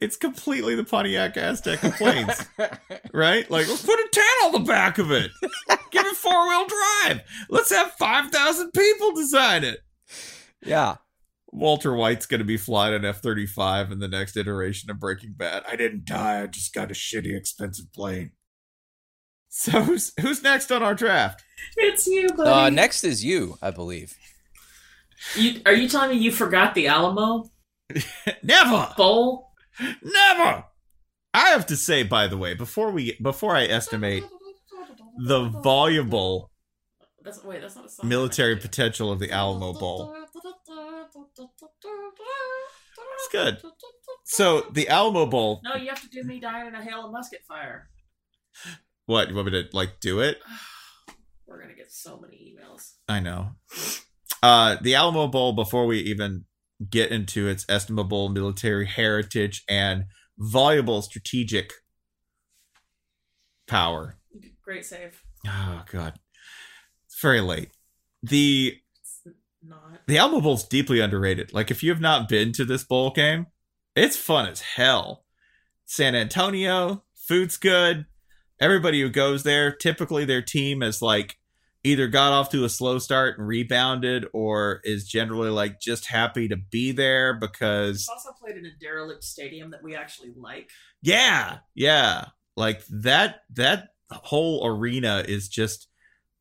It's 0.00 0.16
completely 0.16 0.74
the 0.74 0.84
Pontiac 0.84 1.34
Aztek 1.34 1.82
of 1.84 1.94
planes, 1.94 2.44
right? 3.12 3.48
Like, 3.50 3.68
let's 3.68 3.84
put 3.86 3.98
a 4.00 4.08
tent 4.10 4.26
on 4.44 4.52
the 4.52 4.58
back 4.60 4.98
of 4.98 5.10
it. 5.12 5.30
Give 5.92 6.04
it 6.06 6.16
four 6.16 6.48
wheel 6.48 6.66
drive. 6.66 7.20
Let's 7.48 7.70
have 7.70 7.92
five 7.92 8.30
thousand 8.32 8.72
people 8.72 9.12
design 9.14 9.62
it. 9.64 9.80
yeah. 10.64 10.96
Walter 11.52 11.94
White's 11.94 12.26
going 12.26 12.38
to 12.38 12.44
be 12.44 12.56
flying 12.56 12.94
an 12.94 13.04
F 13.04 13.22
35 13.22 13.90
in 13.90 13.98
the 13.98 14.06
next 14.06 14.36
iteration 14.36 14.88
of 14.88 15.00
Breaking 15.00 15.32
Bad. 15.32 15.64
I 15.68 15.74
didn't 15.74 16.04
die. 16.04 16.42
I 16.42 16.46
just 16.46 16.72
got 16.72 16.92
a 16.92 16.94
shitty, 16.94 17.36
expensive 17.36 17.92
plane. 17.92 18.30
So, 19.48 19.82
who's, 19.82 20.12
who's 20.20 20.44
next 20.44 20.70
on 20.70 20.84
our 20.84 20.94
draft? 20.94 21.42
It's 21.76 22.06
you, 22.06 22.28
buddy. 22.28 22.48
Uh, 22.48 22.70
next 22.70 23.02
is 23.02 23.24
you, 23.24 23.58
I 23.60 23.72
believe. 23.72 24.16
You, 25.34 25.60
are 25.66 25.72
you 25.72 25.88
telling 25.88 26.10
me 26.10 26.18
you 26.22 26.30
forgot 26.30 26.74
the 26.76 26.86
Alamo 26.86 27.50
Never! 28.44 28.94
Bowl? 28.96 29.49
Never! 30.02 30.64
I 31.32 31.50
have 31.50 31.66
to 31.66 31.76
say, 31.76 32.02
by 32.02 32.26
the 32.26 32.36
way, 32.36 32.54
before 32.54 32.90
we 32.90 33.16
before 33.22 33.54
I 33.56 33.64
estimate 33.64 34.24
the 35.18 35.48
voluble 35.48 36.50
That's, 37.22 37.42
wait, 37.44 37.60
that's 37.60 37.76
not 37.76 37.86
a 37.86 37.88
song. 37.88 38.08
military 38.08 38.56
potential 38.56 39.12
of 39.12 39.18
the 39.20 39.30
Alamo 39.30 39.72
Bowl, 39.72 40.14
it's 43.14 43.28
good. 43.30 43.58
So, 44.24 44.62
the 44.72 44.88
Alamo 44.88 45.26
Bowl, 45.26 45.60
No, 45.64 45.74
you 45.74 45.88
have 45.88 46.00
to 46.02 46.08
do 46.08 46.22
me 46.22 46.40
dying 46.40 46.68
in 46.68 46.74
a 46.74 46.82
hail 46.82 47.06
of 47.06 47.12
musket 47.12 47.42
fire. 47.46 47.90
what, 49.06 49.28
you 49.28 49.34
want 49.34 49.52
me 49.52 49.62
to, 49.62 49.68
like, 49.76 50.00
do 50.00 50.20
it? 50.20 50.38
We're 51.46 51.60
gonna 51.60 51.74
get 51.74 51.92
so 51.92 52.18
many 52.18 52.54
emails. 52.56 52.92
I 53.08 53.20
know. 53.20 53.50
Uh, 54.42 54.76
the 54.80 54.94
Alamo 54.94 55.26
Bowl, 55.26 55.52
before 55.52 55.86
we 55.86 55.98
even 56.00 56.44
get 56.88 57.10
into 57.10 57.48
its 57.48 57.66
estimable 57.68 58.28
military 58.28 58.86
heritage 58.86 59.64
and 59.68 60.04
voluble 60.38 61.02
strategic 61.02 61.72
power. 63.66 64.16
Great 64.62 64.84
save. 64.86 65.22
Oh, 65.46 65.82
God. 65.90 66.14
It's 67.06 67.20
very 67.20 67.40
late. 67.40 67.70
The 68.22 68.78
It's 69.00 69.34
not. 69.62 70.06
the 70.06 70.18
Alamo 70.18 70.40
Bowl's 70.40 70.66
deeply 70.66 71.00
underrated. 71.00 71.52
Like, 71.52 71.70
if 71.70 71.82
you 71.82 71.90
have 71.90 72.00
not 72.00 72.28
been 72.28 72.52
to 72.52 72.64
this 72.64 72.84
bowl 72.84 73.10
game, 73.10 73.46
it's 73.96 74.16
fun 74.16 74.48
as 74.48 74.60
hell. 74.60 75.24
San 75.86 76.14
Antonio, 76.14 77.04
food's 77.14 77.56
good. 77.56 78.06
Everybody 78.60 79.00
who 79.00 79.08
goes 79.08 79.42
there, 79.42 79.72
typically 79.72 80.24
their 80.24 80.42
team 80.42 80.82
is 80.82 81.00
like 81.02 81.36
either 81.84 82.08
got 82.08 82.32
off 82.32 82.50
to 82.50 82.64
a 82.64 82.68
slow 82.68 82.98
start 82.98 83.38
and 83.38 83.46
rebounded, 83.46 84.26
or 84.32 84.80
is 84.84 85.06
generally 85.06 85.50
like 85.50 85.80
just 85.80 86.06
happy 86.06 86.48
to 86.48 86.56
be 86.56 86.92
there 86.92 87.34
because 87.34 87.96
It's 88.00 88.08
also 88.08 88.32
played 88.40 88.56
in 88.56 88.66
a 88.66 88.72
derelict 88.80 89.24
stadium 89.24 89.70
that 89.70 89.82
we 89.82 89.96
actually 89.96 90.32
like. 90.36 90.70
yeah, 91.02 91.58
yeah, 91.74 92.26
like 92.56 92.82
that 92.88 93.42
that 93.54 93.88
whole 94.10 94.66
arena 94.66 95.24
is 95.26 95.48
just 95.48 95.88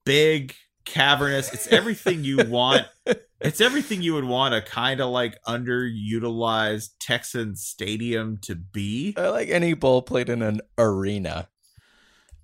big, 0.05 0.55
cavernous. 0.85 1.53
It's 1.53 1.67
everything 1.67 2.23
you 2.23 2.43
want. 2.47 2.85
It's 3.41 3.61
everything 3.61 4.01
you 4.01 4.15
would 4.15 4.25
want 4.25 4.53
a 4.53 4.61
kind 4.61 4.99
of 4.99 5.11
like 5.11 5.41
underutilized 5.43 6.89
Texan 6.99 7.55
stadium 7.55 8.37
to 8.41 8.53
be. 8.55 9.13
I 9.15 9.29
like 9.29 9.47
any 9.47 9.75
bowl 9.75 10.01
played 10.01 10.27
in 10.27 10.41
an 10.41 10.59
arena. 10.77 11.47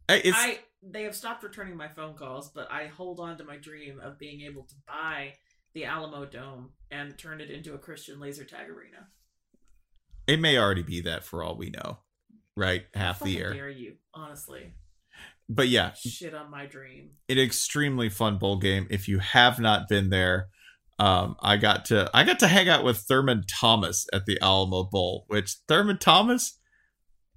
It's 0.07 0.37
I 0.37 0.59
they 0.87 1.03
have 1.03 1.15
stopped 1.15 1.43
returning 1.43 1.75
my 1.75 1.87
phone 1.87 2.13
calls, 2.13 2.49
but 2.49 2.71
I 2.71 2.87
hold 2.87 3.19
on 3.19 3.37
to 3.37 3.43
my 3.43 3.57
dream 3.57 3.99
of 3.99 4.19
being 4.19 4.41
able 4.41 4.63
to 4.63 4.75
buy 4.87 5.33
the 5.73 5.85
Alamo 5.85 6.25
Dome 6.25 6.69
and 6.91 7.17
turn 7.17 7.41
it 7.41 7.49
into 7.49 7.73
a 7.73 7.77
Christian 7.77 8.19
laser 8.19 8.43
tag 8.45 8.69
arena. 8.69 9.07
it 10.27 10.39
may 10.39 10.57
already 10.57 10.83
be 10.83 11.01
that 11.01 11.23
for 11.23 11.43
all 11.43 11.55
we 11.57 11.69
know, 11.69 11.99
right? 12.55 12.85
Half 12.93 13.19
the 13.19 13.31
year, 13.31 13.53
Dare 13.53 13.69
you? 13.69 13.95
Honestly, 14.13 14.73
but 15.49 15.67
yeah, 15.67 15.93
shit 15.93 16.33
on 16.33 16.49
my 16.49 16.65
dream. 16.65 17.11
an 17.29 17.39
extremely 17.39 18.09
fun 18.09 18.37
bowl 18.37 18.57
game. 18.57 18.87
If 18.89 19.07
you 19.07 19.19
have 19.19 19.59
not 19.59 19.87
been 19.89 20.09
there, 20.09 20.47
um, 20.97 21.35
I 21.41 21.57
got 21.57 21.85
to 21.85 22.09
I 22.13 22.23
got 22.23 22.39
to 22.39 22.47
hang 22.47 22.69
out 22.69 22.83
with 22.83 22.97
Thurman 22.99 23.43
Thomas 23.47 24.07
at 24.13 24.25
the 24.25 24.39
Alamo 24.41 24.83
Bowl, 24.85 25.25
which 25.27 25.57
Thurman 25.67 25.97
Thomas, 25.97 26.57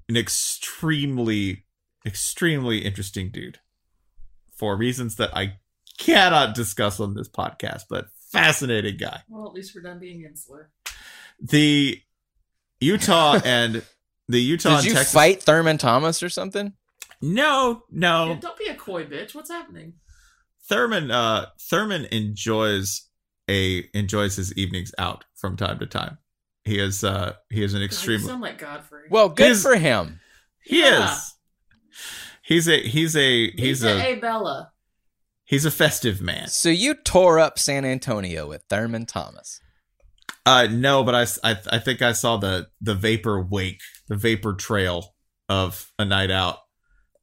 an 0.09 0.17
extremely 0.17 1.65
extremely 2.07 2.79
interesting 2.85 3.31
dude, 3.31 3.59
for 4.57 4.77
reasons 4.77 5.17
that 5.17 5.37
I 5.37 5.59
cannot 5.99 6.55
discuss 6.55 7.01
on 7.01 7.15
this 7.15 7.29
podcast, 7.29 7.85
but 7.91 8.09
fascinating 8.31 8.97
guy. 8.97 9.23
Well, 9.29 9.47
at 9.47 9.53
least 9.53 9.75
we're 9.75 9.83
done 9.83 9.99
being 9.99 10.23
insular. 10.25 10.71
The 11.41 12.01
Utah 12.81 13.41
and 13.45 13.83
the 14.29 14.41
Utah 14.41 14.69
Did 14.71 14.77
and 14.79 14.87
you 14.87 14.93
Texas. 14.95 15.13
fight 15.13 15.43
Thurman 15.43 15.79
Thomas 15.79 16.23
or 16.23 16.29
something? 16.29 16.73
No, 17.21 17.83
no. 17.91 18.29
Yeah, 18.29 18.39
don't 18.41 18.59
be 18.59 18.67
a 18.69 18.75
coy 18.75 19.05
bitch. 19.05 19.35
What's 19.35 19.51
happening? 19.51 19.95
Thurman 20.69 21.11
uh 21.11 21.47
Thurman 21.59 22.05
enjoys 22.13 23.09
a 23.49 23.85
enjoys 23.95 24.37
his 24.37 24.53
evenings 24.55 24.93
out 24.99 25.25
from 25.35 25.57
time 25.57 25.79
to 25.79 25.87
time. 25.87 26.19
He 26.65 26.79
is 26.79 27.03
uh 27.03 27.33
he 27.51 27.65
is 27.65 27.73
an 27.73 27.79
God, 27.79 27.83
you 27.83 27.87
extremely 27.87 28.27
sound 28.27 28.43
like 28.43 28.59
Godfrey. 28.59 29.05
Well, 29.11 29.31
good 29.31 29.49
His- 29.49 29.63
for 29.63 29.75
him. 29.77 30.21
he 30.63 30.81
Yeah. 30.83 31.15
is 31.15 31.35
he's 32.49 32.67
a 32.69 32.81
he's 32.81 33.15
a 33.17 33.51
he's 33.53 33.85
Lisa 33.85 33.97
a 33.99 34.13
A. 34.15 34.15
Bella. 34.17 34.73
he's 35.45 35.65
a 35.65 35.71
festive 35.71 36.21
man. 36.21 36.49
So 36.49 36.69
you 36.71 36.95
tore 36.95 37.39
up 37.39 37.59
San 37.59 37.85
Antonio 37.85 38.49
with 38.49 38.65
Thurman 38.69 39.07
Thomas. 39.07 39.61
Uh 40.47 40.67
no, 40.71 41.05
but 41.05 41.15
I, 41.15 41.51
I, 41.53 41.57
I 41.73 41.79
think 41.79 42.01
I 42.03 42.13
saw 42.13 42.37
the 42.39 42.69
the 42.81 42.95
vapor 42.95 43.41
wake, 43.41 43.81
the 44.09 44.17
vapor 44.17 44.55
trail 44.55 45.15
of 45.49 45.93
a 45.99 46.05
night 46.05 46.31
out 46.31 46.57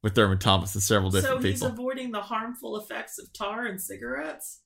with 0.02 0.14
Thurman 0.14 0.38
Thomas 0.38 0.74
and 0.74 0.82
several 0.82 1.10
different 1.10 1.42
people. 1.42 1.42
So 1.42 1.48
he's 1.48 1.60
people. 1.60 1.72
avoiding 1.74 2.12
the 2.12 2.20
harmful 2.20 2.76
effects 2.78 3.18
of 3.18 3.32
tar 3.32 3.66
and 3.66 3.80
cigarettes. 3.80 4.60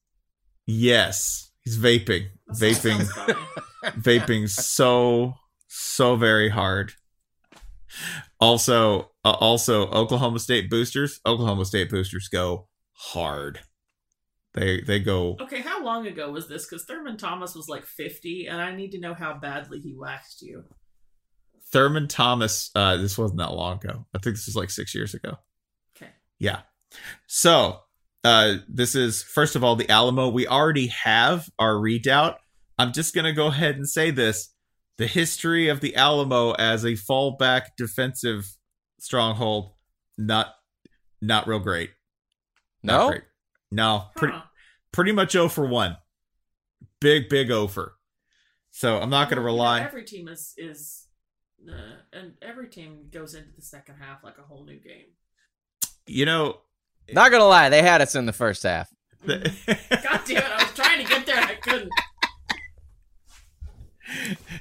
yes, 0.67 1.51
he's 1.63 1.79
vaping, 1.79 2.29
That 2.47 2.57
vaping. 2.57 3.37
vaping 4.01 4.49
so 4.51 5.35
so 5.69 6.17
very 6.17 6.49
hard. 6.51 6.93
Also, 8.39 9.10
uh, 9.25 9.33
also 9.33 9.89
Oklahoma 9.91 10.39
State 10.39 10.71
boosters. 10.71 11.21
Oklahoma 11.27 11.65
State 11.65 11.91
boosters 11.91 12.29
go 12.29 12.69
hard. 12.93 13.61
They 14.55 14.81
they 14.81 14.99
go 14.99 15.37
Okay, 15.41 15.61
how 15.61 15.85
long 15.85 16.07
ago 16.07 16.31
was 16.31 16.49
this? 16.49 16.67
Because 16.67 16.85
Thurman 16.85 17.17
Thomas 17.17 17.55
was 17.55 17.69
like 17.69 17.85
50, 17.85 18.47
and 18.47 18.61
I 18.61 18.75
need 18.75 18.91
to 18.93 19.01
know 19.01 19.15
how 19.15 19.35
badly 19.35 19.79
he 19.79 19.95
waxed 19.95 20.43
you. 20.43 20.65
Thurman 21.73 22.09
Thomas. 22.09 22.71
Uh, 22.75 22.97
this 22.97 23.17
wasn't 23.17 23.39
that 23.39 23.53
long 23.53 23.77
ago. 23.77 24.07
I 24.15 24.19
think 24.19 24.37
this 24.37 24.47
was 24.47 24.57
like 24.57 24.71
six 24.71 24.95
years 24.95 25.15
ago. 25.15 25.37
Okay. 25.97 26.11
Yeah. 26.39 26.63
So 27.29 27.81
uh, 28.25 28.57
this 28.69 28.95
is 28.95 29.23
first 29.23 29.55
of 29.55 29.63
all 29.63 29.77
the 29.77 29.89
Alamo. 29.89 30.29
We 30.29 30.47
already 30.47 30.89
have 30.89 31.49
our 31.59 31.79
redoubt. 31.79 32.39
I'm 32.79 32.93
just 32.93 33.15
gonna 33.15 33.33
go 33.33 33.49
ahead 33.49 33.77
and 33.77 33.89
say 33.89 34.11
this: 34.11 34.53
the 34.99 35.07
history 35.07 35.69
of 35.69 35.81
the 35.81 35.95
Alamo 35.95 36.53
as 36.53 36.85
a 36.85 36.93
fallback 36.93 37.69
defensive 37.77 38.57
stronghold, 39.03 39.73
not 40.19 40.55
not 41.21 41.47
real 41.47 41.59
great. 41.59 41.91
Not 42.83 42.99
No? 42.99 43.09
great. 43.11 43.23
No, 43.71 44.09
pretty 44.17 44.35
Huh. 44.35 44.43
pretty 44.93 45.13
much 45.13 45.33
0 45.33 45.49
for 45.49 45.67
one. 45.67 45.97
Big 47.01 47.29
big 47.29 47.49
0 47.49 47.67
for. 47.69 47.95
So 48.71 49.01
I'm 49.01 49.11
not 49.11 49.29
gonna 49.29 49.43
Well, 49.43 49.53
you 49.53 49.57
know, 49.59 49.63
rely. 49.65 49.81
every 49.83 50.05
team 50.05 50.29
is 50.29 50.55
is, 50.57 51.07
uh, 51.69 51.73
and 52.13 52.35
every 52.43 52.69
team 52.69 53.09
goes 53.11 53.35
into 53.35 53.51
the 53.55 53.63
second 53.63 53.97
half 53.97 54.23
like 54.25 54.39
a 54.39 54.43
whole 54.43 54.65
new 54.65 54.79
game. 54.79 55.07
You 56.07 56.25
know, 56.27 56.63
Not 57.13 57.31
gonna 57.33 57.45
lie, 57.45 57.69
they 57.69 57.83
had 57.83 58.01
us 58.01 58.15
in 58.15 58.27
the 58.27 58.33
first 58.33 58.63
half. 58.63 58.89
the- 59.25 59.39
God 60.03 60.23
damn 60.27 60.37
it! 60.39 60.45
I 60.45 60.63
was 60.65 60.73
trying 60.75 61.03
to 61.05 61.09
get 61.09 61.27
there, 61.27 61.37
and 61.37 61.45
I 61.47 61.55
couldn't. 61.57 61.91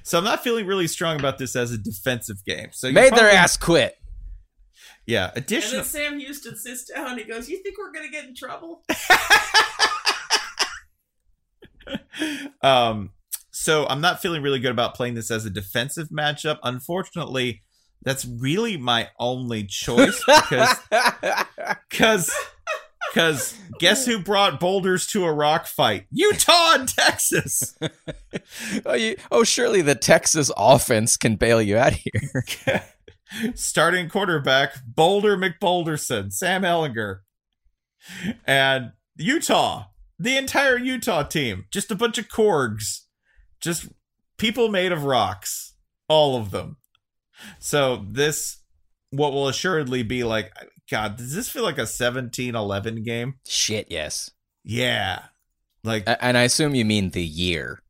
so 0.04 0.18
I'm 0.18 0.24
not 0.24 0.44
feeling 0.44 0.66
really 0.68 0.88
strong 0.88 1.20
about 1.20 1.38
this 1.38 1.56
as 1.56 1.72
a 1.72 1.78
defensive 1.78 2.44
game. 2.46 2.70
So 2.72 2.88
you 2.88 2.94
Made 2.94 3.16
their 3.16 3.30
ass 3.30 3.58
quit. 3.58 3.96
Yeah. 5.10 5.32
And 5.36 5.46
then 5.48 5.84
Sam 5.84 6.20
Houston 6.20 6.56
sits 6.56 6.86
down. 6.86 7.12
and 7.12 7.20
He 7.20 7.26
goes, 7.26 7.50
"You 7.50 7.64
think 7.64 7.80
we're 7.80 7.92
gonna 7.92 8.10
get 8.10 8.26
in 8.26 8.36
trouble?" 8.36 8.84
um. 12.62 13.10
So 13.50 13.88
I'm 13.88 14.02
not 14.02 14.22
feeling 14.22 14.44
really 14.44 14.60
good 14.60 14.72
about 14.72 14.94
playing 14.94 15.16
this 15.16 15.32
as 15.32 15.46
a 15.46 15.50
defensive 15.50 16.10
matchup. 16.10 16.60
Unfortunately, 16.64 17.64
that's 18.04 18.26
really 18.26 18.78
my 18.78 19.10
only 19.20 19.64
choice 19.64 20.24
because 20.26 20.78
because 21.90 22.32
because 23.12 23.56
guess 23.80 24.06
who 24.06 24.20
brought 24.20 24.60
boulders 24.60 25.08
to 25.08 25.26
a 25.26 25.34
rock 25.34 25.66
fight? 25.66 26.06
Utah 26.12 26.76
and 26.76 26.88
Texas. 26.88 27.76
oh, 28.86 28.94
you, 28.94 29.16
oh, 29.32 29.44
surely 29.44 29.82
the 29.82 29.96
Texas 29.96 30.52
offense 30.56 31.18
can 31.18 31.36
bail 31.36 31.62
you 31.62 31.78
out 31.78 31.94
here. 31.94 32.86
Starting 33.56 34.10
quarterback 34.10 34.74
Boulder 34.86 35.38
McBoulderson, 35.38 36.32
Sam 36.32 36.64
Ehlinger, 36.64 37.20
and 38.46 38.92
Utah, 39.18 39.86
the 40.18 40.38
entire 40.38 40.78
Utah 40.78 41.24
team, 41.24 41.66
just 41.72 41.92
a 41.92 41.96
bunch 41.96 42.18
of 42.18 42.28
corgs, 42.28 43.02
just 43.62 43.88
people 44.38 44.70
made 44.70 44.92
of 44.92 45.04
rocks, 45.04 45.76
all 46.08 46.36
of 46.38 46.52
them. 46.52 46.78
So 47.60 48.06
this, 48.10 48.62
what 49.12 49.32
will 49.32 49.48
assuredly 49.48 50.04
be 50.04 50.24
like, 50.24 50.52
God, 50.90 51.18
does 51.18 51.36
this 51.36 51.50
feel 51.50 51.64
like 51.64 51.78
a 51.78 51.84
17-11 51.84 53.06
game? 53.06 53.36
Shit, 53.48 53.88
yes. 53.90 54.32
Yeah, 54.64 55.24
like 55.84 56.04
And 56.22 56.38
I 56.38 56.44
assume 56.44 56.76
you 56.76 56.86
mean 56.86 57.12
the 57.12 57.24
year. 57.24 57.82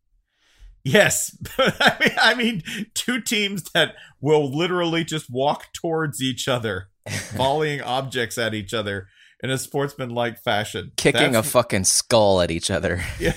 Yes, 0.91 1.37
I 1.57 1.97
mean, 1.99 2.11
I 2.21 2.33
mean, 2.35 2.63
two 2.95 3.21
teams 3.21 3.63
that 3.73 3.95
will 4.21 4.49
literally 4.55 5.03
just 5.03 5.29
walk 5.29 5.71
towards 5.73 6.21
each 6.21 6.47
other, 6.47 6.89
volleying 7.35 7.81
objects 7.81 8.37
at 8.37 8.53
each 8.53 8.73
other 8.73 9.07
in 9.41 9.49
a 9.49 9.57
sportsman-like 9.57 10.37
fashion, 10.39 10.91
Kicking 10.97 11.31
That's- 11.31 11.47
a 11.47 11.49
fucking 11.49 11.85
skull 11.85 12.41
at 12.41 12.51
each 12.51 12.69
other. 12.71 13.03
Yeah. 13.19 13.33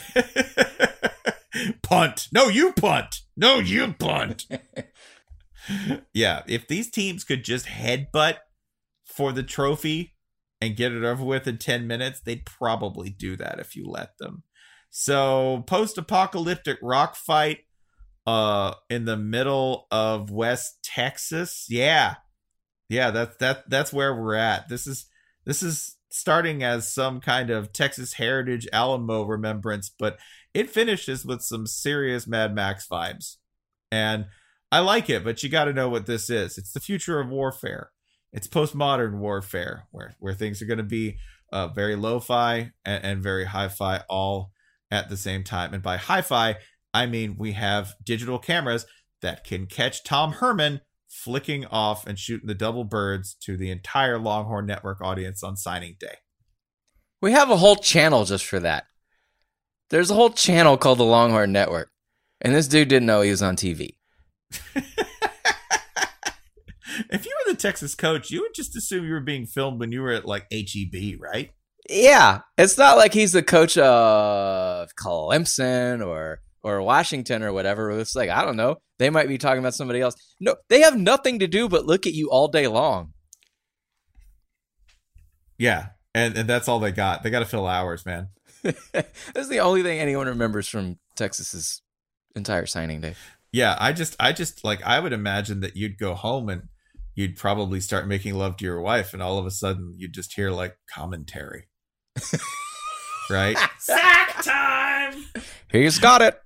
punt. 1.83 2.29
No, 2.33 2.49
you 2.49 2.73
punt. 2.73 3.17
No, 3.37 3.59
you 3.59 3.93
punt. 3.93 4.47
yeah, 6.13 6.43
if 6.47 6.67
these 6.67 6.91
teams 6.91 7.25
could 7.25 7.45
just 7.45 7.67
headbutt 7.67 8.39
for 9.05 9.33
the 9.33 9.43
trophy 9.43 10.15
and 10.61 10.77
get 10.77 10.93
it 10.93 11.05
over 11.05 11.23
with 11.25 11.47
in 11.47 11.59
10 11.59 11.87
minutes, 11.87 12.21
they'd 12.25 12.47
probably 12.47 13.11
do 13.11 13.37
that 13.37 13.59
if 13.61 13.77
you 13.77 13.87
let 13.87 14.17
them. 14.19 14.43
So, 14.95 15.65
post-apocalyptic 15.67 16.79
rock 16.83 17.17
fight 17.17 17.61
uh 18.25 18.75
in 18.89 19.05
the 19.05 19.17
middle 19.17 19.89
of 19.91 20.31
West 20.31 20.79
Texas. 20.85 21.67
Yeah. 21.69 22.17
Yeah, 22.89 23.11
that's 23.11 23.37
that 23.39 23.69
that's 23.69 23.93
where 23.93 24.15
we're 24.15 24.35
at. 24.35 24.69
This 24.69 24.87
is 24.87 25.07
this 25.45 25.63
is 25.63 25.97
starting 26.11 26.63
as 26.63 26.93
some 26.93 27.21
kind 27.21 27.49
of 27.51 27.73
Texas 27.73 28.13
Heritage 28.13 28.69
Alamo 28.73 29.23
remembrance, 29.23 29.91
but 29.99 30.19
it 30.53 30.71
finishes 30.71 31.25
with 31.25 31.41
some 31.41 31.67
serious 31.67 32.27
Mad 32.27 32.55
Max 32.55 32.87
vibes. 32.87 33.37
And 33.91 34.27
I 34.71 34.81
like 34.81 35.09
it, 35.09 35.25
but 35.25 35.43
you 35.43 35.49
got 35.49 35.65
to 35.65 35.73
know 35.73 35.89
what 35.89 36.07
this 36.07 36.29
is. 36.29 36.59
It's 36.59 36.73
the 36.73 36.81
future 36.81 37.19
of 37.19 37.29
warfare. 37.29 37.91
It's 38.33 38.47
postmodern 38.47 39.19
warfare, 39.19 39.87
where 39.91 40.15
where 40.19 40.35
things 40.35 40.61
are 40.61 40.67
going 40.67 40.79
to 40.79 40.85
be 40.85 41.17
uh, 41.51 41.69
very 41.69 41.97
lo-fi 41.97 42.73
and, 42.85 43.05
and 43.05 43.23
very 43.23 43.47
hi-fi 43.47 44.03
all 44.09 44.53
at 44.93 45.09
the 45.09 45.17
same 45.17 45.43
time. 45.43 45.75
And 45.75 45.83
by 45.83 45.97
hi-fi, 45.97 46.57
I 46.95 47.07
mean 47.07 47.37
we 47.39 47.53
have 47.53 47.95
digital 48.05 48.39
cameras 48.39 48.87
that 49.23 49.43
can 49.43 49.67
catch 49.67 50.05
Tom 50.05 50.33
Herman 50.33 50.83
flicking 51.09 51.65
off 51.67 52.07
and 52.07 52.19
shooting 52.19 52.47
the 52.47 52.55
double 52.55 52.85
birds 52.85 53.35
to 53.43 53.57
the 53.57 53.71
entire 53.71 54.19
Longhorn 54.19 54.67
Network 54.67 55.01
audience 55.01 55.43
on 55.43 55.57
signing 55.57 55.97
day. 55.99 56.17
We 57.21 57.33
have 57.33 57.51
a 57.51 57.57
whole 57.57 57.77
channel 57.77 58.25
just 58.25 58.45
for 58.45 58.61
that. 58.61 58.85
There's 59.91 60.11
a 60.11 60.15
whole 60.15 60.31
channel 60.31 60.77
called 60.77 60.99
the 60.99 61.05
Longhorn 61.05 61.53
Network. 61.53 61.91
And 62.41 62.55
this 62.55 62.69
dude 62.69 62.89
didn't 62.89 63.07
know 63.07 63.21
he 63.21 63.31
was 63.31 63.43
on 63.43 63.57
TV. 63.57 63.97
if 64.75 64.85
you 67.25 67.33
were 67.47 67.53
the 67.53 67.59
Texas 67.59 67.95
coach, 67.95 68.31
you 68.31 68.41
would 68.41 68.55
just 68.55 68.77
assume 68.77 69.07
you 69.07 69.13
were 69.13 69.21
being 69.21 69.47
filmed 69.47 69.79
when 69.79 69.93
you 69.93 70.03
were 70.03 70.13
at 70.13 70.27
like 70.27 70.47
HEB, 70.51 71.21
right? 71.21 71.51
Yeah, 71.91 72.41
it's 72.57 72.79
not 72.79 72.97
like 72.97 73.13
he's 73.13 73.33
the 73.33 73.43
coach 73.43 73.77
of 73.77 74.89
Clemson 74.95 76.07
or 76.07 76.41
or 76.63 76.81
Washington 76.83 77.43
or 77.43 77.53
whatever. 77.53 77.91
It's 77.91 78.15
like 78.15 78.31
I 78.31 78.45
don't 78.45 78.57
know. 78.57 78.77
They 78.99 79.11
might 79.11 79.29
be 79.29 79.39
talking 79.39 79.59
about 79.59 79.75
somebody 79.75 80.01
else. 80.01 80.15
No, 80.41 80.57
they 80.69 80.81
have 80.81 80.97
nothing 80.97 81.41
to 81.41 81.49
do 81.49 81.69
but 81.69 81.87
look 81.87 82.07
at 82.07 82.15
you 82.15 82.31
all 82.31 82.49
day 82.49 82.69
long. 82.69 83.13
Yeah, 85.59 85.89
and 86.15 86.37
and 86.37 86.49
that's 86.49 86.69
all 86.69 86.79
they 86.79 86.93
got. 86.93 87.23
They 87.23 87.31
got 87.31 87.41
to 87.41 87.47
fill 87.47 87.67
hours, 87.67 88.07
man. 88.07 88.29
That's 88.63 89.49
the 89.49 89.61
only 89.61 89.83
thing 89.83 89.99
anyone 89.99 90.27
remembers 90.27 90.69
from 90.69 90.99
Texas's 91.17 91.83
entire 92.37 92.67
signing 92.67 93.01
day. 93.01 93.15
Yeah, 93.53 93.77
I 93.79 93.93
just 93.93 94.17
I 94.19 94.33
just 94.33 94.65
like 94.65 94.83
I 94.83 95.01
would 95.01 95.13
imagine 95.13 95.61
that 95.61 95.77
you'd 95.77 95.99
go 95.99 96.15
home 96.15 96.49
and 96.49 96.69
you'd 97.15 97.37
probably 97.37 97.81
start 97.81 98.07
making 98.07 98.35
love 98.35 98.57
to 98.59 98.65
your 98.65 98.81
wife, 98.81 99.13
and 99.13 99.23
all 99.23 99.39
of 99.39 99.47
a 99.47 99.51
sudden 99.51 99.95
you'd 99.97 100.15
just 100.15 100.35
hear 100.35 100.51
like 100.51 100.77
commentary, 100.89 101.69
right? 103.31 103.57
Sack 103.79 104.43
time! 104.43 105.25
He's 105.71 105.99
got 105.99 106.23
it. 106.23 106.41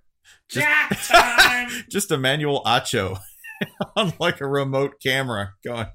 Jack 0.48 0.98
time! 1.06 1.70
just 1.90 2.10
Emmanuel 2.10 2.62
Acho 2.64 3.18
on 3.96 4.12
like 4.18 4.40
a 4.40 4.46
remote 4.46 4.94
camera 5.02 5.52
going. 5.64 5.88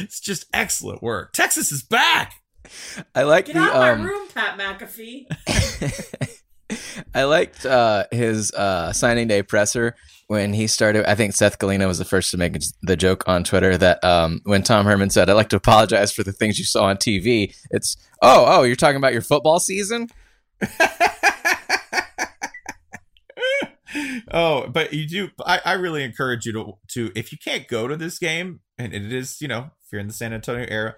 It's 0.00 0.20
just 0.20 0.46
excellent 0.52 1.02
work. 1.02 1.32
Texas 1.32 1.70
is 1.72 1.82
back. 1.82 2.34
I 3.14 3.22
like 3.22 3.46
Get 3.46 3.54
the 3.54 3.60
out 3.60 3.70
of 3.70 3.74
my 3.74 3.90
um, 3.90 4.02
room, 4.04 4.28
Pat 4.34 4.58
McAfee. 4.58 5.26
I 7.14 7.24
liked 7.24 7.64
uh, 7.64 8.04
his 8.10 8.52
uh, 8.52 8.92
signing 8.92 9.28
day 9.28 9.42
presser 9.42 9.94
when 10.28 10.52
he 10.52 10.66
started. 10.66 11.04
I 11.10 11.14
think 11.14 11.34
Seth 11.34 11.58
Galina 11.58 11.86
was 11.86 11.98
the 11.98 12.04
first 12.04 12.30
to 12.30 12.36
make 12.36 12.56
the 12.82 12.96
joke 12.96 13.24
on 13.26 13.42
Twitter 13.42 13.76
that 13.76 14.02
um, 14.04 14.40
when 14.44 14.62
Tom 14.62 14.86
Herman 14.86 15.10
said, 15.10 15.28
"I'd 15.28 15.34
like 15.34 15.48
to 15.48 15.56
apologize 15.56 16.12
for 16.12 16.22
the 16.22 16.32
things 16.32 16.58
you 16.58 16.64
saw 16.64 16.84
on 16.84 16.96
TV," 16.96 17.54
it's 17.70 17.96
oh 18.22 18.44
oh 18.46 18.62
you're 18.62 18.76
talking 18.76 18.96
about 18.96 19.12
your 19.12 19.22
football 19.22 19.58
season. 19.58 20.08
oh, 24.32 24.68
but 24.68 24.92
you 24.92 25.06
do. 25.08 25.30
I, 25.44 25.60
I 25.64 25.72
really 25.72 26.04
encourage 26.04 26.46
you 26.46 26.52
to 26.52 26.74
to 26.88 27.10
if 27.16 27.32
you 27.32 27.38
can't 27.38 27.66
go 27.66 27.88
to 27.88 27.96
this 27.96 28.18
game, 28.18 28.60
and 28.78 28.94
it 28.94 29.12
is 29.12 29.40
you 29.40 29.48
know 29.48 29.70
if 29.84 29.92
you're 29.92 30.00
in 30.00 30.06
the 30.06 30.12
San 30.12 30.32
Antonio 30.32 30.66
area 30.68 30.94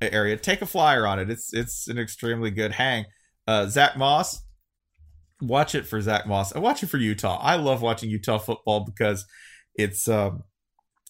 area, 0.00 0.36
take 0.36 0.62
a 0.62 0.66
flyer 0.66 1.06
on 1.06 1.18
it. 1.18 1.30
It's 1.30 1.52
it's 1.52 1.88
an 1.88 1.98
extremely 1.98 2.50
good 2.50 2.72
hang. 2.72 3.06
Uh, 3.46 3.66
Zach 3.66 3.96
Moss, 3.96 4.42
watch 5.40 5.74
it 5.74 5.86
for 5.86 6.00
Zach 6.00 6.26
Moss. 6.26 6.54
I 6.54 6.58
watch 6.58 6.82
it 6.82 6.88
for 6.88 6.98
Utah. 6.98 7.38
I 7.40 7.56
love 7.56 7.82
watching 7.82 8.10
Utah 8.10 8.38
football 8.38 8.80
because 8.80 9.24
it's 9.74 10.08
um 10.08 10.44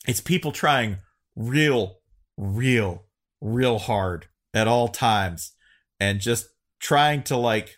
it's 0.07 0.21
people 0.21 0.53
trying 0.53 0.99
real, 1.37 1.99
real, 2.37 3.07
real 3.41 3.79
hard 3.79 4.27
at 4.55 4.69
all 4.69 4.89
times, 4.89 5.53
and 6.01 6.21
just 6.21 6.49
trying 6.81 7.23
to 7.25 7.37
like 7.37 7.77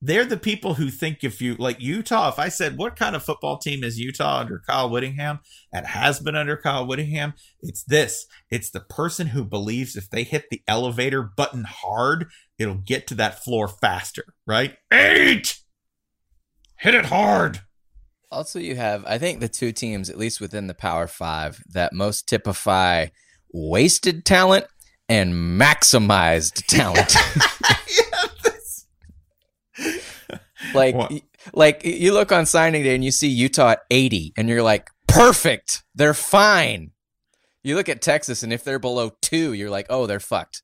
they're 0.00 0.24
the 0.24 0.36
people 0.36 0.74
who 0.74 0.90
think 0.90 1.24
if 1.24 1.40
you 1.40 1.56
like 1.56 1.80
Utah, 1.80 2.28
if 2.28 2.38
I 2.38 2.48
said 2.48 2.78
what 2.78 2.94
kind 2.94 3.16
of 3.16 3.24
football 3.24 3.58
team 3.58 3.82
is 3.82 3.98
Utah 3.98 4.40
under 4.40 4.62
Kyle 4.64 4.88
Whittingham 4.88 5.40
and 5.72 5.86
has 5.86 6.20
been 6.20 6.36
under 6.36 6.56
Kyle 6.56 6.86
Whittingham, 6.86 7.34
it's 7.60 7.82
this. 7.82 8.26
It's 8.48 8.70
the 8.70 8.80
person 8.80 9.28
who 9.28 9.44
believes 9.44 9.96
if 9.96 10.08
they 10.08 10.22
hit 10.22 10.44
the 10.50 10.62
elevator 10.68 11.22
button 11.22 11.64
hard, 11.64 12.30
it'll 12.58 12.76
get 12.76 13.08
to 13.08 13.14
that 13.16 13.42
floor 13.42 13.66
faster, 13.66 14.24
right? 14.46 14.76
Eight! 14.92 15.58
Hit 16.78 16.94
it 16.94 17.06
hard. 17.06 17.60
Also, 18.30 18.58
you 18.58 18.76
have, 18.76 19.04
I 19.06 19.18
think, 19.18 19.40
the 19.40 19.48
two 19.48 19.72
teams, 19.72 20.10
at 20.10 20.18
least 20.18 20.40
within 20.40 20.66
the 20.66 20.74
Power 20.74 21.06
Five, 21.06 21.62
that 21.72 21.92
most 21.92 22.28
typify 22.28 23.06
wasted 23.52 24.24
talent 24.24 24.66
and 25.08 25.32
maximized 25.60 26.66
talent. 26.66 27.14
like, 30.74 30.94
What? 30.94 31.12
like 31.54 31.84
you 31.84 32.12
look 32.12 32.32
on 32.32 32.46
signing 32.46 32.82
day 32.82 32.94
and 32.94 33.04
you 33.04 33.10
see 33.10 33.28
Utah 33.28 33.70
at 33.70 33.80
80, 33.90 34.34
and 34.36 34.48
you're 34.48 34.62
like, 34.62 34.90
perfect. 35.06 35.82
They're 35.94 36.14
fine. 36.14 36.90
You 37.62 37.74
look 37.76 37.88
at 37.88 38.02
Texas, 38.02 38.42
and 38.42 38.52
if 38.52 38.62
they're 38.62 38.78
below 38.78 39.12
two, 39.20 39.52
you're 39.52 39.70
like, 39.70 39.86
oh, 39.90 40.06
they're 40.06 40.20
fucked. 40.20 40.62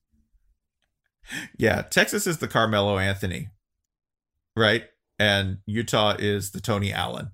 Yeah, 1.58 1.82
Texas 1.82 2.26
is 2.26 2.38
the 2.38 2.48
Carmelo 2.48 2.98
Anthony, 2.98 3.48
right? 4.54 4.84
And 5.18 5.58
Utah 5.66 6.16
is 6.18 6.50
the 6.50 6.60
Tony 6.60 6.92
Allen, 6.92 7.30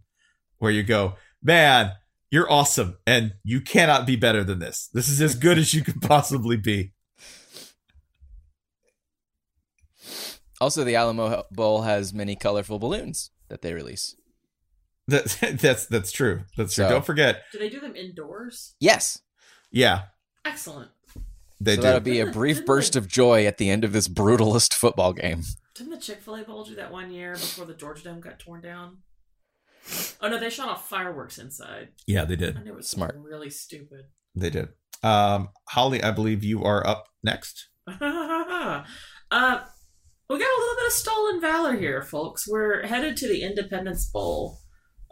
where 0.58 0.70
you 0.70 0.82
go, 0.82 1.14
man, 1.42 1.92
you're 2.30 2.50
awesome, 2.50 2.98
and 3.06 3.34
you 3.42 3.60
cannot 3.60 4.06
be 4.06 4.16
better 4.16 4.44
than 4.44 4.58
this. 4.58 4.88
This 4.92 5.08
is 5.08 5.20
as 5.20 5.34
good 5.34 5.58
as 5.58 5.72
you 5.74 5.82
could 5.82 6.02
possibly 6.02 6.56
be. 6.56 6.92
Also, 10.60 10.84
the 10.84 10.94
Alamo 10.94 11.44
Bowl 11.50 11.82
has 11.82 12.12
many 12.12 12.36
colorful 12.36 12.78
balloons 12.78 13.30
that 13.48 13.62
they 13.62 13.72
release. 13.72 14.14
That, 15.08 15.58
that's 15.60 15.86
that's 15.86 16.12
true. 16.12 16.42
That's 16.56 16.74
true. 16.74 16.86
Don't 16.86 17.04
forget. 17.04 17.44
Do 17.50 17.58
they 17.58 17.70
do 17.70 17.80
them 17.80 17.96
indoors? 17.96 18.74
Yes. 18.78 19.20
Yeah, 19.72 20.02
Excellent. 20.44 20.90
They 21.60 21.74
so 21.76 21.80
do. 21.80 21.82
that'll 21.82 22.00
be 22.00 22.20
a 22.20 22.26
brief 22.26 22.64
burst 22.64 22.96
of 22.96 23.06
joy 23.06 23.46
at 23.46 23.58
the 23.58 23.68
end 23.70 23.84
of 23.84 23.92
this 23.92 24.08
brutalist 24.08 24.74
football 24.74 25.12
game. 25.12 25.42
Didn't 25.74 25.92
the 25.92 25.98
Chick 25.98 26.20
Fil 26.22 26.36
A 26.36 26.42
Bowl 26.42 26.64
do 26.64 26.74
that 26.76 26.90
one 26.92 27.10
year 27.10 27.32
before 27.32 27.64
the 27.66 27.74
Georgia 27.74 28.04
Dome 28.04 28.20
got 28.20 28.38
torn 28.38 28.60
down? 28.60 28.98
Oh 30.20 30.28
no, 30.28 30.38
they 30.38 30.50
shot 30.50 30.68
off 30.68 30.88
fireworks 30.88 31.38
inside. 31.38 31.88
yeah, 32.06 32.24
they 32.24 32.36
did. 32.36 32.56
And 32.56 32.66
it 32.68 32.74
was 32.74 32.88
Smart. 32.88 33.16
really 33.18 33.50
stupid. 33.50 34.06
They 34.34 34.50
did. 34.50 34.68
Um, 35.02 35.48
Holly, 35.70 36.02
I 36.02 36.10
believe 36.10 36.44
you 36.44 36.62
are 36.64 36.86
up 36.86 37.06
next. 37.22 37.68
uh, 37.88 38.84
we 40.28 40.38
got 40.38 40.44
a 40.44 40.60
little 40.60 40.76
bit 40.76 40.86
of 40.86 40.92
stolen 40.92 41.40
valor 41.40 41.76
here, 41.76 42.02
folks. 42.02 42.46
We're 42.46 42.86
headed 42.86 43.16
to 43.18 43.28
the 43.28 43.42
Independence 43.42 44.08
Bowl, 44.08 44.58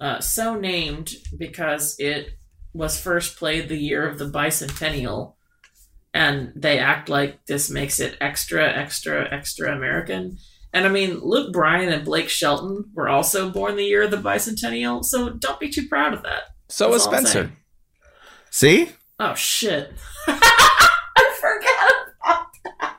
uh, 0.00 0.20
so 0.20 0.54
named 0.54 1.12
because 1.36 1.96
it 1.98 2.30
was 2.74 3.00
first 3.00 3.36
played 3.38 3.68
the 3.68 3.78
year 3.78 4.06
of 4.06 4.18
the 4.18 4.30
bicentennial, 4.30 5.34
and 6.14 6.52
they 6.56 6.78
act 6.78 7.08
like 7.08 7.44
this 7.46 7.70
makes 7.70 8.00
it 8.00 8.16
extra, 8.20 8.66
extra, 8.66 9.28
extra 9.32 9.74
American. 9.74 10.38
And 10.72 10.84
I 10.84 10.88
mean, 10.88 11.20
Luke 11.20 11.52
Bryan 11.52 11.90
and 11.92 12.04
Blake 12.04 12.28
Shelton 12.28 12.90
were 12.94 13.08
also 13.08 13.50
born 13.50 13.76
the 13.76 13.84
year 13.84 14.02
of 14.02 14.10
the 14.10 14.16
bicentennial, 14.18 15.04
so 15.04 15.30
don't 15.30 15.60
be 15.60 15.70
too 15.70 15.88
proud 15.88 16.12
of 16.12 16.22
that. 16.24 16.42
So 16.68 16.90
That's 16.90 17.02
is 17.02 17.08
Spencer. 17.08 17.52
See, 18.50 18.90
Oh 19.20 19.34
shit! 19.34 19.92
I 20.26 21.36
forgot. 21.40 22.46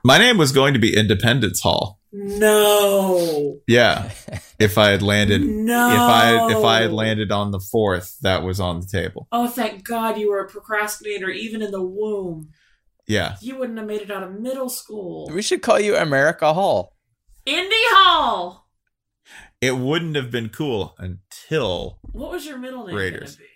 my 0.03 0.17
name 0.17 0.37
was 0.37 0.51
going 0.51 0.73
to 0.73 0.79
be 0.79 0.95
Independence 0.95 1.61
Hall. 1.61 1.99
No. 2.11 3.59
Yeah, 3.67 4.11
if 4.57 4.77
I 4.77 4.89
had 4.89 5.01
landed, 5.01 5.41
No. 5.41 5.91
if 5.91 5.99
I 5.99 6.57
if 6.57 6.63
I 6.65 6.81
had 6.81 6.91
landed 6.91 7.31
on 7.31 7.51
the 7.51 7.59
fourth, 7.59 8.17
that 8.21 8.43
was 8.43 8.59
on 8.59 8.81
the 8.81 8.87
table. 8.87 9.27
Oh, 9.31 9.47
thank 9.47 9.87
God 9.87 10.17
you 10.17 10.29
were 10.29 10.39
a 10.39 10.47
procrastinator 10.49 11.29
even 11.29 11.61
in 11.61 11.71
the 11.71 11.83
womb. 11.83 12.49
Yeah, 13.09 13.35
You 13.41 13.57
wouldn't 13.57 13.77
have 13.79 13.87
made 13.87 14.01
it 14.01 14.11
out 14.11 14.21
of 14.23 14.39
middle 14.39 14.69
school. 14.69 15.29
We 15.33 15.41
should 15.41 15.61
call 15.63 15.79
you 15.79 15.95
America 15.97 16.53
Hall. 16.53 16.95
Indy 17.45 17.75
Hall. 17.75 18.67
it 19.59 19.75
wouldn't 19.77 20.15
have 20.15 20.29
been 20.29 20.49
cool 20.49 20.95
until 20.99 21.97
What 22.13 22.31
was 22.31 22.45
your 22.45 22.57
middle 22.59 22.85
name 22.85 22.95
Raiders. 22.95 23.35
gonna 23.35 23.47
be? 23.47 23.53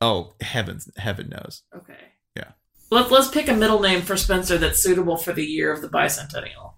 oh 0.00 0.34
heavens, 0.40 0.90
heaven 0.96 1.28
knows. 1.28 1.62
Okay. 1.74 1.94
Yeah. 2.36 2.50
Let's 2.90 3.10
let's 3.10 3.28
pick 3.28 3.48
a 3.48 3.54
middle 3.54 3.80
name 3.80 4.02
for 4.02 4.16
Spencer 4.16 4.58
that's 4.58 4.82
suitable 4.82 5.16
for 5.16 5.32
the 5.32 5.44
year 5.44 5.72
of 5.72 5.80
the 5.80 5.88
bicentennial. 5.88 6.74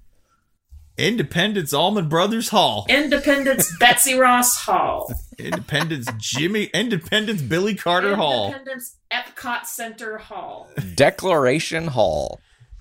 Independence 0.98 1.72
Allman 1.72 2.08
Brothers 2.08 2.48
Hall. 2.48 2.84
Independence 2.88 3.72
Betsy 3.80 4.14
Ross 4.14 4.56
Hall. 4.56 5.12
Independence 5.38 6.08
Jimmy. 6.18 6.64
Independence 6.74 7.40
Billy 7.40 7.76
Carter 7.76 8.16
Hall. 8.16 8.46
Independence 8.46 8.96
Epcot 9.12 9.64
Center 9.66 10.18
Hall. 10.18 10.68
Declaration 10.96 11.86
Hall. 11.88 12.40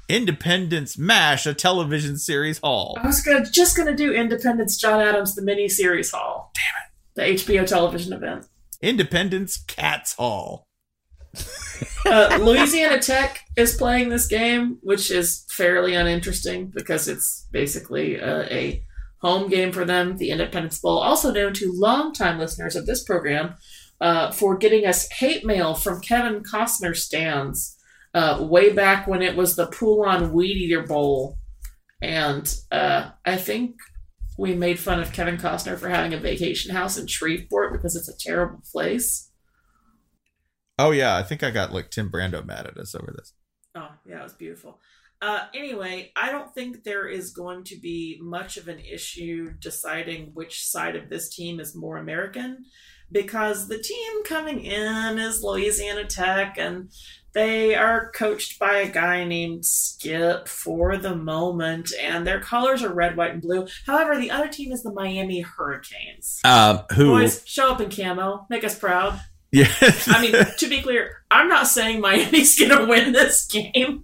Independence 0.10 0.98
Mash, 0.98 1.46
a 1.46 1.54
television 1.54 2.18
series 2.18 2.60
Hall. 2.60 2.98
I 3.00 3.06
was 3.06 3.22
gonna 3.22 3.46
just 3.46 3.76
gonna 3.76 3.96
do 3.96 4.14
Independence 4.14 4.78
John 4.78 5.02
Adams 5.02 5.36
the 5.36 5.42
miniseries 5.42 6.12
Hall. 6.12 6.52
Damn 6.56 7.28
it. 7.34 7.44
The 7.46 7.54
HBO 7.54 7.68
television 7.68 8.14
event. 8.14 8.46
Independence 8.82 9.58
Cats 9.58 10.14
Hall. 10.14 10.67
uh, 12.06 12.38
Louisiana 12.42 13.00
Tech 13.00 13.42
is 13.56 13.76
playing 13.76 14.10
this 14.10 14.28
game, 14.28 14.78
which 14.82 15.12
is 15.12 15.46
fairly 15.50 15.94
uninteresting 15.94 16.72
because 16.74 17.08
it's 17.08 17.48
basically 17.52 18.20
uh, 18.20 18.44
a 18.44 18.84
home 19.22 19.50
game 19.50 19.72
for 19.72 19.86
them, 19.86 20.18
the 20.18 20.30
Independence 20.30 20.80
Bowl, 20.80 21.00
also 21.00 21.32
known 21.32 21.54
to 21.54 21.74
longtime 21.74 22.40
listeners 22.40 22.76
of 22.76 22.86
this 22.86 23.04
program 23.04 23.56
uh, 24.00 24.32
for 24.32 24.58
getting 24.58 24.86
us 24.86 25.10
hate 25.12 25.46
mail 25.46 25.74
from 25.74 26.02
Kevin 26.02 26.44
Costner 26.44 26.96
stands 26.96 27.78
uh, 28.14 28.38
way 28.42 28.72
back 28.72 29.08
when 29.08 29.22
it 29.22 29.36
was 29.36 29.56
the 29.56 29.68
Poulan 29.68 30.32
Weed 30.32 30.58
Eater 30.58 30.84
Bowl. 30.84 31.38
And 32.02 32.54
uh, 32.72 33.10
I 33.26 33.38
think 33.38 33.76
we 34.38 34.54
made 34.54 34.80
fun 34.80 35.00
of 35.00 35.14
Kevin 35.14 35.38
Costner 35.38 35.78
for 35.78 35.90
having 35.90 36.14
a 36.14 36.20
vacation 36.20 36.74
house 36.74 36.98
in 36.98 37.08
Shreveport 37.08 37.74
because 37.74 37.96
it's 37.96 38.10
a 38.10 38.18
terrible 38.18 38.62
place. 38.72 39.27
Oh 40.80 40.92
yeah, 40.92 41.16
I 41.18 41.24
think 41.24 41.44
I 41.44 41.52
got 41.52 41.74
like 41.74 41.90
Tim 41.90 42.10
Brando 42.10 42.46
mad 42.46 42.68
at 42.68 42.78
us 42.78 42.96
over 42.96 43.14
this. 43.18 43.34
Oh, 43.76 43.90
yeah, 44.06 44.20
it 44.20 44.24
was 44.24 44.34
beautiful. 44.34 44.80
Uh, 45.22 45.46
anyway, 45.54 46.12
I 46.16 46.32
don't 46.32 46.54
think 46.54 46.84
there 46.84 47.08
is 47.08 47.32
going 47.32 47.64
to 47.66 47.80
be 47.80 48.20
much 48.22 48.58
of 48.58 48.68
an 48.68 48.80
issue 48.80 49.52
deciding 49.60 50.32
which 50.34 50.64
side 50.64 50.96
of 50.96 51.10
this 51.10 51.34
team 51.34 51.60
is 51.60 51.76
more 51.76 51.98
American 51.98 52.66
because 53.12 53.68
the 53.68 53.80
team 53.80 54.24
coming 54.26 54.62
in 54.62 55.18
is 55.18 55.44
Louisiana 55.44 56.06
Tech 56.06 56.58
and 56.60 56.92
they 57.34 57.74
are 57.74 58.12
coached 58.12 58.60
by 58.60 58.78
a 58.78 58.92
guy 58.92 59.24
named 59.24 59.66
Skip 59.66 60.48
for 60.48 60.98
the 60.98 61.16
moment 61.16 61.92
and 62.00 62.28
their 62.28 62.40
colors 62.40 62.84
are 62.84 62.94
red, 62.94 63.18
white, 63.18 63.32
and 63.32 63.42
blue. 63.42 63.68
However, 63.86 64.18
the 64.18 64.32
other 64.32 64.50
team 64.50 64.72
is 64.72 64.84
the 64.84 64.94
Miami 64.94 65.42
Hurricanes. 65.42 66.42
Um, 66.46 66.82
who? 66.94 67.12
Boys, 67.12 67.42
show 67.46 67.72
up 67.72 67.82
in 67.82 67.90
camo, 67.90 68.46
make 68.50 68.64
us 68.64 68.78
proud. 68.78 69.20
Yeah. 69.52 69.68
I 70.08 70.22
mean, 70.22 70.34
to 70.58 70.68
be 70.68 70.82
clear, 70.82 71.24
I'm 71.32 71.48
not 71.48 71.68
saying 71.68 72.02
Miami's 72.02 72.58
going 72.60 72.72
to 72.78 72.86
win 72.86 73.14
this 73.14 73.46
game. 73.46 74.04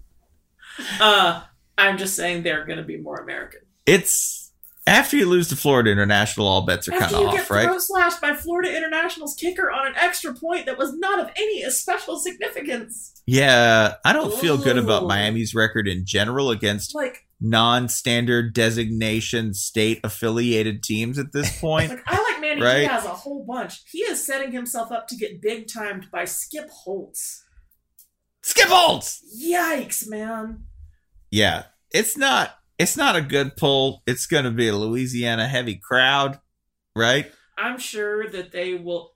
Uh, 0.99 1.43
I'm 1.77 1.97
just 1.97 2.15
saying 2.15 2.43
they're 2.43 2.65
going 2.65 2.77
to 2.77 2.83
be 2.83 2.97
more 2.97 3.17
American. 3.17 3.61
it's 3.85 4.51
after 4.85 5.15
you 5.15 5.25
lose 5.27 5.47
to 5.49 5.55
Florida 5.55 5.89
International, 5.91 6.45
all 6.45 6.65
bets 6.65 6.89
are 6.89 6.91
kind 6.91 7.03
After 7.03 7.15
of 7.15 7.21
you 7.21 7.27
off, 7.29 7.33
get 7.35 7.49
right? 7.49 7.65
throat 7.65 7.81
slashed 7.81 8.19
by 8.21 8.33
Florida 8.33 8.75
International's 8.75 9.33
kicker 9.35 9.71
on 9.71 9.87
an 9.87 9.93
extra 9.95 10.33
point 10.33 10.65
that 10.65 10.77
was 10.77 10.93
not 10.97 11.19
of 11.19 11.29
any 11.37 11.63
special 11.69 12.17
significance, 12.19 13.21
Yeah, 13.25 13.93
I 14.03 14.11
don't 14.11 14.33
feel 14.33 14.57
good 14.57 14.77
about 14.77 15.07
Miami's 15.07 15.55
record 15.55 15.87
in 15.87 16.05
general 16.05 16.51
against 16.51 16.93
like, 16.95 17.25
non-standard 17.43 18.53
designation 18.53 19.53
state 19.53 19.99
affiliated 20.03 20.81
teams 20.81 21.19
at 21.19 21.31
this 21.33 21.59
point. 21.61 21.89
like 21.89 22.01
I 22.07 22.21
like 22.31 22.41
Manny 22.41 22.61
Right. 22.61 22.87
Diaz 22.87 23.05
a 23.05 23.09
whole 23.09 23.45
bunch. 23.45 23.83
He 23.91 23.99
is 23.99 24.25
setting 24.25 24.51
himself 24.51 24.91
up 24.91 25.07
to 25.09 25.15
get 25.15 25.41
big 25.41 25.67
timed 25.67 26.09
by 26.11 26.25
Skip 26.25 26.69
Holtz. 26.71 27.43
Skip 28.41 28.67
Holtz. 28.69 29.21
Yikes, 29.41 30.07
man! 30.09 30.63
Yeah, 31.31 31.63
it's 31.91 32.17
not. 32.17 32.51
It's 32.79 32.97
not 32.97 33.15
a 33.15 33.21
good 33.21 33.55
pull. 33.55 34.01
It's 34.07 34.25
going 34.25 34.45
to 34.45 34.51
be 34.51 34.67
a 34.67 34.75
Louisiana 34.75 35.47
heavy 35.47 35.75
crowd, 35.75 36.39
right? 36.95 37.31
I'm 37.57 37.77
sure 37.77 38.27
that 38.29 38.51
they 38.51 38.73
will. 38.75 39.11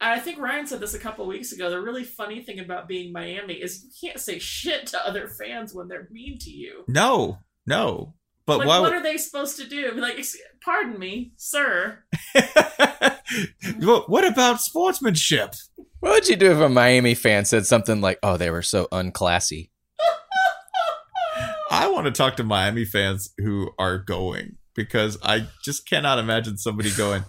I 0.00 0.18
think 0.18 0.40
Ryan 0.40 0.66
said 0.66 0.80
this 0.80 0.94
a 0.94 0.98
couple 0.98 1.26
weeks 1.28 1.52
ago. 1.52 1.70
The 1.70 1.80
really 1.80 2.02
funny 2.04 2.42
thing 2.42 2.58
about 2.58 2.88
being 2.88 3.12
Miami 3.12 3.54
is 3.54 3.84
you 3.84 3.90
can't 4.08 4.18
say 4.18 4.38
shit 4.40 4.86
to 4.88 5.06
other 5.06 5.28
fans 5.28 5.72
when 5.74 5.86
they're 5.88 6.08
mean 6.10 6.38
to 6.40 6.50
you. 6.50 6.84
No, 6.88 7.38
no. 7.66 8.14
But 8.44 8.58
like, 8.58 8.66
why? 8.68 8.80
what 8.80 8.90
would- 8.90 9.00
are 9.00 9.02
they 9.02 9.16
supposed 9.18 9.56
to 9.58 9.66
do? 9.68 9.92
Like, 9.92 10.24
pardon 10.64 10.98
me, 10.98 11.32
sir. 11.36 12.04
What- 13.78 14.10
what 14.10 14.26
about 14.26 14.60
sportsmanship? 14.60 15.54
What 16.00 16.12
would 16.12 16.28
you 16.28 16.36
do 16.36 16.52
if 16.52 16.58
a 16.58 16.68
Miami 16.68 17.14
fan 17.14 17.44
said 17.44 17.64
something 17.64 18.00
like, 18.00 18.18
"Oh, 18.22 18.36
they 18.36 18.50
were 18.50 18.60
so 18.62 18.88
unclassy"? 18.92 19.70
I 21.70 21.88
want 21.88 22.06
to 22.06 22.10
talk 22.12 22.36
to 22.36 22.44
Miami 22.44 22.84
fans 22.84 23.32
who 23.38 23.70
are 23.78 23.98
going 23.98 24.56
because 24.74 25.16
I 25.22 25.46
just 25.64 25.88
cannot 25.88 26.18
imagine 26.18 26.58
somebody 26.58 26.90
going, 26.90 27.24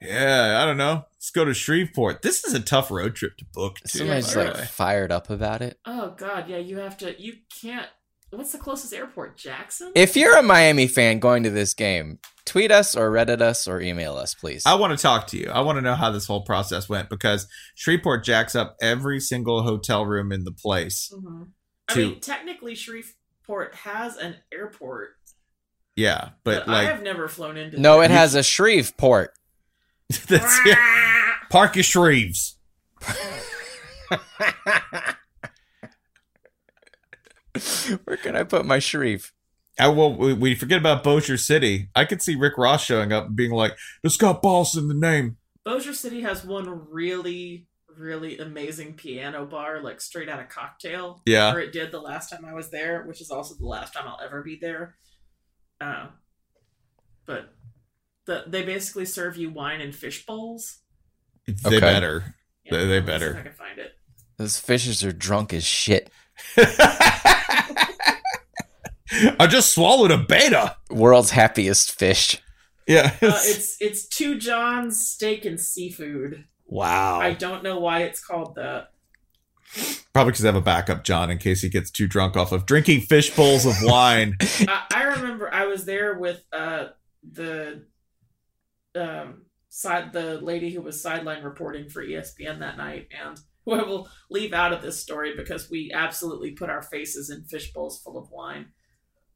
"Yeah, 0.00 0.58
I 0.60 0.66
don't 0.66 0.76
know, 0.76 1.04
let's 1.14 1.30
go 1.30 1.44
to 1.44 1.54
Shreveport." 1.54 2.20
This 2.22 2.44
is 2.44 2.52
a 2.52 2.60
tough 2.60 2.90
road 2.90 3.14
trip 3.14 3.36
to 3.38 3.46
book. 3.54 3.76
Too, 3.88 3.98
Somebody's 4.00 4.34
by 4.34 4.44
like 4.44 4.54
way. 4.54 4.64
fired 4.66 5.12
up 5.12 5.30
about 5.30 5.62
it. 5.62 5.78
Oh 5.86 6.14
God, 6.16 6.48
yeah. 6.48 6.58
You 6.58 6.78
have 6.78 6.98
to. 6.98 7.20
You 7.22 7.34
can't. 7.62 7.88
What's 8.32 8.52
the 8.52 8.58
closest 8.58 8.94
airport? 8.94 9.36
Jackson. 9.36 9.92
If 9.94 10.16
you're 10.16 10.38
a 10.38 10.42
Miami 10.42 10.86
fan 10.86 11.18
going 11.18 11.42
to 11.42 11.50
this 11.50 11.74
game, 11.74 12.18
tweet 12.46 12.70
us 12.72 12.96
or 12.96 13.10
Reddit 13.10 13.42
us 13.42 13.68
or 13.68 13.80
email 13.80 14.16
us, 14.16 14.34
please. 14.34 14.62
I 14.64 14.74
want 14.74 14.96
to 14.96 15.02
talk 15.02 15.26
to 15.28 15.36
you. 15.38 15.50
I 15.52 15.60
want 15.60 15.76
to 15.76 15.82
know 15.82 15.94
how 15.94 16.10
this 16.10 16.26
whole 16.26 16.42
process 16.42 16.88
went 16.88 17.10
because 17.10 17.46
Shreveport 17.74 18.24
jacks 18.24 18.54
up 18.54 18.76
every 18.80 19.20
single 19.20 19.62
hotel 19.64 20.06
room 20.06 20.32
in 20.32 20.44
the 20.44 20.52
place. 20.52 21.12
Mhm. 21.14 21.48
I 21.88 21.94
To- 21.94 22.08
mean, 22.12 22.20
technically, 22.20 22.74
Shreveport 22.74 23.74
has 23.74 24.16
an 24.16 24.36
airport, 24.50 25.10
Yeah, 25.94 26.30
but, 26.42 26.64
but 26.66 26.74
I 26.74 26.84
have 26.84 27.02
never 27.02 27.28
flown 27.28 27.58
into. 27.58 27.78
no, 27.78 28.00
it 28.00 28.10
has 28.10 28.34
a 28.34 28.42
Shreveport. 28.42 29.34
that's 30.26 30.58
Park 31.50 31.76
your 31.76 31.84
Shreves. 31.84 32.54
Where 38.04 38.16
can 38.16 38.36
I 38.36 38.44
put 38.44 38.64
my 38.66 38.78
Sharif? 38.78 39.32
I 39.78 39.88
will. 39.88 40.14
We, 40.14 40.34
we 40.34 40.54
forget 40.54 40.78
about 40.78 41.02
Bossier 41.02 41.36
City. 41.38 41.88
I 41.94 42.04
could 42.04 42.20
see 42.22 42.34
Rick 42.34 42.58
Ross 42.58 42.84
showing 42.84 43.12
up 43.12 43.26
and 43.28 43.36
being 43.36 43.52
like, 43.52 43.76
"It's 44.04 44.16
got 44.16 44.42
balls 44.42 44.76
in 44.76 44.88
the 44.88 44.94
name." 44.94 45.38
Bossier 45.64 45.94
City 45.94 46.20
has 46.22 46.44
one 46.44 46.86
really, 46.90 47.66
really 47.96 48.38
amazing 48.38 48.94
piano 48.94 49.46
bar, 49.46 49.80
like 49.80 50.00
straight 50.00 50.28
out 50.28 50.40
of 50.40 50.48
cocktail. 50.48 51.22
Yeah. 51.24 51.54
Or 51.54 51.60
it 51.60 51.72
did 51.72 51.90
the 51.92 52.00
last 52.00 52.28
time 52.30 52.44
I 52.44 52.52
was 52.52 52.70
there, 52.70 53.04
which 53.04 53.20
is 53.20 53.30
also 53.30 53.54
the 53.54 53.66
last 53.66 53.94
time 53.94 54.04
I'll 54.06 54.20
ever 54.22 54.42
be 54.42 54.58
there. 54.60 54.96
Uh, 55.80 56.08
but 57.26 57.54
the, 58.26 58.44
they 58.46 58.62
basically 58.62 59.04
serve 59.06 59.36
you 59.36 59.50
wine 59.50 59.80
in 59.80 59.92
fish 59.92 60.26
bowls. 60.26 60.80
They 61.46 61.54
Okay. 61.76 61.80
better. 61.80 62.34
Yeah, 62.64 62.78
They- 62.78 62.86
they 62.86 63.00
better. 63.00 63.36
I 63.38 63.42
can 63.42 63.52
find 63.52 63.78
it. 63.78 63.92
Those 64.36 64.58
fishes 64.58 65.02
are 65.04 65.12
drunk 65.12 65.52
as 65.54 65.64
shit. 65.64 66.10
I 69.38 69.46
just 69.46 69.74
swallowed 69.74 70.10
a 70.10 70.18
betta. 70.18 70.76
World's 70.90 71.30
happiest 71.30 71.92
fish. 71.98 72.40
Yeah. 72.86 73.14
Uh, 73.22 73.38
it's 73.42 73.76
it's 73.80 74.06
two 74.06 74.38
John's 74.38 75.06
steak 75.06 75.44
and 75.44 75.60
seafood. 75.60 76.44
wow. 76.66 77.20
I 77.20 77.34
don't 77.34 77.62
know 77.62 77.78
why 77.78 78.02
it's 78.02 78.24
called 78.24 78.54
that. 78.56 78.90
Probably 80.12 80.32
because 80.32 80.44
I 80.44 80.48
have 80.48 80.56
a 80.56 80.60
backup 80.60 81.04
John 81.04 81.30
in 81.30 81.38
case 81.38 81.62
he 81.62 81.68
gets 81.70 81.90
too 81.90 82.06
drunk 82.06 82.36
off 82.36 82.52
of 82.52 82.66
drinking 82.66 83.02
fish 83.02 83.34
bowls 83.34 83.64
of 83.64 83.74
wine. 83.82 84.36
I, 84.40 84.84
I 84.94 85.02
remember 85.04 85.52
I 85.52 85.66
was 85.66 85.84
there 85.84 86.18
with 86.18 86.42
uh 86.52 86.88
the 87.22 87.84
um 88.94 89.42
side 89.70 90.12
the 90.12 90.38
lady 90.40 90.70
who 90.70 90.82
was 90.82 91.00
sideline 91.00 91.42
reporting 91.42 91.88
for 91.88 92.04
ESPN 92.04 92.58
that 92.58 92.76
night 92.76 93.08
and 93.24 93.40
who 93.64 93.72
I 93.80 93.82
will 93.82 94.08
leave 94.30 94.52
out 94.52 94.72
of 94.72 94.82
this 94.82 95.00
story 95.00 95.34
because 95.36 95.70
we 95.70 95.90
absolutely 95.94 96.50
put 96.50 96.68
our 96.68 96.82
faces 96.82 97.30
in 97.30 97.44
fish 97.44 97.72
bowls 97.72 98.00
full 98.00 98.18
of 98.18 98.30
wine. 98.30 98.66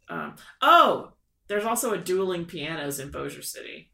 Um, 0.09 0.37
oh, 0.63 1.13
there's 1.49 1.65
also 1.65 1.93
a 1.93 1.99
dueling 1.99 2.45
pianos 2.45 2.99
in 2.99 3.11
Bossier 3.11 3.43
City. 3.43 3.91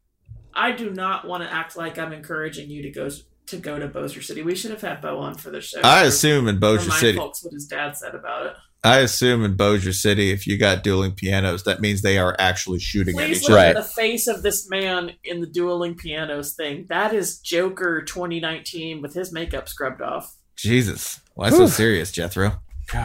I 0.53 0.71
do 0.71 0.91
not 0.91 1.27
want 1.27 1.43
to 1.43 1.51
act 1.51 1.75
like 1.75 1.97
I'm 1.97 2.13
encouraging 2.13 2.69
you 2.69 2.83
to 2.83 2.91
go 2.91 3.09
to 3.47 3.57
go 3.57 3.77
to 3.77 3.87
Bossier 3.87 4.21
City. 4.21 4.41
We 4.41 4.55
should 4.55 4.71
have 4.71 4.81
had 4.81 5.01
Bo 5.01 5.19
on 5.19 5.35
for 5.35 5.49
the 5.49 5.61
show. 5.61 5.81
I 5.83 6.03
assume 6.03 6.47
in 6.47 6.59
Bossier 6.59 6.83
remind 6.85 6.99
City. 6.99 7.17
folks 7.17 7.43
what 7.43 7.53
his 7.53 7.65
dad 7.65 7.97
said 7.97 8.15
about 8.15 8.45
it. 8.47 8.53
I 8.85 8.99
assume 8.99 9.45
in 9.45 9.55
Bossier 9.55 9.93
City, 9.93 10.31
if 10.31 10.45
you 10.45 10.57
got 10.57 10.83
dueling 10.83 11.13
pianos, 11.13 11.63
that 11.63 11.79
means 11.79 12.01
they 12.01 12.17
are 12.17 12.35
actually 12.37 12.79
shooting 12.79 13.17
at 13.17 13.29
each 13.29 13.45
other. 13.49 13.57
at 13.57 13.75
the 13.75 13.83
face 13.83 14.27
of 14.27 14.43
this 14.43 14.69
man 14.69 15.13
in 15.23 15.39
the 15.39 15.47
dueling 15.47 15.95
pianos 15.95 16.53
thing. 16.53 16.85
That 16.89 17.13
is 17.13 17.39
Joker 17.39 18.01
2019 18.01 19.01
with 19.01 19.13
his 19.13 19.31
makeup 19.31 19.69
scrubbed 19.69 20.01
off. 20.01 20.35
Jesus, 20.57 21.21
why 21.33 21.49
so 21.49 21.67
serious, 21.67 22.11
Jethro? 22.11 22.59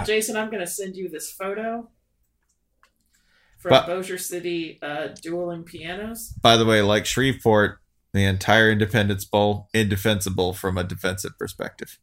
Jason, 0.04 0.36
I'm 0.36 0.50
going 0.50 0.60
to 0.60 0.66
send 0.66 0.96
you 0.96 1.08
this 1.08 1.30
photo 1.30 1.88
from 3.58 3.70
But- 3.70 3.86
Bossier 3.86 4.18
City 4.18 4.78
uh, 4.82 5.08
dueling 5.20 5.64
pianos. 5.64 6.32
By 6.42 6.56
the 6.56 6.64
way, 6.64 6.80
like 6.82 7.06
Shreveport, 7.06 7.78
the 8.12 8.24
entire 8.24 8.70
Independence 8.70 9.24
Bowl 9.24 9.68
indefensible 9.74 10.54
from 10.54 10.78
a 10.78 10.84
defensive 10.84 11.32
perspective. 11.38 11.98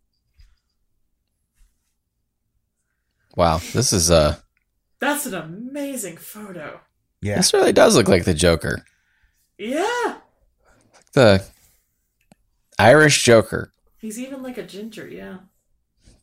Wow, 3.36 3.60
this 3.74 3.92
is 3.92 4.10
uh 4.10 4.38
That's 5.00 5.26
an 5.26 5.34
amazing 5.34 6.18
photo. 6.18 6.80
Yeah, 7.22 7.36
this 7.38 7.54
really 7.54 7.74
does 7.74 7.96
look 7.96 8.08
like 8.08 8.24
the 8.24 8.34
Joker. 8.34 8.86
Yeah. 9.58 10.18
The 11.14 11.44
Irish 12.80 13.24
Joker. 13.24 13.72
He's 14.00 14.20
even 14.20 14.44
like 14.44 14.58
a 14.58 14.64
ginger, 14.64 15.08
yeah. 15.08 15.38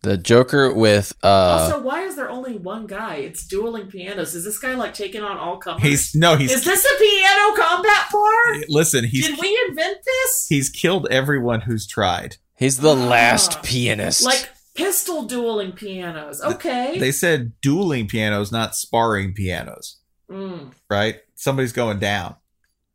The 0.03 0.17
Joker 0.17 0.75
with 0.75 1.13
uh 1.23 1.27
also, 1.29 1.81
why 1.81 2.03
is 2.03 2.17
there 2.17 2.29
only 2.29 2.57
one 2.59 2.87
guy? 2.89 3.17
It's 3.17 3.47
dueling 3.47 3.87
pianos. 3.87 4.35
Is 4.35 4.45
this 4.45 4.59
guy 4.59 4.75
like 4.75 4.95
taking 4.95 5.23
on 5.23 5.37
all 5.39 5.59
comers? 5.59 5.83
he's 5.83 6.15
no, 6.15 6.35
he's 6.37 6.51
Is 6.51 6.65
this 6.65 6.85
a 6.85 6.99
piano 6.99 7.57
combat 7.57 8.07
bar? 8.13 8.57
listen. 8.69 9.05
He's 9.05 9.29
Did 9.29 9.39
we 9.41 9.57
invent 9.69 9.99
this? 10.05 10.47
he's 10.49 10.69
killed 10.71 11.07
everyone 11.11 11.61
who's 11.63 11.87
tried. 11.87 12.37
he's 12.57 12.79
the 12.79 12.91
Ah. 12.97 13.09
last 13.09 13.63
pianist. 13.63 14.25
Like 14.25 14.49
pistol 14.75 15.23
dueling 15.23 15.71
pianos. 15.73 16.43
Okay. 16.43 16.99
They 16.99 17.13
said 17.13 17.53
dueling 17.61 18.09
pianos, 18.09 18.51
not 18.51 18.75
sparring 18.75 19.35
pianos. 19.35 19.99
Mm. 20.29 20.73
Right? 20.91 21.21
Somebody's 21.37 21.73
going 21.73 22.01
down. 22.01 22.37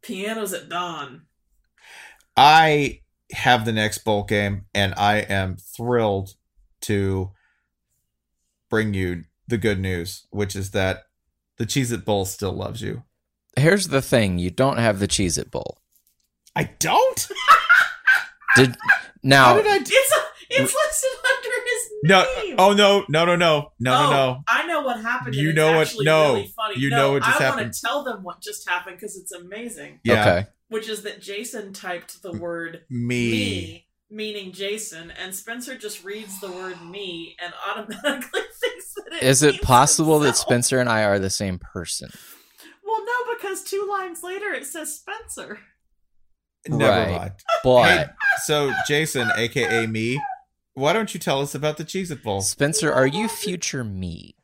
Pianos 0.02 0.52
at 0.54 0.68
dawn. 0.68 1.22
I 2.36 3.02
have 3.32 3.64
the 3.66 3.72
next 3.72 4.00
bowl 4.00 4.24
game, 4.24 4.66
and 4.74 4.94
I 4.98 5.18
am 5.20 5.58
thrilled 5.58 6.34
to 6.88 7.32
bring 8.70 8.94
you 8.94 9.24
the 9.48 9.58
good 9.58 9.80
news, 9.80 10.26
which 10.32 10.56
is 10.56 10.72
that 10.72 11.04
the 11.58 11.66
Cheez 11.66 11.92
It 11.94 12.04
Bowl 12.06 12.26
still 12.26 12.52
loves 12.54 12.82
you. 12.82 13.04
Here's 13.58 13.88
the 13.88 14.02
thing, 14.02 14.38
you 14.40 14.50
don't 14.52 14.78
have 14.78 15.00
the 15.00 15.08
Cheez 15.08 15.38
It 15.38 15.50
Bowl. 15.52 15.80
I 16.56 16.72
don't? 16.80 17.28
Did 18.56 18.76
now 19.24 19.46
How 19.46 19.58
did 19.58 19.68
I 19.68 19.78
do? 19.80 19.94
It's 19.94 20.16
a, 20.16 20.20
it's 20.50 20.74
listed 20.74 21.10
under 21.36 21.50
his 21.66 21.92
name. 22.44 22.56
No. 22.58 22.66
Oh, 22.70 22.74
no. 22.74 23.06
No, 23.10 23.26
no, 23.26 23.36
no. 23.36 23.72
No, 23.80 23.94
Oh, 23.94 24.04
no, 24.04 24.10
no. 24.12 24.18
Oh, 24.40 24.44
I 24.48 24.66
know 24.66 24.82
what 24.82 25.02
happened. 25.02 25.36
You 25.36 25.54
know 25.54 25.78
what- 25.78 25.94
no. 26.00 26.34
Really 26.36 26.54
funny. 26.56 26.80
You 26.80 26.90
No, 26.90 26.96
know 26.98 27.12
what 27.14 27.24
just 27.24 27.40
I 27.40 27.44
happened. 27.44 27.62
want 27.66 27.74
to 27.74 27.82
tell 27.82 28.04
them 28.04 28.24
what 28.24 28.42
just 28.42 28.68
happened 28.68 28.98
because 28.98 29.18
it's 29.18 29.32
amazing. 29.32 30.00
Yeah. 30.04 30.22
Okay. 30.22 30.48
Which 30.70 30.90
is 30.90 31.04
that 31.04 31.22
Jason 31.22 31.74
typed 31.74 32.22
the 32.24 32.32
word 32.32 32.82
Me. 32.90 33.32
me, 33.32 33.87
meaning 34.10 34.52
Jason, 34.54 35.12
and 35.12 35.34
Spencer 35.36 35.78
just 35.78 36.04
reads 36.04 36.40
the 36.40 36.52
word 36.52 36.82
me 36.82 37.36
and 37.42 37.54
automatically 37.70 38.42
thinks 38.62 38.94
that 38.96 39.14
it 39.18 39.24
Is 39.24 39.44
it 39.44 39.54
means 39.56 39.64
possible 39.66 40.20
that. 40.20 40.36
Spencer 40.38 40.80
and 40.80 40.90
I 40.90 41.04
are 41.04 41.20
the 41.20 41.30
same 41.30 41.60
person? 41.60 42.10
Well, 42.86 43.04
no, 43.06 43.34
because 43.36 43.64
two 43.64 43.86
lines 43.90 44.24
later 44.24 44.52
it 44.54 44.66
says 44.66 44.96
Spencer. 44.96 45.60
Never 46.68 46.92
Right. 46.92 47.12
mind. 47.12 47.32
But 47.64 47.84
Hey, 47.88 48.06
so, 48.46 48.74
Jason, 48.88 49.30
aka 49.36 49.88
me, 49.88 50.22
why 50.74 50.94
don't 50.94 51.14
you 51.14 51.20
tell 51.20 51.42
us 51.42 51.56
about 51.56 51.78
the 51.78 51.86
Cheez 51.86 52.12
It 52.12 52.24
Bowl? 52.24 52.42
Spencer, 52.42 52.92
are 52.94 53.08
you 53.08 53.28
future 53.28 53.84
me? 53.84 54.36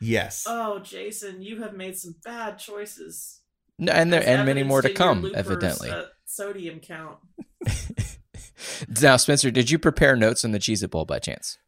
Yes. 0.00 0.44
Oh, 0.46 0.78
Jason, 0.80 1.42
you 1.42 1.62
have 1.62 1.74
made 1.74 1.96
some 1.96 2.14
bad 2.24 2.58
choices. 2.58 3.40
No, 3.78 3.92
and 3.92 4.12
there 4.12 4.20
As 4.22 4.26
and 4.26 4.46
many 4.46 4.62
more 4.62 4.82
to 4.82 4.88
evidenced 4.88 4.98
come, 4.98 5.32
evidently. 5.34 5.92
sodium 6.24 6.80
count. 6.80 7.18
now, 9.02 9.16
Spencer, 9.16 9.50
did 9.50 9.70
you 9.70 9.78
prepare 9.78 10.16
notes 10.16 10.44
on 10.44 10.52
the 10.52 10.58
Cheez 10.58 10.82
It 10.82 10.90
Bowl 10.90 11.04
by 11.04 11.18
chance? 11.18 11.58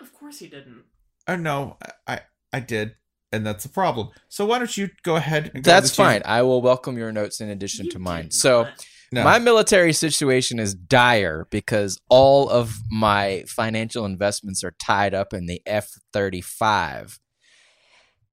Of 0.00 0.12
course 0.12 0.38
he 0.38 0.46
didn't. 0.48 0.84
Oh, 1.28 1.36
no. 1.36 1.76
I, 2.06 2.14
I, 2.14 2.20
I 2.52 2.60
did. 2.60 2.94
And 3.32 3.46
that's 3.46 3.64
a 3.64 3.68
problem. 3.68 4.10
So, 4.28 4.44
why 4.44 4.58
don't 4.58 4.76
you 4.76 4.88
go 5.02 5.16
ahead 5.16 5.44
and 5.54 5.62
go 5.62 5.70
to 5.70 5.70
That's 5.70 5.90
the 5.90 6.02
Cheez- 6.02 6.06
fine. 6.06 6.22
I 6.24 6.42
will 6.42 6.62
welcome 6.62 6.98
your 6.98 7.12
notes 7.12 7.40
in 7.40 7.48
addition 7.48 7.86
You 7.86 7.92
to 7.92 7.98
mine. 7.98 8.30
So. 8.30 8.68
No. 9.12 9.24
my 9.24 9.40
military 9.40 9.92
situation 9.92 10.60
is 10.60 10.72
dire 10.72 11.48
because 11.50 11.98
all 12.08 12.48
of 12.48 12.76
my 12.92 13.42
financial 13.48 14.04
investments 14.04 14.62
are 14.62 14.76
tied 14.80 15.14
up 15.14 15.32
in 15.32 15.46
the 15.46 15.60
F 15.66 15.90
35. 16.12 17.18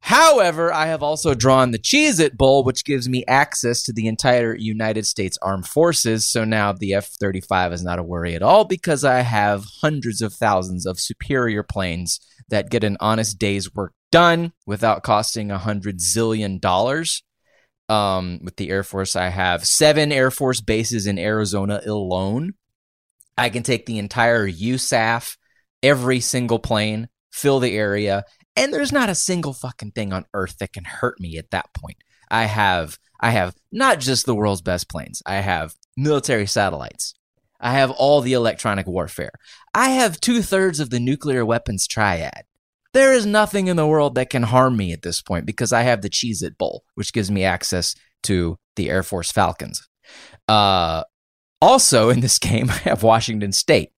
However, 0.08 0.72
I 0.72 0.86
have 0.86 1.03
also 1.03 1.34
drawn 1.34 1.72
the 1.72 1.78
Cheez 1.78 2.22
It 2.22 2.38
Bowl, 2.38 2.64
which 2.64 2.86
gives 2.86 3.10
me 3.10 3.26
access 3.28 3.84
to 3.84 3.91
the 3.91 4.08
entire 4.08 4.55
United 4.55 5.05
States 5.05 5.38
Armed 5.41 5.68
Forces. 5.68 6.26
So 6.26 6.45
now 6.45 6.72
the 6.72 6.93
F 6.93 7.10
35 7.20 7.74
is 7.74 7.84
not 7.84 7.99
a 7.99 8.03
worry 8.03 8.34
at 8.34 8.41
all 8.41 8.64
because 8.64 9.03
I 9.03 9.20
have 9.20 9.66
hundreds 9.82 10.22
of 10.22 10.32
thousands 10.32 10.86
of 10.86 10.97
superior 10.97 11.62
planes 11.62 12.22
that 12.47 12.70
get 12.70 12.86
an 12.86 12.95
honest 13.01 13.38
day's 13.38 13.76
work 13.76 13.91
done 14.10 14.53
without 14.66 15.03
costing 15.03 15.51
a 15.51 15.58
hundred 15.58 15.99
zillion 15.99 16.62
dollars. 16.62 17.22
Um, 17.89 18.39
with 18.41 18.55
the 18.55 18.70
Air 18.70 18.84
Force, 18.84 19.18
I 19.18 19.28
have 19.28 19.66
seven 19.66 20.14
Air 20.14 20.32
Force 20.32 20.62
bases 20.62 21.05
in 21.05 21.20
Arizona 21.20 21.82
alone. 21.86 22.53
I 23.38 23.49
can 23.49 23.64
take 23.64 23.86
the 23.86 23.97
entire 23.97 24.49
USAF, 24.49 25.36
every 25.84 26.22
single 26.22 26.60
plane, 26.60 27.10
fill 27.30 27.60
the 27.60 27.76
area, 27.76 28.24
and 28.58 28.74
there's 28.74 28.91
not 28.91 29.10
a 29.10 29.16
single 29.16 29.53
fucking 29.53 29.91
thing 29.91 30.12
on 30.12 30.26
earth 30.34 30.58
that 30.60 30.74
can 30.74 30.84
hurt 30.84 31.20
me 31.20 31.38
at 31.38 31.51
that 31.51 31.74
point. 31.74 31.97
I 32.30 32.45
have 32.45 32.97
I 33.20 33.32
have 33.32 33.55
not 33.72 33.99
just 33.99 34.26
the 34.26 34.36
world's 34.36 34.62
best 34.62 34.89
planes. 34.89 35.22
I 35.26 35.36
have 35.36 35.76
military 35.95 36.45
satellites. 36.45 37.14
I 37.60 37.74
have 37.74 37.91
all 37.91 38.22
the 38.22 38.34
electronic 38.34 38.86
warfare. 38.86 39.32
I 39.74 39.89
have 39.89 40.22
two 40.22 40.41
thirds 40.41 40.80
of 40.80 40.89
the 40.89 40.99
nuclear 40.99 41.45
weapons 41.45 41.88
triad. 41.88 42.43
There 42.93 43.14
is 43.14 43.26
nothing 43.26 43.68
in 43.68 43.78
the 43.78 43.88
world 43.88 44.16
that 44.16 44.30
can 44.30 44.43
harm 44.43 44.78
me 44.78 44.91
at 44.93 45.01
this 45.01 45.22
point 45.22 45.45
because 45.45 45.74
I 45.74 45.82
have 45.82 46.01
the 46.01 46.10
Cheez 46.10 46.43
It 46.43 46.58
Bowl, 46.58 46.84
which 46.95 47.14
gives 47.14 47.32
me 47.32 47.43
access 47.43 47.95
to 48.24 48.58
the 48.76 48.89
Air 48.89 49.03
Force 49.03 49.32
Falcons. 49.32 49.88
Uh, 50.47 51.03
also, 51.62 52.10
in 52.10 52.22
this 52.22 52.39
game, 52.39 52.70
I 52.70 52.78
have 52.78 53.03
Washington 53.03 53.51
State. 53.51 53.91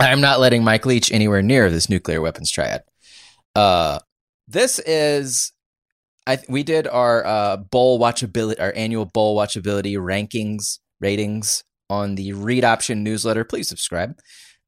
I'm 0.00 0.20
not 0.20 0.38
letting 0.38 0.62
Mike 0.62 0.86
Leach 0.86 1.10
anywhere 1.10 1.42
near 1.42 1.70
this 1.70 1.88
nuclear 1.88 2.20
weapons 2.20 2.50
triad. 2.50 2.82
Uh, 3.54 3.98
this 4.46 4.78
is, 4.80 5.52
I 6.26 6.38
we 6.48 6.62
did 6.62 6.86
our 6.86 7.24
uh, 7.26 7.56
bowl 7.56 7.98
watchability, 7.98 8.60
our 8.60 8.72
annual 8.74 9.04
bowl 9.04 9.36
watchability 9.36 9.96
rankings 9.96 10.78
ratings 11.00 11.64
on 11.90 12.14
the 12.14 12.32
Read 12.32 12.64
Option 12.64 13.02
newsletter. 13.02 13.44
Please 13.44 13.68
subscribe. 13.68 14.18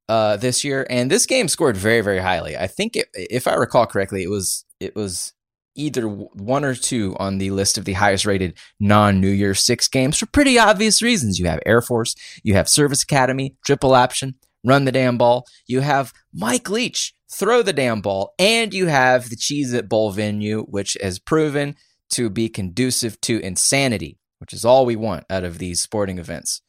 Uh, 0.08 0.36
this 0.36 0.64
year, 0.64 0.84
and 0.90 1.08
this 1.08 1.24
game 1.24 1.46
scored 1.46 1.76
very, 1.76 2.00
very 2.00 2.18
highly. 2.18 2.56
I 2.56 2.66
think, 2.66 2.96
it, 2.96 3.08
if 3.14 3.46
I 3.46 3.54
recall 3.54 3.86
correctly, 3.86 4.24
it 4.24 4.30
was 4.30 4.64
it 4.80 4.96
was 4.96 5.32
either 5.76 6.08
one 6.08 6.64
or 6.64 6.74
two 6.74 7.14
on 7.18 7.38
the 7.38 7.50
list 7.50 7.78
of 7.78 7.84
the 7.84 7.92
highest 7.92 8.26
rated 8.26 8.54
non 8.78 9.20
New 9.20 9.30
Year 9.30 9.54
Six 9.54 9.88
games 9.88 10.18
for 10.18 10.26
pretty 10.26 10.58
obvious 10.58 11.02
reasons. 11.02 11.38
You 11.38 11.46
have 11.46 11.60
Air 11.64 11.80
Force, 11.80 12.16
you 12.42 12.54
have 12.54 12.68
Service 12.68 13.02
Academy, 13.02 13.54
Triple 13.64 13.94
Option, 13.94 14.34
Run 14.64 14.84
the 14.84 14.92
Damn 14.92 15.16
Ball, 15.16 15.46
you 15.66 15.80
have 15.80 16.12
Mike 16.32 16.68
Leach, 16.68 17.14
Throw 17.32 17.62
the 17.62 17.72
Damn 17.72 18.00
Ball, 18.00 18.34
and 18.38 18.74
you 18.74 18.86
have 18.86 19.30
the 19.30 19.36
Cheez 19.36 19.72
It 19.72 19.88
Bowl 19.88 20.10
venue, 20.10 20.62
which 20.64 20.96
has 21.00 21.18
proven 21.18 21.76
to 22.10 22.28
be 22.28 22.48
conducive 22.48 23.20
to 23.22 23.38
insanity, 23.40 24.18
which 24.38 24.52
is 24.52 24.64
all 24.64 24.84
we 24.84 24.96
want 24.96 25.24
out 25.30 25.44
of 25.44 25.58
these 25.58 25.80
sporting 25.80 26.18
events. 26.18 26.60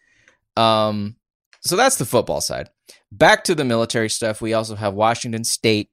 Um, 0.56 1.16
so 1.62 1.76
that's 1.76 1.96
the 1.96 2.06
football 2.06 2.42
side. 2.42 2.70
Back 3.12 3.44
to 3.46 3.56
the 3.56 3.66
military 3.66 4.10
stuff. 4.10 4.42
We 4.42 4.54
also 4.54 4.76
have 4.76 4.94
Washington 4.94 5.44
State. 5.44 5.90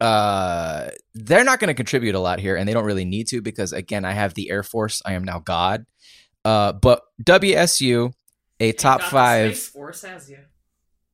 Uh, 0.00 0.88
they're 1.14 1.44
not 1.44 1.60
going 1.60 1.68
to 1.68 1.74
contribute 1.74 2.14
a 2.14 2.20
lot 2.20 2.40
here, 2.40 2.56
and 2.56 2.68
they 2.68 2.72
don't 2.72 2.84
really 2.84 3.04
need 3.04 3.28
to 3.28 3.40
because 3.40 3.72
again, 3.72 4.04
I 4.04 4.12
have 4.12 4.34
the 4.34 4.50
Air 4.50 4.62
Force. 4.62 5.02
I 5.04 5.12
am 5.12 5.24
now 5.24 5.38
God. 5.40 5.86
Uh, 6.44 6.72
but 6.72 7.02
WSU, 7.22 8.12
a 8.58 8.72
top 8.72 9.02
five. 9.02 9.56
Space 9.56 9.68
Force 9.68 10.02
has 10.02 10.30
you. 10.30 10.38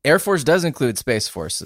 Air 0.05 0.21
Force 0.21 0.45
does 0.45 0.65
include 0.65 0.99
Space 0.99 1.27
Force, 1.27 1.65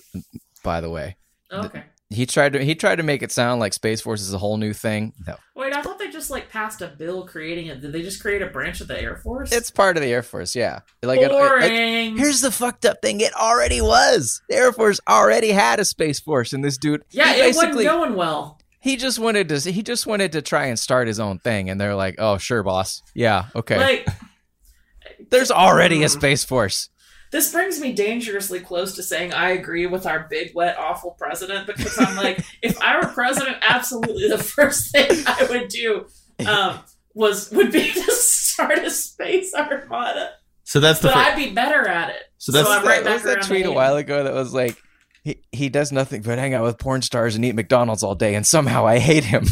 by 0.62 0.80
the 0.80 0.90
way. 0.90 1.16
Okay. 1.52 1.82
He 2.12 2.26
tried 2.26 2.54
to 2.54 2.64
he 2.64 2.74
tried 2.74 2.96
to 2.96 3.04
make 3.04 3.22
it 3.22 3.30
sound 3.30 3.60
like 3.60 3.72
Space 3.72 4.00
Force 4.00 4.20
is 4.20 4.34
a 4.34 4.38
whole 4.38 4.56
new 4.56 4.72
thing. 4.72 5.12
No, 5.28 5.36
Wait, 5.54 5.72
I 5.76 5.80
thought 5.80 5.98
they 6.00 6.10
just 6.10 6.28
like 6.28 6.48
passed 6.50 6.80
a 6.82 6.88
bill 6.88 7.24
creating 7.24 7.66
it. 7.68 7.80
Did 7.80 7.92
they 7.92 8.02
just 8.02 8.20
create 8.20 8.42
a 8.42 8.46
branch 8.48 8.80
of 8.80 8.88
the 8.88 9.00
Air 9.00 9.16
Force? 9.16 9.52
it's 9.52 9.70
part 9.70 9.96
of 9.96 10.02
the 10.02 10.12
Air 10.12 10.24
Force. 10.24 10.56
Yeah, 10.56 10.80
like 11.04 11.20
it- 11.20 11.22
it- 11.22 11.26
it- 11.26 11.30
boring. 11.30 12.16
here's 12.18 12.40
the 12.40 12.50
fucked 12.50 12.84
up 12.84 13.00
thing: 13.00 13.20
it 13.20 13.32
already 13.34 13.80
was. 13.80 14.42
The 14.48 14.56
Air 14.56 14.72
Force 14.72 14.98
already 15.08 15.50
had 15.52 15.78
a 15.78 15.84
Space 15.84 16.18
Force, 16.18 16.52
and 16.52 16.64
this 16.64 16.78
dude, 16.78 17.04
yeah, 17.12 17.32
it 17.32 17.54
wasn't 17.54 17.74
going 17.84 18.16
well. 18.16 18.58
he 18.80 18.96
just 18.96 19.20
wanted 19.20 19.48
to 19.50 19.60
he 19.70 19.80
just 19.84 20.04
wanted 20.04 20.32
to 20.32 20.42
try 20.42 20.64
and 20.66 20.76
start 20.80 21.06
his 21.06 21.20
own 21.20 21.38
thing, 21.38 21.70
and 21.70 21.80
they're 21.80 21.94
like, 21.94 22.16
"Oh, 22.18 22.38
sure, 22.38 22.64
boss. 22.64 23.02
Yeah, 23.14 23.44
okay." 23.54 23.78
Like 23.78 24.08
There's 25.30 25.50
already 25.50 26.02
a 26.02 26.06
Mm. 26.06 26.10
Space 26.10 26.44
Force. 26.44 26.88
This 27.30 27.52
brings 27.52 27.80
me 27.80 27.92
dangerously 27.92 28.60
close 28.60 28.94
to 28.96 29.02
saying 29.02 29.32
I 29.32 29.50
agree 29.50 29.86
with 29.86 30.06
our 30.06 30.26
big, 30.28 30.54
wet, 30.54 30.76
awful 30.78 31.12
president 31.12 31.66
because 31.66 31.96
I'm 31.98 32.16
like, 32.16 32.40
if 32.62 32.80
I 32.82 32.98
were 33.00 33.06
president, 33.06 33.56
absolutely 33.62 34.28
the 34.28 34.38
first 34.38 34.92
thing 34.92 35.08
I 35.26 35.46
would 35.48 35.68
do 35.68 36.06
um, 36.46 36.80
was 37.14 37.50
would 37.52 37.72
be 37.72 37.92
to 37.92 38.12
start 38.12 38.78
a 38.78 38.90
space 38.90 39.54
armada. 39.54 40.32
So 40.64 40.80
that's 40.80 41.00
the 41.00 41.08
But 41.08 41.14
fir- 41.14 41.20
I'd 41.20 41.36
be 41.36 41.50
better 41.52 41.86
at 41.88 42.10
it. 42.10 42.22
So 42.38 42.52
that's- 42.52 42.70
I'm 42.72 42.86
right 42.86 43.02
That 43.04 43.14
was 43.14 43.22
that 43.24 43.42
tweet 43.42 43.66
a 43.66 43.72
while 43.72 43.96
ago 43.96 44.24
that 44.24 44.34
was 44.34 44.52
like. 44.52 44.76
He, 45.22 45.42
he 45.52 45.68
does 45.68 45.92
nothing 45.92 46.22
but 46.22 46.38
hang 46.38 46.54
out 46.54 46.64
with 46.64 46.78
porn 46.78 47.02
stars 47.02 47.36
and 47.36 47.44
eat 47.44 47.54
McDonald's 47.54 48.02
all 48.02 48.14
day, 48.14 48.34
and 48.36 48.46
somehow 48.46 48.86
I 48.86 48.98
hate 48.98 49.22
him. 49.22 49.44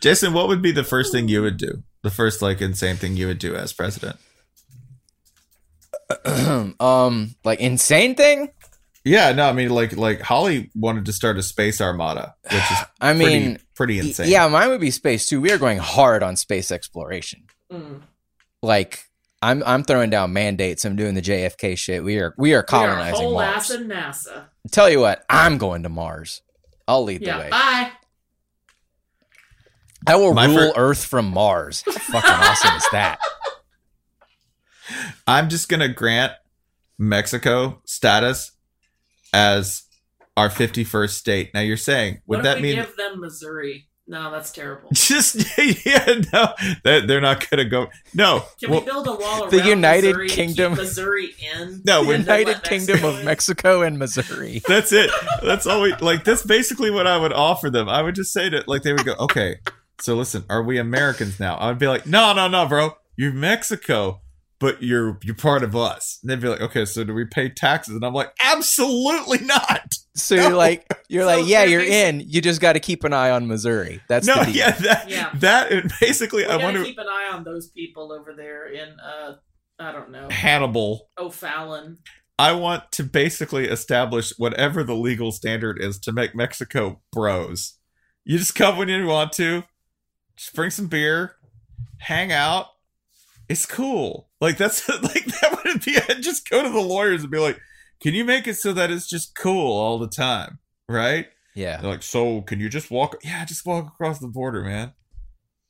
Jason, 0.00 0.32
what 0.32 0.48
would 0.48 0.62
be 0.62 0.72
the 0.72 0.82
first 0.82 1.12
thing 1.12 1.28
you 1.28 1.42
would 1.42 1.58
do? 1.58 1.82
The 2.02 2.08
first 2.10 2.40
like 2.40 2.62
insane 2.62 2.96
thing 2.96 3.18
you 3.18 3.26
would 3.26 3.38
do 3.38 3.54
as 3.54 3.74
president? 3.74 4.16
um, 6.80 7.34
like 7.44 7.60
insane 7.60 8.14
thing. 8.14 8.50
Yeah, 9.04 9.32
no, 9.32 9.48
I 9.48 9.52
mean 9.52 9.70
like 9.70 9.96
like 9.96 10.20
Holly 10.20 10.70
wanted 10.74 11.06
to 11.06 11.12
start 11.12 11.38
a 11.38 11.42
space 11.42 11.80
armada, 11.80 12.34
which 12.44 12.54
is 12.70 12.78
I 13.00 13.14
mean, 13.14 13.58
pretty 13.74 13.98
y- 14.00 14.06
insane. 14.08 14.28
Yeah, 14.30 14.46
mine 14.48 14.68
would 14.68 14.80
be 14.80 14.90
space 14.90 15.26
too. 15.26 15.40
We 15.40 15.50
are 15.52 15.58
going 15.58 15.78
hard 15.78 16.22
on 16.22 16.36
space 16.36 16.70
exploration. 16.70 17.44
Mm. 17.72 18.02
Like 18.62 19.04
I'm 19.40 19.62
I'm 19.64 19.84
throwing 19.84 20.10
down 20.10 20.34
mandates. 20.34 20.84
I'm 20.84 20.96
doing 20.96 21.14
the 21.14 21.22
JFK 21.22 21.78
shit. 21.78 22.04
We 22.04 22.18
are 22.18 22.34
we 22.36 22.52
are 22.52 22.52
We 22.52 22.54
are 22.56 22.62
colonizing 22.62 23.14
whole 23.24 23.34
Mars. 23.34 23.56
ass 23.56 23.70
in 23.70 23.88
NASA. 23.88 24.44
Tell 24.70 24.90
you 24.90 25.00
what, 25.00 25.24
I'm 25.30 25.56
going 25.56 25.82
to 25.84 25.88
Mars. 25.88 26.42
I'll 26.86 27.04
lead 27.04 27.22
the 27.24 27.30
way. 27.30 27.48
bye. 27.50 27.92
I 30.06 30.16
will 30.16 30.34
My 30.34 30.46
rule 30.46 30.72
fir- 30.74 30.80
Earth 30.80 31.04
from 31.04 31.26
Mars. 31.30 31.82
How 31.86 31.92
fucking 31.92 32.30
awesome 32.30 32.76
is 32.76 32.86
that? 32.92 33.18
I'm 35.30 35.48
just 35.48 35.68
gonna 35.68 35.88
grant 35.88 36.32
Mexico 36.98 37.82
status 37.86 38.50
as 39.32 39.84
our 40.36 40.48
51st 40.48 41.10
state. 41.10 41.54
Now 41.54 41.60
you're 41.60 41.76
saying 41.76 42.22
would 42.26 42.38
what 42.38 42.42
that 42.42 42.56
we 42.56 42.62
mean 42.62 42.74
give 42.74 42.96
them 42.96 43.20
Missouri? 43.20 43.86
No, 44.08 44.32
that's 44.32 44.50
terrible. 44.50 44.88
just 44.92 45.36
yeah 45.86 46.04
no 46.32 46.48
that 46.82 47.04
they're 47.06 47.20
not 47.20 47.48
gonna 47.48 47.64
go 47.64 47.86
no 48.12 48.44
Can 48.60 48.72
well, 48.72 48.80
we 48.80 48.86
build 48.86 49.06
a 49.06 49.12
wall 49.12 49.42
around 49.42 49.52
The 49.52 49.64
United 49.64 50.16
Missouri 50.16 50.28
to 50.28 50.34
keep 50.34 50.46
Kingdom- 50.46 50.74
Missouri 50.74 51.34
in? 51.54 51.82
No, 51.86 52.00
and 52.00 52.08
we're 52.08 52.18
then 52.18 52.26
let 52.26 52.38
United 52.40 52.64
Kingdom 52.64 53.04
of? 53.04 53.24
Mexico 53.24 53.82
and 53.82 54.00
Missouri. 54.00 54.62
That's 54.68 54.90
it. 54.92 55.12
That's 55.44 55.64
all 55.64 55.82
we 55.82 55.94
like. 56.00 56.24
That's 56.24 56.42
basically 56.42 56.90
what 56.90 57.06
I 57.06 57.16
would 57.16 57.32
offer 57.32 57.70
them. 57.70 57.88
I 57.88 58.02
would 58.02 58.16
just 58.16 58.32
say 58.32 58.50
to 58.50 58.64
like 58.66 58.82
they 58.82 58.92
would 58.92 59.04
go, 59.04 59.14
okay. 59.20 59.58
So 60.00 60.16
listen, 60.16 60.44
are 60.50 60.64
we 60.64 60.78
Americans 60.78 61.38
now? 61.38 61.54
I 61.54 61.68
would 61.68 61.78
be 61.78 61.86
like, 61.86 62.04
no, 62.04 62.32
no, 62.32 62.48
no, 62.48 62.66
bro. 62.66 62.96
You're 63.16 63.32
Mexico, 63.32 64.22
but 64.60 64.82
you're 64.82 65.18
you're 65.24 65.34
part 65.34 65.62
of 65.64 65.74
us. 65.74 66.18
And 66.22 66.30
they'd 66.30 66.40
be 66.40 66.48
like, 66.48 66.60
okay, 66.60 66.84
so 66.84 67.02
do 67.02 67.12
we 67.14 67.24
pay 67.24 67.48
taxes? 67.48 67.94
And 67.96 68.04
I'm 68.04 68.12
like, 68.14 68.32
absolutely 68.40 69.38
not. 69.38 69.94
So 70.14 70.34
you're 70.34 70.50
like 70.50 70.86
you're 71.08 71.22
So 71.24 71.38
like, 71.40 71.48
yeah, 71.48 71.64
you're 71.64 71.80
in. 71.82 72.20
You 72.20 72.40
just 72.40 72.60
got 72.60 72.74
to 72.74 72.80
keep 72.80 73.04
an 73.04 73.12
eye 73.12 73.30
on 73.30 73.48
Missouri. 73.48 74.00
That's 74.08 74.26
no, 74.26 74.34
the 74.34 74.44
deal. 74.46 74.54
yeah, 74.56 74.70
that 74.72 75.10
Yeah. 75.10 75.30
that 75.36 75.72
and 75.72 75.90
basically, 76.00 76.44
We 76.44 76.50
I 76.50 76.56
want 76.56 76.76
to 76.76 76.84
keep 76.84 76.98
an 76.98 77.06
eye 77.08 77.30
on 77.32 77.42
those 77.44 77.68
people 77.68 78.12
over 78.12 78.34
there 78.34 78.66
in 78.66 78.88
uh, 79.00 79.36
I 79.78 79.92
don't 79.92 80.10
know, 80.10 80.28
Hannibal. 80.30 81.08
O'Fallon. 81.18 81.98
I 82.38 82.52
want 82.52 82.90
to 82.92 83.04
basically 83.04 83.66
establish 83.68 84.32
whatever 84.38 84.82
the 84.82 84.94
legal 84.94 85.30
standard 85.32 85.78
is 85.82 85.98
to 86.00 86.12
make 86.12 86.34
Mexico 86.34 87.02
bros. 87.12 87.74
You 88.24 88.38
just 88.38 88.54
come 88.54 88.78
when 88.78 88.88
you 88.88 89.06
want 89.06 89.32
to, 89.34 89.64
just 90.36 90.54
bring 90.54 90.70
some 90.70 90.86
beer, 90.86 91.36
hang 91.98 92.32
out. 92.32 92.66
It's 93.48 93.66
cool. 93.66 94.29
Like 94.40 94.56
that's 94.56 94.88
like 95.02 95.24
that 95.26 95.60
would 95.64 95.84
be. 95.84 95.96
I'd 96.08 96.22
just 96.22 96.48
go 96.48 96.62
to 96.62 96.68
the 96.68 96.80
lawyers 96.80 97.22
and 97.22 97.30
be 97.30 97.38
like, 97.38 97.58
"Can 98.02 98.14
you 98.14 98.24
make 98.24 98.46
it 98.46 98.54
so 98.56 98.72
that 98.72 98.90
it's 98.90 99.08
just 99.08 99.34
cool 99.34 99.72
all 99.76 99.98
the 99.98 100.08
time?" 100.08 100.58
Right? 100.88 101.26
Yeah. 101.54 101.80
They're 101.80 101.90
like, 101.90 102.02
"So 102.02 102.40
can 102.42 102.58
you 102.60 102.68
just 102.68 102.90
walk? 102.90 103.16
Yeah, 103.22 103.44
just 103.44 103.66
walk 103.66 103.86
across 103.86 104.18
the 104.18 104.28
border, 104.28 104.62
man. 104.62 104.92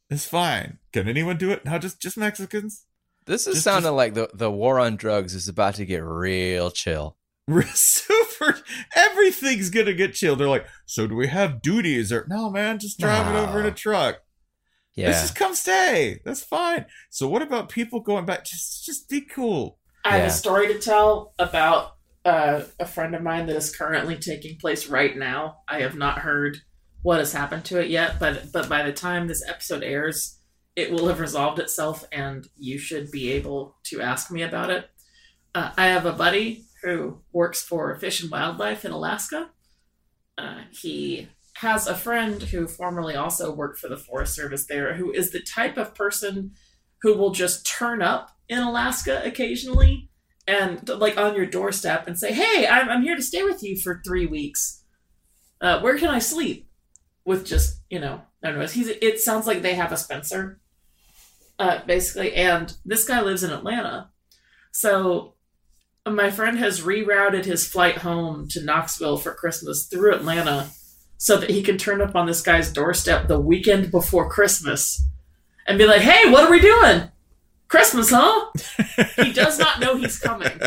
It's 0.08 0.26
fine. 0.26 0.78
Can 0.92 1.08
anyone 1.08 1.36
do 1.36 1.50
it? 1.50 1.64
No, 1.64 1.78
just 1.78 2.00
just 2.00 2.16
Mexicans." 2.16 2.84
This 3.26 3.46
is 3.46 3.54
Just- 3.56 3.64
sounding 3.64 3.84
just- 3.90 3.94
like 3.96 4.14
the 4.14 4.30
the 4.34 4.50
war 4.50 4.78
on 4.78 4.96
drugs 4.96 5.34
is 5.34 5.48
about 5.48 5.74
to 5.76 5.84
get 5.84 6.02
real 6.04 6.70
chill. 6.70 7.16
Super. 7.74 8.58
Everything's 8.94 9.70
gonna 9.70 9.92
get 9.92 10.14
chilled. 10.14 10.38
They're 10.38 10.48
like, 10.48 10.66
so 10.86 11.06
do 11.06 11.14
we 11.16 11.26
have 11.28 11.60
duties 11.62 12.12
or 12.12 12.26
no, 12.28 12.50
man? 12.50 12.78
Just 12.78 12.98
drive 13.00 13.26
it 13.34 13.38
over 13.38 13.60
in 13.60 13.66
a 13.66 13.70
truck. 13.72 14.20
Yeah. 14.96 15.10
This 15.10 15.24
is 15.24 15.30
come 15.30 15.54
stay. 15.54 16.20
That's 16.24 16.42
fine. 16.42 16.86
So 17.10 17.28
what 17.28 17.42
about 17.42 17.68
people 17.68 18.00
going 18.00 18.26
back? 18.26 18.44
Just, 18.44 18.84
just 18.84 19.08
be 19.08 19.20
cool. 19.22 19.78
I 20.04 20.12
have 20.12 20.20
Yeah. 20.22 20.26
a 20.26 20.30
story 20.30 20.66
to 20.72 20.78
tell 20.78 21.34
about 21.38 21.96
uh, 22.24 22.62
a 22.78 22.86
friend 22.86 23.14
of 23.14 23.22
mine 23.22 23.46
that 23.46 23.56
is 23.56 23.74
currently 23.74 24.16
taking 24.16 24.58
place 24.58 24.88
right 24.88 25.16
now. 25.16 25.58
I 25.68 25.80
have 25.80 25.94
not 25.96 26.18
heard 26.18 26.58
what 27.02 27.18
has 27.18 27.32
happened 27.32 27.64
to 27.66 27.80
it 27.80 27.88
yet, 27.88 28.18
but 28.20 28.52
but 28.52 28.68
by 28.68 28.82
the 28.82 28.92
time 28.92 29.26
this 29.26 29.42
episode 29.48 29.82
airs, 29.82 30.38
it 30.76 30.90
will 30.90 31.08
have 31.08 31.18
resolved 31.20 31.58
itself, 31.58 32.04
and 32.12 32.46
you 32.56 32.76
should 32.78 33.10
be 33.10 33.32
able 33.32 33.76
to 33.84 34.02
ask 34.02 34.30
me 34.30 34.42
about 34.42 34.68
it. 34.70 34.90
Uh, 35.54 35.72
I 35.78 35.86
have 35.86 36.04
a 36.04 36.12
buddy 36.12 36.64
who 36.82 37.22
works 37.32 37.62
for 37.62 37.94
Fish 37.96 38.22
and 38.22 38.30
Wildlife 38.30 38.84
in 38.84 38.90
Alaska. 38.92 39.50
Uh, 40.36 40.62
he 40.70 41.28
has 41.60 41.86
a 41.86 41.94
friend 41.94 42.42
who 42.42 42.66
formerly 42.66 43.14
also 43.14 43.52
worked 43.52 43.78
for 43.78 43.88
the 43.88 43.96
Forest 43.96 44.34
Service 44.34 44.66
there, 44.66 44.94
who 44.94 45.12
is 45.12 45.30
the 45.30 45.40
type 45.40 45.76
of 45.76 45.94
person 45.94 46.52
who 47.02 47.14
will 47.14 47.30
just 47.30 47.66
turn 47.66 48.02
up 48.02 48.30
in 48.48 48.58
Alaska 48.58 49.22
occasionally 49.24 50.10
and 50.46 50.88
like 50.88 51.16
on 51.16 51.34
your 51.34 51.46
doorstep 51.46 52.06
and 52.06 52.18
say, 52.18 52.32
"Hey, 52.32 52.66
I'm, 52.66 52.88
I'm 52.88 53.02
here 53.02 53.16
to 53.16 53.22
stay 53.22 53.42
with 53.42 53.62
you 53.62 53.76
for 53.76 54.00
three 54.04 54.26
weeks. 54.26 54.82
Uh, 55.60 55.80
where 55.80 55.98
can 55.98 56.08
I 56.08 56.18
sleep?" 56.18 56.66
with 57.24 57.46
just 57.46 57.80
you 57.90 57.98
know. 58.00 58.22
He's 58.42 58.88
it 58.88 59.20
sounds 59.20 59.46
like 59.46 59.62
they 59.62 59.74
have 59.74 59.92
a 59.92 59.96
Spencer, 59.96 60.60
uh, 61.58 61.80
basically, 61.86 62.32
and 62.32 62.74
this 62.84 63.04
guy 63.04 63.20
lives 63.20 63.44
in 63.44 63.50
Atlanta, 63.50 64.10
so 64.72 65.34
my 66.06 66.30
friend 66.30 66.58
has 66.58 66.80
rerouted 66.80 67.44
his 67.44 67.66
flight 67.66 67.98
home 67.98 68.48
to 68.48 68.64
Knoxville 68.64 69.18
for 69.18 69.34
Christmas 69.34 69.86
through 69.86 70.14
Atlanta 70.14 70.70
so 71.20 71.36
that 71.36 71.50
he 71.50 71.62
can 71.62 71.76
turn 71.76 72.00
up 72.00 72.16
on 72.16 72.26
this 72.26 72.40
guy's 72.40 72.72
doorstep 72.72 73.28
the 73.28 73.38
weekend 73.38 73.90
before 73.90 74.30
Christmas 74.30 75.04
and 75.66 75.76
be 75.76 75.84
like, 75.84 76.00
"Hey, 76.00 76.30
what 76.30 76.44
are 76.44 76.50
we 76.50 76.60
doing? 76.60 77.10
Christmas, 77.68 78.10
huh?" 78.10 78.46
he 79.16 79.30
does 79.30 79.58
not 79.58 79.80
know 79.80 79.96
he's 79.96 80.18
coming. 80.18 80.50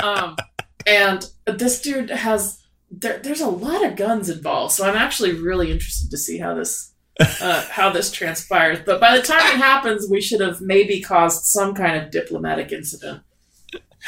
Um, 0.00 0.36
and 0.86 1.28
this 1.44 1.82
dude 1.82 2.10
has 2.10 2.62
there, 2.88 3.18
there's 3.18 3.40
a 3.40 3.48
lot 3.48 3.84
of 3.84 3.96
guns 3.96 4.30
involved, 4.30 4.74
so 4.74 4.88
I'm 4.88 4.96
actually 4.96 5.32
really 5.32 5.72
interested 5.72 6.08
to 6.12 6.16
see 6.16 6.38
how 6.38 6.54
this 6.54 6.92
uh, 7.18 7.66
how 7.68 7.90
this 7.90 8.12
transpires. 8.12 8.78
But 8.86 9.00
by 9.00 9.16
the 9.16 9.22
time 9.22 9.40
it 9.40 9.56
happens, 9.56 10.08
we 10.08 10.20
should 10.20 10.40
have 10.40 10.60
maybe 10.60 11.00
caused 11.00 11.46
some 11.46 11.74
kind 11.74 12.00
of 12.00 12.12
diplomatic 12.12 12.70
incident. 12.70 13.22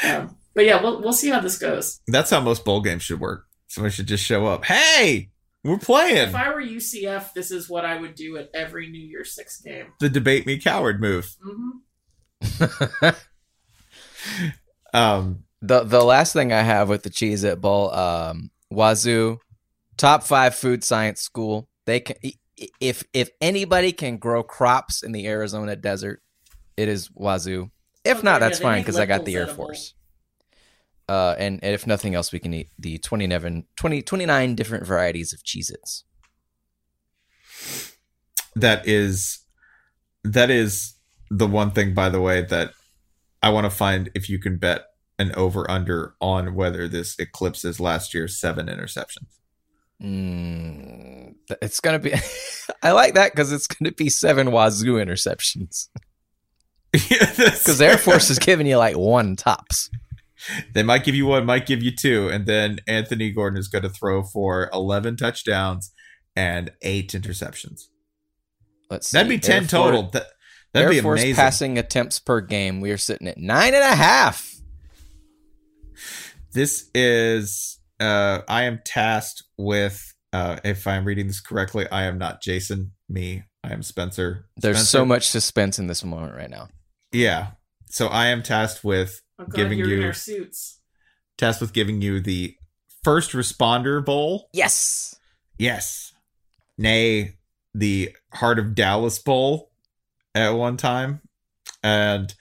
Um, 0.01 0.37
but 0.53 0.63
yeah, 0.63 0.81
we'll 0.81 1.01
we'll 1.01 1.11
see 1.11 1.29
how 1.29 1.41
this 1.41 1.57
goes. 1.57 1.99
That's 2.07 2.29
how 2.29 2.39
most 2.39 2.63
bowl 2.63 2.79
games 2.79 3.03
should 3.03 3.19
work. 3.19 3.47
Somebody 3.67 3.93
should 3.93 4.07
just 4.07 4.23
show 4.23 4.45
up. 4.45 4.63
Hey, 4.63 5.30
we're 5.63 5.77
playing. 5.77 6.29
If 6.29 6.35
I 6.35 6.49
were 6.53 6.61
UCF, 6.61 7.33
this 7.33 7.51
is 7.51 7.69
what 7.69 7.85
I 7.85 7.95
would 7.99 8.15
do 8.15 8.37
at 8.37 8.49
every 8.53 8.89
New 8.89 9.01
Year's 9.01 9.33
Six 9.35 9.61
game. 9.61 9.93
The 9.99 10.09
debate 10.09 10.45
me 10.45 10.57
coward 10.59 10.99
move. 11.01 11.35
hmm 11.41 13.09
Um, 14.93 15.43
the 15.61 15.83
the 15.83 16.03
last 16.03 16.33
thing 16.33 16.51
I 16.51 16.61
have 16.61 16.89
with 16.89 17.03
the 17.03 17.09
Cheez 17.09 17.43
It 17.43 17.61
Bowl, 17.61 17.93
um, 17.93 18.51
Wazoo, 18.73 19.37
top 19.97 20.23
five 20.23 20.53
food 20.55 20.83
science 20.83 21.21
school. 21.21 21.69
They 21.85 21.99
can 22.01 22.17
i- 22.25 22.33
i- 22.59 22.67
if 22.79 23.03
if 23.13 23.29
anybody 23.39 23.93
can 23.93 24.17
grow 24.17 24.43
crops 24.43 25.01
in 25.03 25.11
the 25.13 25.27
Arizona 25.27 25.75
desert, 25.75 26.21
it 26.77 26.89
is 26.89 27.09
Wazoo. 27.09 27.69
If 28.03 28.17
Okay, 28.17 28.25
not, 28.25 28.39
that's 28.41 28.57
they 28.59 28.63
fine 28.63 28.81
because 28.81 28.99
I 28.99 29.05
got 29.05 29.23
the 29.25 29.33
Air 29.35 29.41
lentils 29.41 29.51
edible. 29.53 29.65
Force. 29.67 29.93
Uh, 31.11 31.35
and, 31.37 31.59
and 31.61 31.73
if 31.73 31.85
nothing 31.85 32.15
else, 32.15 32.31
we 32.31 32.39
can 32.39 32.53
eat 32.53 32.69
the 32.79 32.97
29, 32.99 33.65
20, 33.75 34.01
29 34.01 34.55
different 34.55 34.87
varieties 34.87 35.33
of 35.33 35.43
Cheez 35.43 35.69
Its. 35.69 36.05
that 38.55 38.87
is 38.87 39.39
that 40.23 40.49
is 40.49 40.93
the 41.29 41.47
one 41.47 41.71
thing 41.71 41.93
by 41.93 42.07
the 42.07 42.21
way 42.21 42.43
that 42.43 42.71
I 43.43 43.49
want 43.49 43.65
to 43.65 43.69
find 43.69 44.09
if 44.15 44.29
you 44.29 44.39
can 44.39 44.55
bet 44.55 44.85
an 45.19 45.33
over 45.35 45.69
under 45.69 46.15
on 46.21 46.55
whether 46.55 46.87
this 46.87 47.19
eclipses 47.19 47.81
last 47.81 48.13
year's 48.13 48.39
seven 48.39 48.67
interceptions. 48.67 49.39
Mm, 50.01 51.35
it's 51.61 51.81
gonna 51.81 51.99
be. 51.99 52.13
I 52.83 52.91
like 52.91 53.15
that 53.15 53.33
because 53.33 53.51
it's 53.51 53.67
gonna 53.67 53.91
be 53.91 54.09
seven 54.09 54.47
Wazoo 54.47 54.93
interceptions. 54.93 55.89
Because 56.93 57.81
Air 57.81 57.97
Force 57.97 58.29
is 58.29 58.39
giving 58.39 58.67
you 58.67 58.77
like 58.77 58.97
one 58.97 59.35
tops. 59.35 59.89
They 60.73 60.83
might 60.83 61.03
give 61.03 61.15
you 61.15 61.25
one, 61.27 61.45
might 61.45 61.65
give 61.65 61.83
you 61.83 61.91
two, 61.95 62.27
and 62.29 62.45
then 62.45 62.79
Anthony 62.87 63.31
Gordon 63.31 63.59
is 63.59 63.67
going 63.67 63.83
to 63.83 63.89
throw 63.89 64.23
for 64.23 64.69
eleven 64.73 65.15
touchdowns 65.15 65.91
and 66.35 66.71
eight 66.81 67.11
interceptions. 67.11 67.81
Let's 68.89 69.07
see. 69.09 69.17
That'd 69.17 69.29
be 69.29 69.37
ten 69.39 69.63
Air 69.63 69.67
total. 69.67 70.01
Force, 70.03 70.13
That 70.13 70.25
that'd 70.73 70.85
Air 70.87 70.91
be 70.93 71.01
Force 71.01 71.21
amazing. 71.21 71.35
passing 71.35 71.77
attempts 71.77 72.19
per 72.19 72.41
game. 72.41 72.81
We 72.81 72.91
are 72.91 72.97
sitting 72.97 73.27
at 73.27 73.37
nine 73.37 73.73
and 73.73 73.83
a 73.83 73.95
half. 73.95 74.49
This 76.53 76.89
is 76.93 77.79
uh 77.99 78.39
I 78.47 78.63
am 78.63 78.79
tasked 78.85 79.43
with 79.57 80.01
uh 80.33 80.57
if 80.63 80.87
I'm 80.87 81.05
reading 81.05 81.27
this 81.27 81.39
correctly, 81.41 81.87
I 81.91 82.03
am 82.03 82.17
not 82.17 82.41
Jason, 82.41 82.91
me. 83.07 83.43
I 83.63 83.73
am 83.73 83.83
Spencer. 83.83 84.45
There's 84.57 84.77
Spencer. 84.77 84.89
so 84.89 85.05
much 85.05 85.27
suspense 85.27 85.77
in 85.79 85.87
this 85.87 86.03
moment 86.03 86.33
right 86.35 86.49
now. 86.49 86.69
Yeah. 87.11 87.51
So 87.89 88.07
I 88.07 88.27
am 88.27 88.41
tasked 88.41 88.83
with 88.83 89.21
I'm 89.41 89.49
glad 89.49 89.63
giving 89.63 89.79
you're 89.79 89.97
in 89.97 90.03
our 90.03 90.13
suits. 90.13 90.79
tasked 91.37 91.61
with 91.61 91.73
giving 91.73 92.01
you 92.01 92.19
the 92.19 92.55
first 93.03 93.31
responder 93.31 94.03
bowl. 94.03 94.49
Yes. 94.53 95.15
Yes. 95.57 96.13
Nay, 96.77 97.37
the 97.73 98.15
Heart 98.33 98.59
of 98.59 98.75
Dallas 98.75 99.17
Bowl 99.19 99.71
at 100.35 100.51
one 100.51 100.77
time. 100.77 101.21
And 101.83 102.33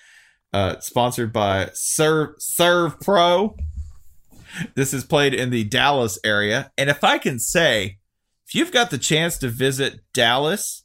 uh 0.53 0.79
sponsored 0.81 1.33
by 1.33 1.71
Serve 1.73 2.37
Servpro. 2.39 3.57
This 4.75 4.93
is 4.93 5.05
played 5.05 5.33
in 5.33 5.51
the 5.51 5.65
Dallas 5.65 6.19
area. 6.25 6.73
And 6.77 6.91
if 6.91 7.03
I 7.05 7.19
can 7.19 7.39
say, 7.39 7.99
if 8.47 8.55
you've 8.55 8.73
got 8.73 8.91
the 8.91 8.99
chance 8.99 9.39
to 9.39 9.49
visit 9.49 10.01
Dallas 10.13 10.85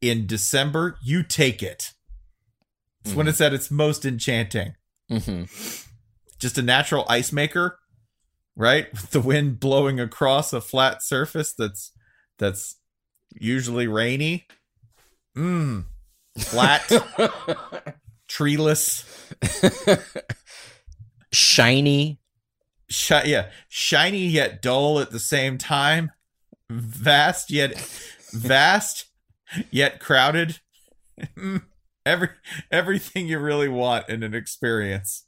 in 0.00 0.26
December, 0.26 0.96
you 1.02 1.22
take 1.22 1.62
it. 1.62 1.92
It's 3.04 3.14
when 3.14 3.26
it's 3.28 3.40
at 3.40 3.52
its 3.52 3.70
most 3.70 4.04
enchanting. 4.06 4.74
Hmm 5.10 5.44
Just 6.38 6.58
a 6.58 6.62
natural 6.62 7.04
ice 7.08 7.32
maker, 7.32 7.78
right? 8.56 8.90
With 8.92 9.10
the 9.10 9.20
wind 9.20 9.60
blowing 9.60 9.98
across 10.00 10.52
a 10.52 10.60
flat 10.60 11.02
surface 11.02 11.52
that's 11.52 11.92
that's 12.38 12.76
usually 13.34 13.86
rainy. 13.86 14.46
Mmm. 15.36 15.84
Flat, 16.38 16.88
treeless, 18.28 19.04
Shiny. 21.32 22.20
shi- 22.88 23.22
yeah, 23.30 23.50
shiny 23.68 24.26
yet 24.26 24.62
dull 24.62 25.00
at 25.00 25.10
the 25.10 25.18
same 25.20 25.58
time. 25.58 26.12
Vast 26.70 27.50
yet 27.50 27.78
vast 28.32 29.06
yet 29.70 30.00
crowded. 30.00 30.60
Every 32.10 32.28
everything 32.70 33.28
you 33.28 33.38
really 33.38 33.68
want 33.68 34.08
in 34.08 34.22
an 34.22 34.34
experience. 34.34 35.24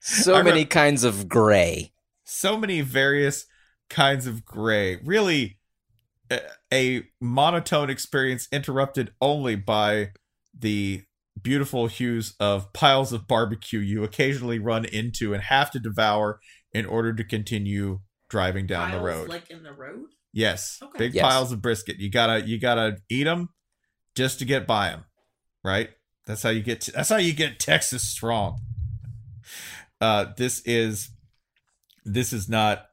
So 0.00 0.34
I 0.34 0.42
many 0.42 0.60
re- 0.60 0.64
kinds 0.66 1.02
of 1.04 1.28
gray. 1.28 1.92
so 2.24 2.56
many 2.58 2.80
various 2.82 3.46
kinds 3.90 4.26
of 4.26 4.44
gray. 4.44 4.96
Really, 5.04 5.58
a, 6.30 6.40
a 6.72 7.02
monotone 7.20 7.90
experience 7.90 8.46
interrupted 8.52 9.12
only 9.20 9.56
by 9.56 10.12
the 10.58 11.02
beautiful 11.42 11.86
hues 11.88 12.34
of 12.38 12.72
piles 12.72 13.12
of 13.12 13.26
barbecue 13.26 13.80
you 13.80 14.04
occasionally 14.04 14.58
run 14.58 14.84
into 14.84 15.34
and 15.34 15.42
have 15.42 15.70
to 15.72 15.80
devour 15.80 16.38
in 16.72 16.86
order 16.86 17.12
to 17.12 17.24
continue 17.24 18.00
driving 18.30 18.66
down 18.66 18.90
the 18.92 19.00
road. 19.00 19.28
like 19.28 19.50
in 19.50 19.62
the 19.62 19.72
road. 19.72 20.06
yes, 20.32 20.78
Okay. 20.82 20.98
big 20.98 21.14
Yes. 21.14 21.22
piles 21.24 21.50
of 21.52 21.60
brisket. 21.62 21.98
You 21.98 22.10
gotta 22.10 22.46
you 22.46 22.58
gotta 22.60 22.98
eat 23.08 23.24
them 23.24 23.48
just 24.14 24.38
to 24.40 24.44
get 24.44 24.66
by 24.66 24.90
them, 24.90 25.04
right? 25.64 25.90
That's 26.26 26.42
how 26.42 26.50
you 26.50 26.62
get. 26.62 26.88
that's 26.94 27.08
how 27.08 27.16
you 27.16 27.32
get 27.32 27.58
Texas 27.58 28.02
strong. 28.02 28.60
Uh, 30.00 30.26
this 30.36 30.62
is 30.64 31.10
this 32.04 32.32
is 32.32 32.48
not 32.48 32.86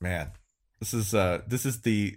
man. 0.00 0.32
This 0.80 0.94
is 0.94 1.14
uh 1.14 1.42
this 1.46 1.64
is 1.64 1.82
the 1.82 2.16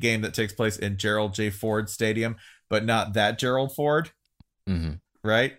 game 0.00 0.22
that 0.22 0.34
takes 0.34 0.52
place 0.52 0.78
in 0.78 0.96
Gerald 0.96 1.34
J. 1.34 1.50
Ford 1.50 1.88
Stadium, 1.90 2.36
but 2.68 2.84
not 2.84 3.12
that 3.14 3.38
Gerald 3.38 3.74
Ford, 3.74 4.10
hmm 4.66 4.92
right? 5.22 5.54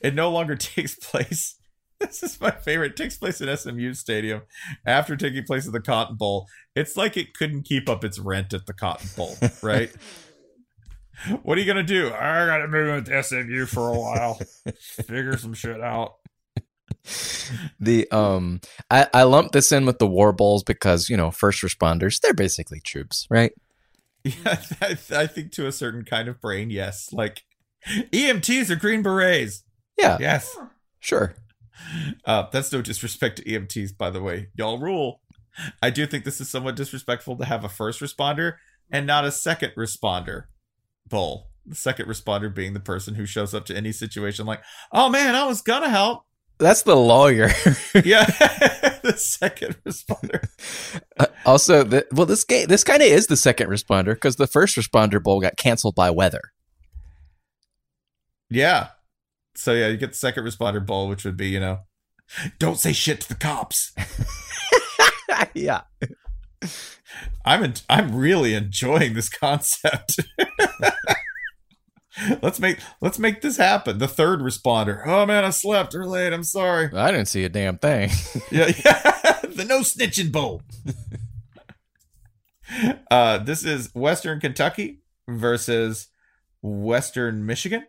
It 0.00 0.14
no 0.14 0.30
longer 0.30 0.56
takes 0.56 0.94
place. 0.96 1.56
This 2.00 2.22
is 2.24 2.40
my 2.40 2.50
favorite. 2.50 2.92
It 2.92 2.96
takes 2.96 3.16
place 3.16 3.40
in 3.40 3.56
SMU 3.56 3.94
Stadium 3.94 4.42
after 4.84 5.16
taking 5.16 5.44
place 5.44 5.68
at 5.68 5.72
the 5.72 5.80
Cotton 5.80 6.16
Bowl. 6.16 6.46
It's 6.74 6.96
like 6.96 7.16
it 7.16 7.32
couldn't 7.32 7.62
keep 7.62 7.88
up 7.88 8.02
its 8.04 8.18
rent 8.18 8.52
at 8.52 8.66
the 8.66 8.74
Cotton 8.74 9.08
Bowl, 9.16 9.36
right? 9.62 9.90
what 11.42 11.56
are 11.56 11.60
you 11.60 11.66
gonna 11.66 11.82
do? 11.82 12.08
I 12.08 12.46
gotta 12.46 12.68
move 12.68 13.08
with 13.08 13.24
SMU 13.24 13.66
for 13.66 13.88
a 13.88 13.98
while, 13.98 14.34
figure 15.06 15.36
some 15.36 15.54
shit 15.54 15.80
out. 15.80 16.14
The 17.80 18.08
um, 18.12 18.60
I 18.90 19.08
I 19.12 19.22
lumped 19.24 19.52
this 19.52 19.72
in 19.72 19.86
with 19.86 19.98
the 19.98 20.06
war 20.06 20.32
bowls 20.32 20.62
because 20.62 21.08
you 21.10 21.16
know 21.16 21.30
first 21.32 21.60
responders 21.62 22.20
they're 22.20 22.32
basically 22.32 22.80
troops, 22.80 23.26
right? 23.28 23.52
Yeah, 24.24 24.62
I, 24.80 24.96
I 25.10 25.26
think 25.26 25.50
to 25.52 25.66
a 25.66 25.72
certain 25.72 26.04
kind 26.04 26.28
of 26.28 26.40
brain, 26.40 26.70
yes. 26.70 27.12
Like 27.12 27.42
EMTs 27.88 28.70
are 28.70 28.76
Green 28.76 29.02
Berets. 29.02 29.64
Yeah, 29.98 30.16
Yes. 30.20 30.56
sure. 31.00 31.34
Uh, 32.24 32.44
that's 32.52 32.72
no 32.72 32.80
disrespect 32.82 33.38
to 33.38 33.44
EMTs, 33.44 33.96
by 33.98 34.10
the 34.10 34.22
way. 34.22 34.48
Y'all 34.54 34.78
rule. 34.78 35.20
I 35.82 35.90
do 35.90 36.06
think 36.06 36.24
this 36.24 36.40
is 36.40 36.48
somewhat 36.48 36.76
disrespectful 36.76 37.36
to 37.38 37.44
have 37.44 37.64
a 37.64 37.68
first 37.68 38.00
responder 38.00 38.54
and 38.92 39.06
not 39.06 39.24
a 39.24 39.32
second 39.32 39.72
responder 39.76 40.44
bowl. 41.12 41.50
The 41.64 41.76
second 41.76 42.06
responder 42.08 42.52
being 42.52 42.72
the 42.72 42.80
person 42.80 43.14
who 43.14 43.24
shows 43.24 43.54
up 43.54 43.66
to 43.66 43.76
any 43.76 43.92
situation 43.92 44.46
like, 44.46 44.62
oh 44.90 45.08
man, 45.08 45.36
I 45.36 45.44
was 45.46 45.62
gonna 45.62 45.88
help. 45.88 46.24
That's 46.58 46.82
the 46.82 46.96
lawyer. 46.96 47.50
Yeah. 47.94 48.24
the 49.02 49.14
second 49.18 49.76
responder. 49.84 50.48
Uh, 51.18 51.26
also, 51.44 51.84
the, 51.84 52.06
well, 52.10 52.24
this 52.24 52.42
game 52.42 52.66
this 52.66 52.82
kind 52.82 53.02
of 53.02 53.08
is 53.08 53.26
the 53.26 53.36
second 53.36 53.68
responder 53.68 54.14
because 54.14 54.36
the 54.36 54.46
first 54.46 54.76
responder 54.76 55.22
bowl 55.22 55.40
got 55.40 55.56
canceled 55.56 55.94
by 55.94 56.10
weather. 56.10 56.40
Yeah. 58.50 58.88
So 59.54 59.74
yeah, 59.74 59.88
you 59.88 59.98
get 59.98 60.12
the 60.12 60.18
second 60.18 60.44
responder 60.44 60.84
bowl, 60.84 61.08
which 61.08 61.24
would 61.24 61.36
be, 61.36 61.48
you 61.48 61.60
know, 61.60 61.80
don't 62.58 62.78
say 62.78 62.92
shit 62.92 63.20
to 63.20 63.28
the 63.28 63.34
cops. 63.34 63.92
yeah, 65.54 65.82
I'm 67.44 67.62
en- 67.62 67.74
I'm 67.88 68.14
really 68.14 68.54
enjoying 68.54 69.14
this 69.14 69.28
concept. 69.28 70.20
let's 72.42 72.60
make 72.60 72.78
let's 73.00 73.18
make 73.18 73.40
this 73.40 73.56
happen. 73.56 73.98
The 73.98 74.08
third 74.08 74.40
responder. 74.40 75.02
Oh 75.06 75.26
man, 75.26 75.44
I 75.44 75.50
slept. 75.50 75.94
Or 75.94 76.06
late. 76.06 76.32
I'm 76.32 76.44
sorry. 76.44 76.90
I 76.92 77.10
didn't 77.10 77.28
see 77.28 77.44
a 77.44 77.48
damn 77.48 77.78
thing. 77.78 78.10
Yeah, 78.50 78.70
yeah. 78.84 79.40
the 79.48 79.64
no 79.66 79.80
snitching 79.80 80.30
bowl. 80.30 80.62
uh, 83.10 83.38
this 83.38 83.64
is 83.64 83.90
Western 83.94 84.40
Kentucky 84.40 85.00
versus 85.28 86.08
Western 86.62 87.46
Michigan. 87.46 87.86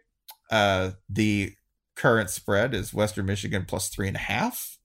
Uh, 0.49 0.91
the 1.09 1.53
current 1.95 2.29
spread 2.29 2.73
is 2.73 2.93
Western 2.93 3.25
Michigan 3.25 3.65
plus 3.67 3.89
three 3.89 4.07
and 4.07 4.15
a 4.15 4.19
half. 4.21 4.77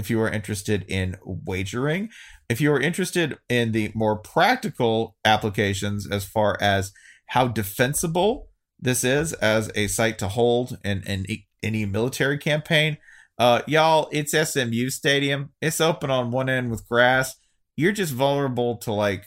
If 0.00 0.08
you 0.08 0.18
are 0.22 0.30
interested 0.30 0.86
in 0.88 1.18
wagering, 1.22 2.08
if 2.48 2.58
you 2.58 2.72
are 2.72 2.80
interested 2.80 3.36
in 3.50 3.72
the 3.72 3.92
more 3.94 4.16
practical 4.16 5.14
applications 5.26 6.10
as 6.10 6.24
far 6.24 6.56
as 6.58 6.90
how 7.26 7.48
defensible 7.48 8.48
this 8.78 9.04
is 9.04 9.34
as 9.34 9.70
a 9.74 9.88
site 9.88 10.18
to 10.20 10.28
hold 10.28 10.78
in, 10.82 11.02
in 11.02 11.26
any 11.62 11.84
military 11.84 12.38
campaign, 12.38 12.96
uh, 13.38 13.60
y'all, 13.66 14.08
it's 14.10 14.32
SMU 14.32 14.88
Stadium. 14.88 15.50
It's 15.60 15.82
open 15.82 16.10
on 16.10 16.30
one 16.30 16.48
end 16.48 16.70
with 16.70 16.88
grass. 16.88 17.36
You're 17.76 17.92
just 17.92 18.14
vulnerable 18.14 18.78
to 18.78 18.92
like 18.92 19.26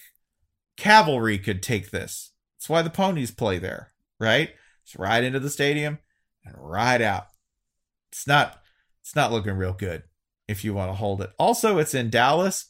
cavalry 0.75 1.37
could 1.37 1.61
take 1.61 1.91
this. 1.91 2.31
That's 2.57 2.67
why 2.67 2.81
the 2.81 2.89
ponies 2.89 3.29
play 3.29 3.59
there, 3.59 3.93
right? 4.19 4.49
Just 4.83 4.97
ride 4.97 5.23
into 5.23 5.39
the 5.39 5.51
stadium 5.51 5.99
and 6.43 6.55
ride 6.57 7.03
out. 7.03 7.27
It's 8.11 8.25
not 8.25 8.59
it's 9.01 9.15
not 9.15 9.31
looking 9.31 9.53
real 9.53 9.73
good 9.73 10.01
if 10.53 10.63
you 10.63 10.73
want 10.73 10.89
to 10.89 10.95
hold 10.95 11.21
it. 11.21 11.31
Also, 11.37 11.77
it's 11.77 11.93
in 11.93 12.09
Dallas. 12.09 12.69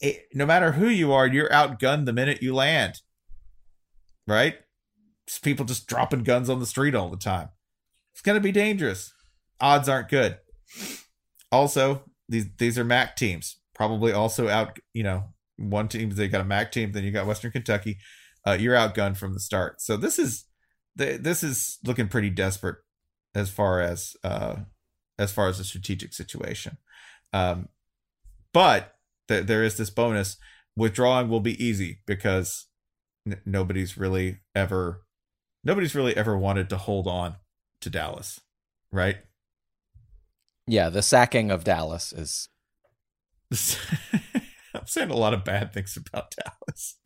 It, 0.00 0.26
no 0.32 0.46
matter 0.46 0.72
who 0.72 0.88
you 0.88 1.12
are, 1.12 1.26
you're 1.26 1.50
outgunned 1.50 2.06
the 2.06 2.12
minute 2.12 2.40
you 2.40 2.54
land. 2.54 3.00
Right? 4.26 4.56
Just 5.26 5.42
people 5.42 5.66
just 5.66 5.86
dropping 5.86 6.22
guns 6.22 6.48
on 6.48 6.60
the 6.60 6.66
street 6.66 6.94
all 6.94 7.10
the 7.10 7.16
time. 7.16 7.48
It's 8.12 8.22
going 8.22 8.36
to 8.36 8.40
be 8.40 8.52
dangerous. 8.52 9.12
Odds 9.60 9.88
aren't 9.88 10.08
good. 10.08 10.38
Also, 11.52 12.04
these 12.28 12.46
these 12.58 12.78
are 12.78 12.84
MAC 12.84 13.16
teams. 13.16 13.58
Probably 13.74 14.12
also 14.12 14.48
out, 14.48 14.78
you 14.92 15.02
know, 15.02 15.34
one 15.56 15.88
team 15.88 16.10
they 16.10 16.28
got 16.28 16.40
a 16.40 16.44
MAC 16.44 16.72
team, 16.72 16.92
then 16.92 17.04
you 17.04 17.10
got 17.10 17.26
Western 17.26 17.50
Kentucky. 17.50 17.98
Uh, 18.46 18.56
you're 18.58 18.76
outgunned 18.76 19.16
from 19.16 19.34
the 19.34 19.40
start. 19.40 19.80
So 19.80 19.96
this 19.96 20.18
is 20.18 20.44
this 20.96 21.42
is 21.42 21.78
looking 21.84 22.08
pretty 22.08 22.30
desperate 22.30 22.76
as 23.34 23.50
far 23.50 23.80
as 23.80 24.16
uh, 24.22 24.56
as 25.18 25.32
far 25.32 25.48
as 25.48 25.58
the 25.58 25.64
strategic 25.64 26.12
situation. 26.12 26.78
Um, 27.34 27.68
but 28.52 28.94
th- 29.28 29.46
there 29.46 29.64
is 29.64 29.76
this 29.76 29.90
bonus. 29.90 30.36
Withdrawing 30.76 31.28
will 31.28 31.40
be 31.40 31.62
easy 31.62 31.98
because 32.06 32.66
n- 33.26 33.40
nobody's 33.44 33.98
really 33.98 34.38
ever 34.54 35.02
nobody's 35.64 35.94
really 35.94 36.16
ever 36.16 36.38
wanted 36.38 36.70
to 36.70 36.76
hold 36.76 37.08
on 37.08 37.36
to 37.80 37.90
Dallas, 37.90 38.40
right? 38.92 39.16
Yeah, 40.66 40.88
the 40.90 41.02
sacking 41.02 41.50
of 41.50 41.64
Dallas 41.64 42.12
is. 42.12 42.48
I'm 44.74 44.86
saying 44.86 45.10
a 45.10 45.16
lot 45.16 45.34
of 45.34 45.44
bad 45.44 45.72
things 45.72 45.96
about 45.96 46.34
Dallas. 46.36 46.98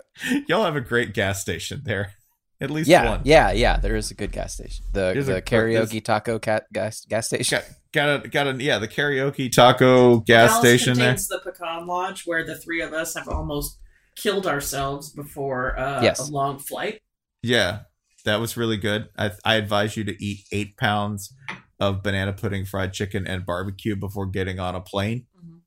Y'all 0.46 0.64
have 0.64 0.76
a 0.76 0.80
great 0.80 1.14
gas 1.14 1.40
station 1.40 1.82
there. 1.84 2.12
At 2.60 2.70
least 2.70 2.88
yeah, 2.88 3.08
one. 3.08 3.20
Yeah, 3.24 3.52
yeah, 3.52 3.78
there 3.78 3.94
is 3.96 4.10
a 4.10 4.14
good 4.14 4.32
gas 4.32 4.54
station. 4.54 4.84
The 4.92 5.12
There's 5.12 5.26
the 5.26 5.36
a- 5.36 5.42
karaoke 5.42 6.04
taco 6.04 6.38
cat 6.38 6.64
gas 6.72 7.04
gas 7.04 7.26
station. 7.26 7.60
Got 7.92 8.22
got 8.22 8.24
a 8.26 8.28
got 8.28 8.46
a 8.48 8.62
yeah 8.62 8.78
the 8.78 8.88
karaoke 8.88 9.50
taco 9.50 10.18
gas 10.20 10.50
Dallas 10.50 10.60
station 10.60 10.98
there. 10.98 11.14
the 11.14 11.40
Pecan 11.42 11.86
Lodge, 11.86 12.24
where 12.26 12.44
the 12.44 12.56
three 12.56 12.82
of 12.82 12.92
us 12.92 13.14
have 13.14 13.28
almost 13.28 13.78
killed 14.16 14.46
ourselves 14.46 15.10
before 15.10 15.78
uh, 15.78 16.02
Yes. 16.02 16.28
a 16.28 16.32
long 16.32 16.58
flight. 16.58 17.00
Yeah, 17.42 17.80
that 18.24 18.40
was 18.40 18.56
really 18.56 18.76
good. 18.76 19.08
I 19.16 19.30
I 19.44 19.54
advise 19.54 19.96
you 19.96 20.04
to 20.04 20.22
eat 20.24 20.40
eight 20.52 20.76
pounds 20.76 21.32
of 21.80 22.02
banana 22.02 22.32
pudding, 22.32 22.64
fried 22.66 22.92
chicken, 22.92 23.26
and 23.26 23.46
barbecue 23.46 23.96
before 23.96 24.26
getting 24.26 24.58
on 24.60 24.74
a 24.74 24.80
plane. 24.80 25.26
Mhm. 25.42 25.60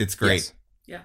It's 0.00 0.14
great. 0.14 0.52
Yes. 0.86 1.02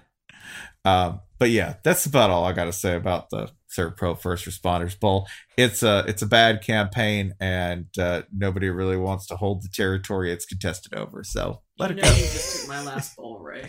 Yeah. 0.84 1.04
Um, 1.08 1.20
but 1.38 1.50
yeah, 1.50 1.74
that's 1.84 2.06
about 2.06 2.30
all 2.30 2.44
I 2.44 2.52
got 2.52 2.64
to 2.64 2.72
say 2.72 2.94
about 2.96 3.28
the 3.30 3.50
Servpro 3.76 4.18
First 4.18 4.46
Responders 4.46 4.98
Bowl. 4.98 5.26
It's 5.56 5.82
a 5.82 6.04
it's 6.06 6.22
a 6.22 6.26
bad 6.26 6.62
campaign, 6.62 7.34
and 7.40 7.86
uh, 7.98 8.22
nobody 8.32 8.68
really 8.68 8.96
wants 8.96 9.26
to 9.28 9.36
hold 9.36 9.62
the 9.62 9.68
territory 9.68 10.32
it's 10.32 10.46
contested 10.46 10.94
over. 10.94 11.22
So 11.24 11.62
let 11.78 11.90
you 11.90 11.96
it 11.96 12.02
know 12.02 12.10
go. 12.10 12.16
you 12.16 12.22
just 12.22 12.60
took 12.60 12.68
my 12.68 12.82
last 12.82 13.16
bowl, 13.18 13.38
right? 13.40 13.66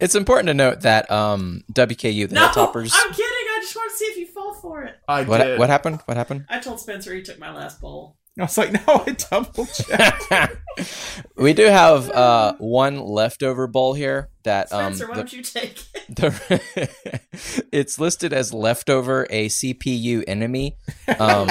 It's 0.00 0.14
important 0.14 0.48
to 0.48 0.54
note 0.54 0.80
that 0.80 1.10
um, 1.10 1.62
WKU 1.72 2.28
the 2.28 2.34
no, 2.34 2.48
Hilltoppers. 2.48 2.92
I'm 2.94 3.12
kidding. 3.12 3.48
I 3.58 3.58
just 3.60 3.76
want 3.76 3.90
to 3.90 3.96
see 3.96 4.04
if 4.06 4.16
you 4.16 4.26
fall 4.26 4.54
for 4.54 4.82
it. 4.84 4.94
I 5.06 5.24
What 5.24 5.58
what 5.58 5.68
happened? 5.68 6.00
What 6.06 6.16
happened? 6.16 6.46
I 6.48 6.58
told 6.58 6.80
Spencer 6.80 7.14
he 7.14 7.22
took 7.22 7.38
my 7.38 7.54
last 7.54 7.80
bowl. 7.80 8.17
I 8.38 8.42
was 8.42 8.56
like, 8.56 8.72
no, 8.86 9.04
I 9.06 9.12
double 9.12 9.66
checked. 9.66 10.56
we 11.36 11.52
do 11.52 11.66
have 11.66 12.10
uh, 12.10 12.54
one 12.58 13.00
leftover 13.00 13.66
bowl 13.66 13.94
here 13.94 14.30
that 14.44 14.72
um, 14.72 14.94
Spencer, 14.94 15.08
why 15.08 15.16
don't 15.16 15.32
you 15.32 15.42
take 15.42 15.82
it? 15.94 16.06
the, 16.16 17.64
it's 17.72 17.98
listed 17.98 18.32
as 18.32 18.54
leftover 18.54 19.26
a 19.30 19.48
CPU 19.48 20.22
enemy. 20.26 20.76
Um, 21.18 21.48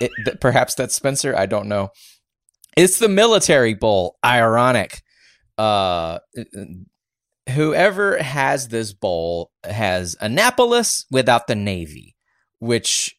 it, 0.00 0.10
th- 0.24 0.40
perhaps 0.40 0.74
that's 0.74 0.94
Spencer. 0.94 1.36
I 1.36 1.46
don't 1.46 1.68
know. 1.68 1.90
It's 2.76 2.98
the 2.98 3.08
military 3.08 3.74
bowl. 3.74 4.16
Ironic. 4.24 5.02
Uh, 5.56 6.18
whoever 7.50 8.22
has 8.22 8.68
this 8.68 8.92
bowl 8.92 9.50
has 9.64 10.16
Annapolis 10.20 11.06
without 11.10 11.46
the 11.46 11.54
Navy, 11.54 12.16
which 12.58 13.15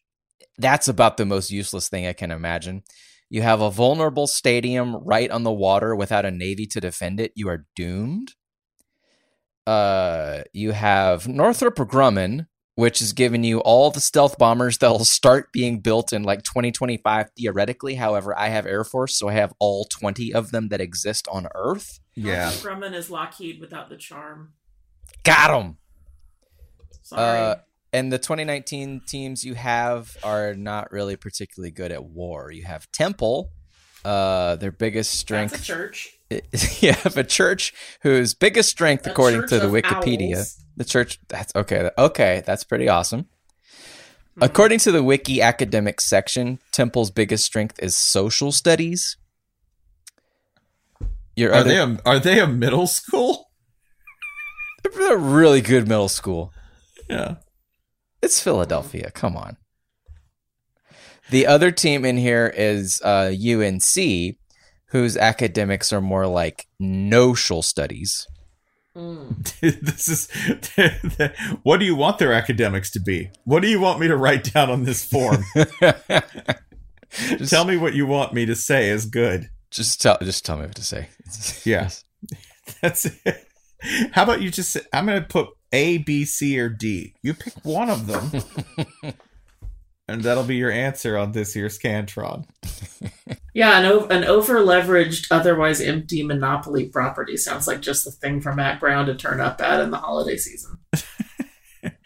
that's 0.58 0.88
about 0.88 1.16
the 1.16 1.26
most 1.26 1.50
useless 1.50 1.88
thing 1.88 2.06
I 2.06 2.12
can 2.12 2.30
imagine. 2.30 2.82
You 3.30 3.42
have 3.42 3.60
a 3.60 3.70
vulnerable 3.70 4.26
stadium 4.26 4.96
right 4.96 5.30
on 5.30 5.42
the 5.42 5.52
water 5.52 5.94
without 5.94 6.24
a 6.24 6.30
navy 6.30 6.66
to 6.66 6.80
defend 6.80 7.20
it. 7.20 7.32
You 7.34 7.48
are 7.48 7.66
doomed. 7.76 8.34
Uh, 9.66 10.44
you 10.54 10.72
have 10.72 11.28
Northrop 11.28 11.76
Grumman, 11.76 12.46
which 12.74 13.02
is 13.02 13.12
giving 13.12 13.44
you 13.44 13.58
all 13.60 13.90
the 13.90 14.00
stealth 14.00 14.38
bombers 14.38 14.78
that'll 14.78 15.04
start 15.04 15.52
being 15.52 15.80
built 15.80 16.12
in 16.12 16.22
like 16.22 16.42
2025 16.42 17.28
theoretically. 17.36 17.96
However, 17.96 18.36
I 18.38 18.48
have 18.48 18.64
Air 18.66 18.82
Force, 18.82 19.16
so 19.18 19.28
I 19.28 19.34
have 19.34 19.52
all 19.58 19.84
20 19.84 20.32
of 20.32 20.50
them 20.50 20.68
that 20.68 20.80
exist 20.80 21.28
on 21.30 21.48
Earth. 21.54 22.00
yeah, 22.14 22.44
Northrop 22.44 22.78
Grumman 22.78 22.94
is 22.94 23.10
Lockheed 23.10 23.60
without 23.60 23.90
the 23.90 23.96
charm. 23.96 24.54
Got 25.22 25.60
him. 25.60 25.76
Sorry. 27.02 27.38
Uh, 27.38 27.56
and 27.98 28.12
the 28.12 28.18
2019 28.18 29.02
teams 29.06 29.44
you 29.44 29.54
have 29.54 30.16
are 30.22 30.54
not 30.54 30.92
really 30.92 31.16
particularly 31.16 31.72
good 31.72 31.90
at 31.90 32.04
war. 32.04 32.52
You 32.52 32.64
have 32.64 32.90
Temple, 32.92 33.50
uh, 34.04 34.54
their 34.56 34.70
biggest 34.70 35.14
strength. 35.14 35.50
That's 35.50 35.64
a 35.64 35.66
church. 35.66 36.18
you 36.80 36.92
have 36.92 37.16
a 37.16 37.24
church 37.24 37.74
whose 38.02 38.34
biggest 38.34 38.68
strength, 38.68 39.04
A 39.06 39.10
according 39.10 39.40
church 39.40 39.50
to 39.50 39.58
the 39.58 39.66
of 39.66 39.72
Wikipedia, 39.72 40.36
owls. 40.36 40.64
the 40.76 40.84
church. 40.84 41.18
That's 41.28 41.52
okay. 41.56 41.90
Okay, 41.98 42.42
that's 42.46 42.62
pretty 42.62 42.88
awesome. 42.88 43.26
Hmm. 44.36 44.44
According 44.44 44.78
to 44.80 44.92
the 44.92 45.02
Wiki 45.02 45.42
academic 45.42 46.00
section, 46.00 46.60
Temple's 46.70 47.10
biggest 47.10 47.44
strength 47.44 47.82
is 47.82 47.96
social 47.96 48.52
studies. 48.52 49.16
Your 51.34 51.52
are 51.52 51.60
other, 51.60 51.68
they 51.68 51.78
a, 51.78 51.98
are 52.06 52.18
they 52.20 52.38
a 52.38 52.46
middle 52.46 52.86
school? 52.86 53.46
they're 54.84 55.14
a 55.14 55.18
really 55.18 55.60
good 55.60 55.88
middle 55.88 56.08
school. 56.08 56.52
Yeah, 57.10 57.36
It's 58.22 58.40
Philadelphia. 58.40 59.10
Come 59.12 59.36
on. 59.36 59.56
The 61.30 61.46
other 61.46 61.70
team 61.70 62.04
in 62.04 62.16
here 62.16 62.52
is 62.56 63.02
uh, 63.02 63.32
UNC, 63.32 64.36
whose 64.86 65.16
academics 65.16 65.92
are 65.92 66.00
more 66.00 66.26
like 66.26 66.66
social 66.80 67.62
studies. 67.62 68.26
Mm. 68.96 69.60
this 69.80 70.08
is. 70.08 70.28
what 71.62 71.78
do 71.78 71.86
you 71.86 71.94
want 71.94 72.18
their 72.18 72.32
academics 72.32 72.90
to 72.92 73.00
be? 73.00 73.30
What 73.44 73.60
do 73.60 73.68
you 73.68 73.78
want 73.80 74.00
me 74.00 74.08
to 74.08 74.16
write 74.16 74.52
down 74.52 74.70
on 74.70 74.84
this 74.84 75.04
form? 75.04 75.44
just, 77.10 77.50
Tell 77.50 77.64
me 77.64 77.76
what 77.76 77.94
you 77.94 78.06
want 78.06 78.32
me 78.32 78.46
to 78.46 78.56
say 78.56 78.88
is 78.88 79.04
good. 79.06 79.50
just 79.70 80.00
tell 80.00 80.18
just 80.22 80.44
tell 80.44 80.56
me 80.56 80.66
what 80.66 80.74
to 80.76 80.84
say. 80.84 81.08
Yeah. 81.64 81.90
That's 82.80 83.06
it. 83.24 83.47
How 84.12 84.24
about 84.24 84.40
you 84.42 84.50
just 84.50 84.70
say, 84.70 84.80
I'm 84.92 85.06
going 85.06 85.20
to 85.20 85.28
put 85.28 85.48
A, 85.72 85.98
B, 85.98 86.24
C, 86.24 86.58
or 86.58 86.68
D. 86.68 87.14
You 87.22 87.34
pick 87.34 87.54
one 87.64 87.90
of 87.90 88.06
them. 88.06 88.42
and 90.08 90.22
that'll 90.22 90.44
be 90.44 90.56
your 90.56 90.70
answer 90.70 91.16
on 91.16 91.32
this 91.32 91.54
year's 91.54 91.78
Scantron. 91.78 92.46
Yeah, 93.54 93.78
an, 93.78 93.86
o- 93.86 94.06
an 94.06 94.24
over 94.24 94.60
leveraged, 94.60 95.28
otherwise 95.30 95.80
empty 95.80 96.22
monopoly 96.22 96.86
property 96.86 97.36
sounds 97.36 97.66
like 97.66 97.80
just 97.80 98.04
the 98.04 98.10
thing 98.10 98.40
for 98.40 98.52
Matt 98.54 98.80
Brown 98.80 99.06
to 99.06 99.14
turn 99.14 99.40
up 99.40 99.60
at 99.60 99.80
in 99.80 99.90
the 99.90 99.98
holiday 99.98 100.36
season. 100.36 100.78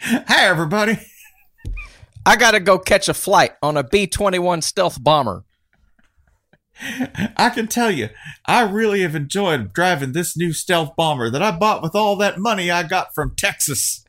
Hi, 0.01 0.47
everybody. 0.47 0.99
I 2.25 2.37
gotta 2.37 2.61
go 2.61 2.79
catch 2.79 3.09
a 3.09 3.15
flight 3.15 3.53
on 3.63 3.77
a 3.77 3.83
B 3.85 4.07
twenty 4.07 4.39
one 4.39 4.63
stealth 4.63 5.03
bomber. 5.03 5.45
I 7.37 7.51
can 7.51 7.69
tell 7.69 7.91
you, 7.91 8.09
I 8.47 8.63
really 8.63 9.03
have 9.03 9.15
enjoyed 9.15 9.73
driving 9.73 10.13
this 10.13 10.37
new 10.37 10.53
stealth 10.53 10.97
bomber 10.97 11.31
that 11.31 11.43
I 11.43 11.51
bought 11.51 11.83
with 11.83 11.95
all 11.95 12.17
that 12.17 12.39
money 12.39 12.71
I 12.71 12.83
got 12.83 13.15
from 13.15 13.35
Texas. 13.37 14.05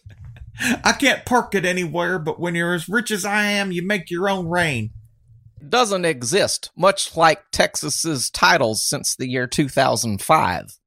I 0.84 0.92
can't 0.92 1.24
park 1.24 1.54
it 1.54 1.64
anywhere, 1.64 2.18
but 2.18 2.40
when 2.40 2.54
you're 2.54 2.74
as 2.74 2.88
rich 2.88 3.10
as 3.10 3.24
I 3.24 3.44
am, 3.44 3.72
you 3.72 3.86
make 3.86 4.10
your 4.10 4.28
own 4.28 4.48
rain. 4.48 4.90
Doesn't 5.66 6.04
exist, 6.04 6.70
much 6.76 7.16
like 7.16 7.50
Texas's 7.52 8.30
titles 8.30 8.82
since 8.82 9.14
the 9.14 9.28
year 9.28 9.46
2005. 9.46 10.79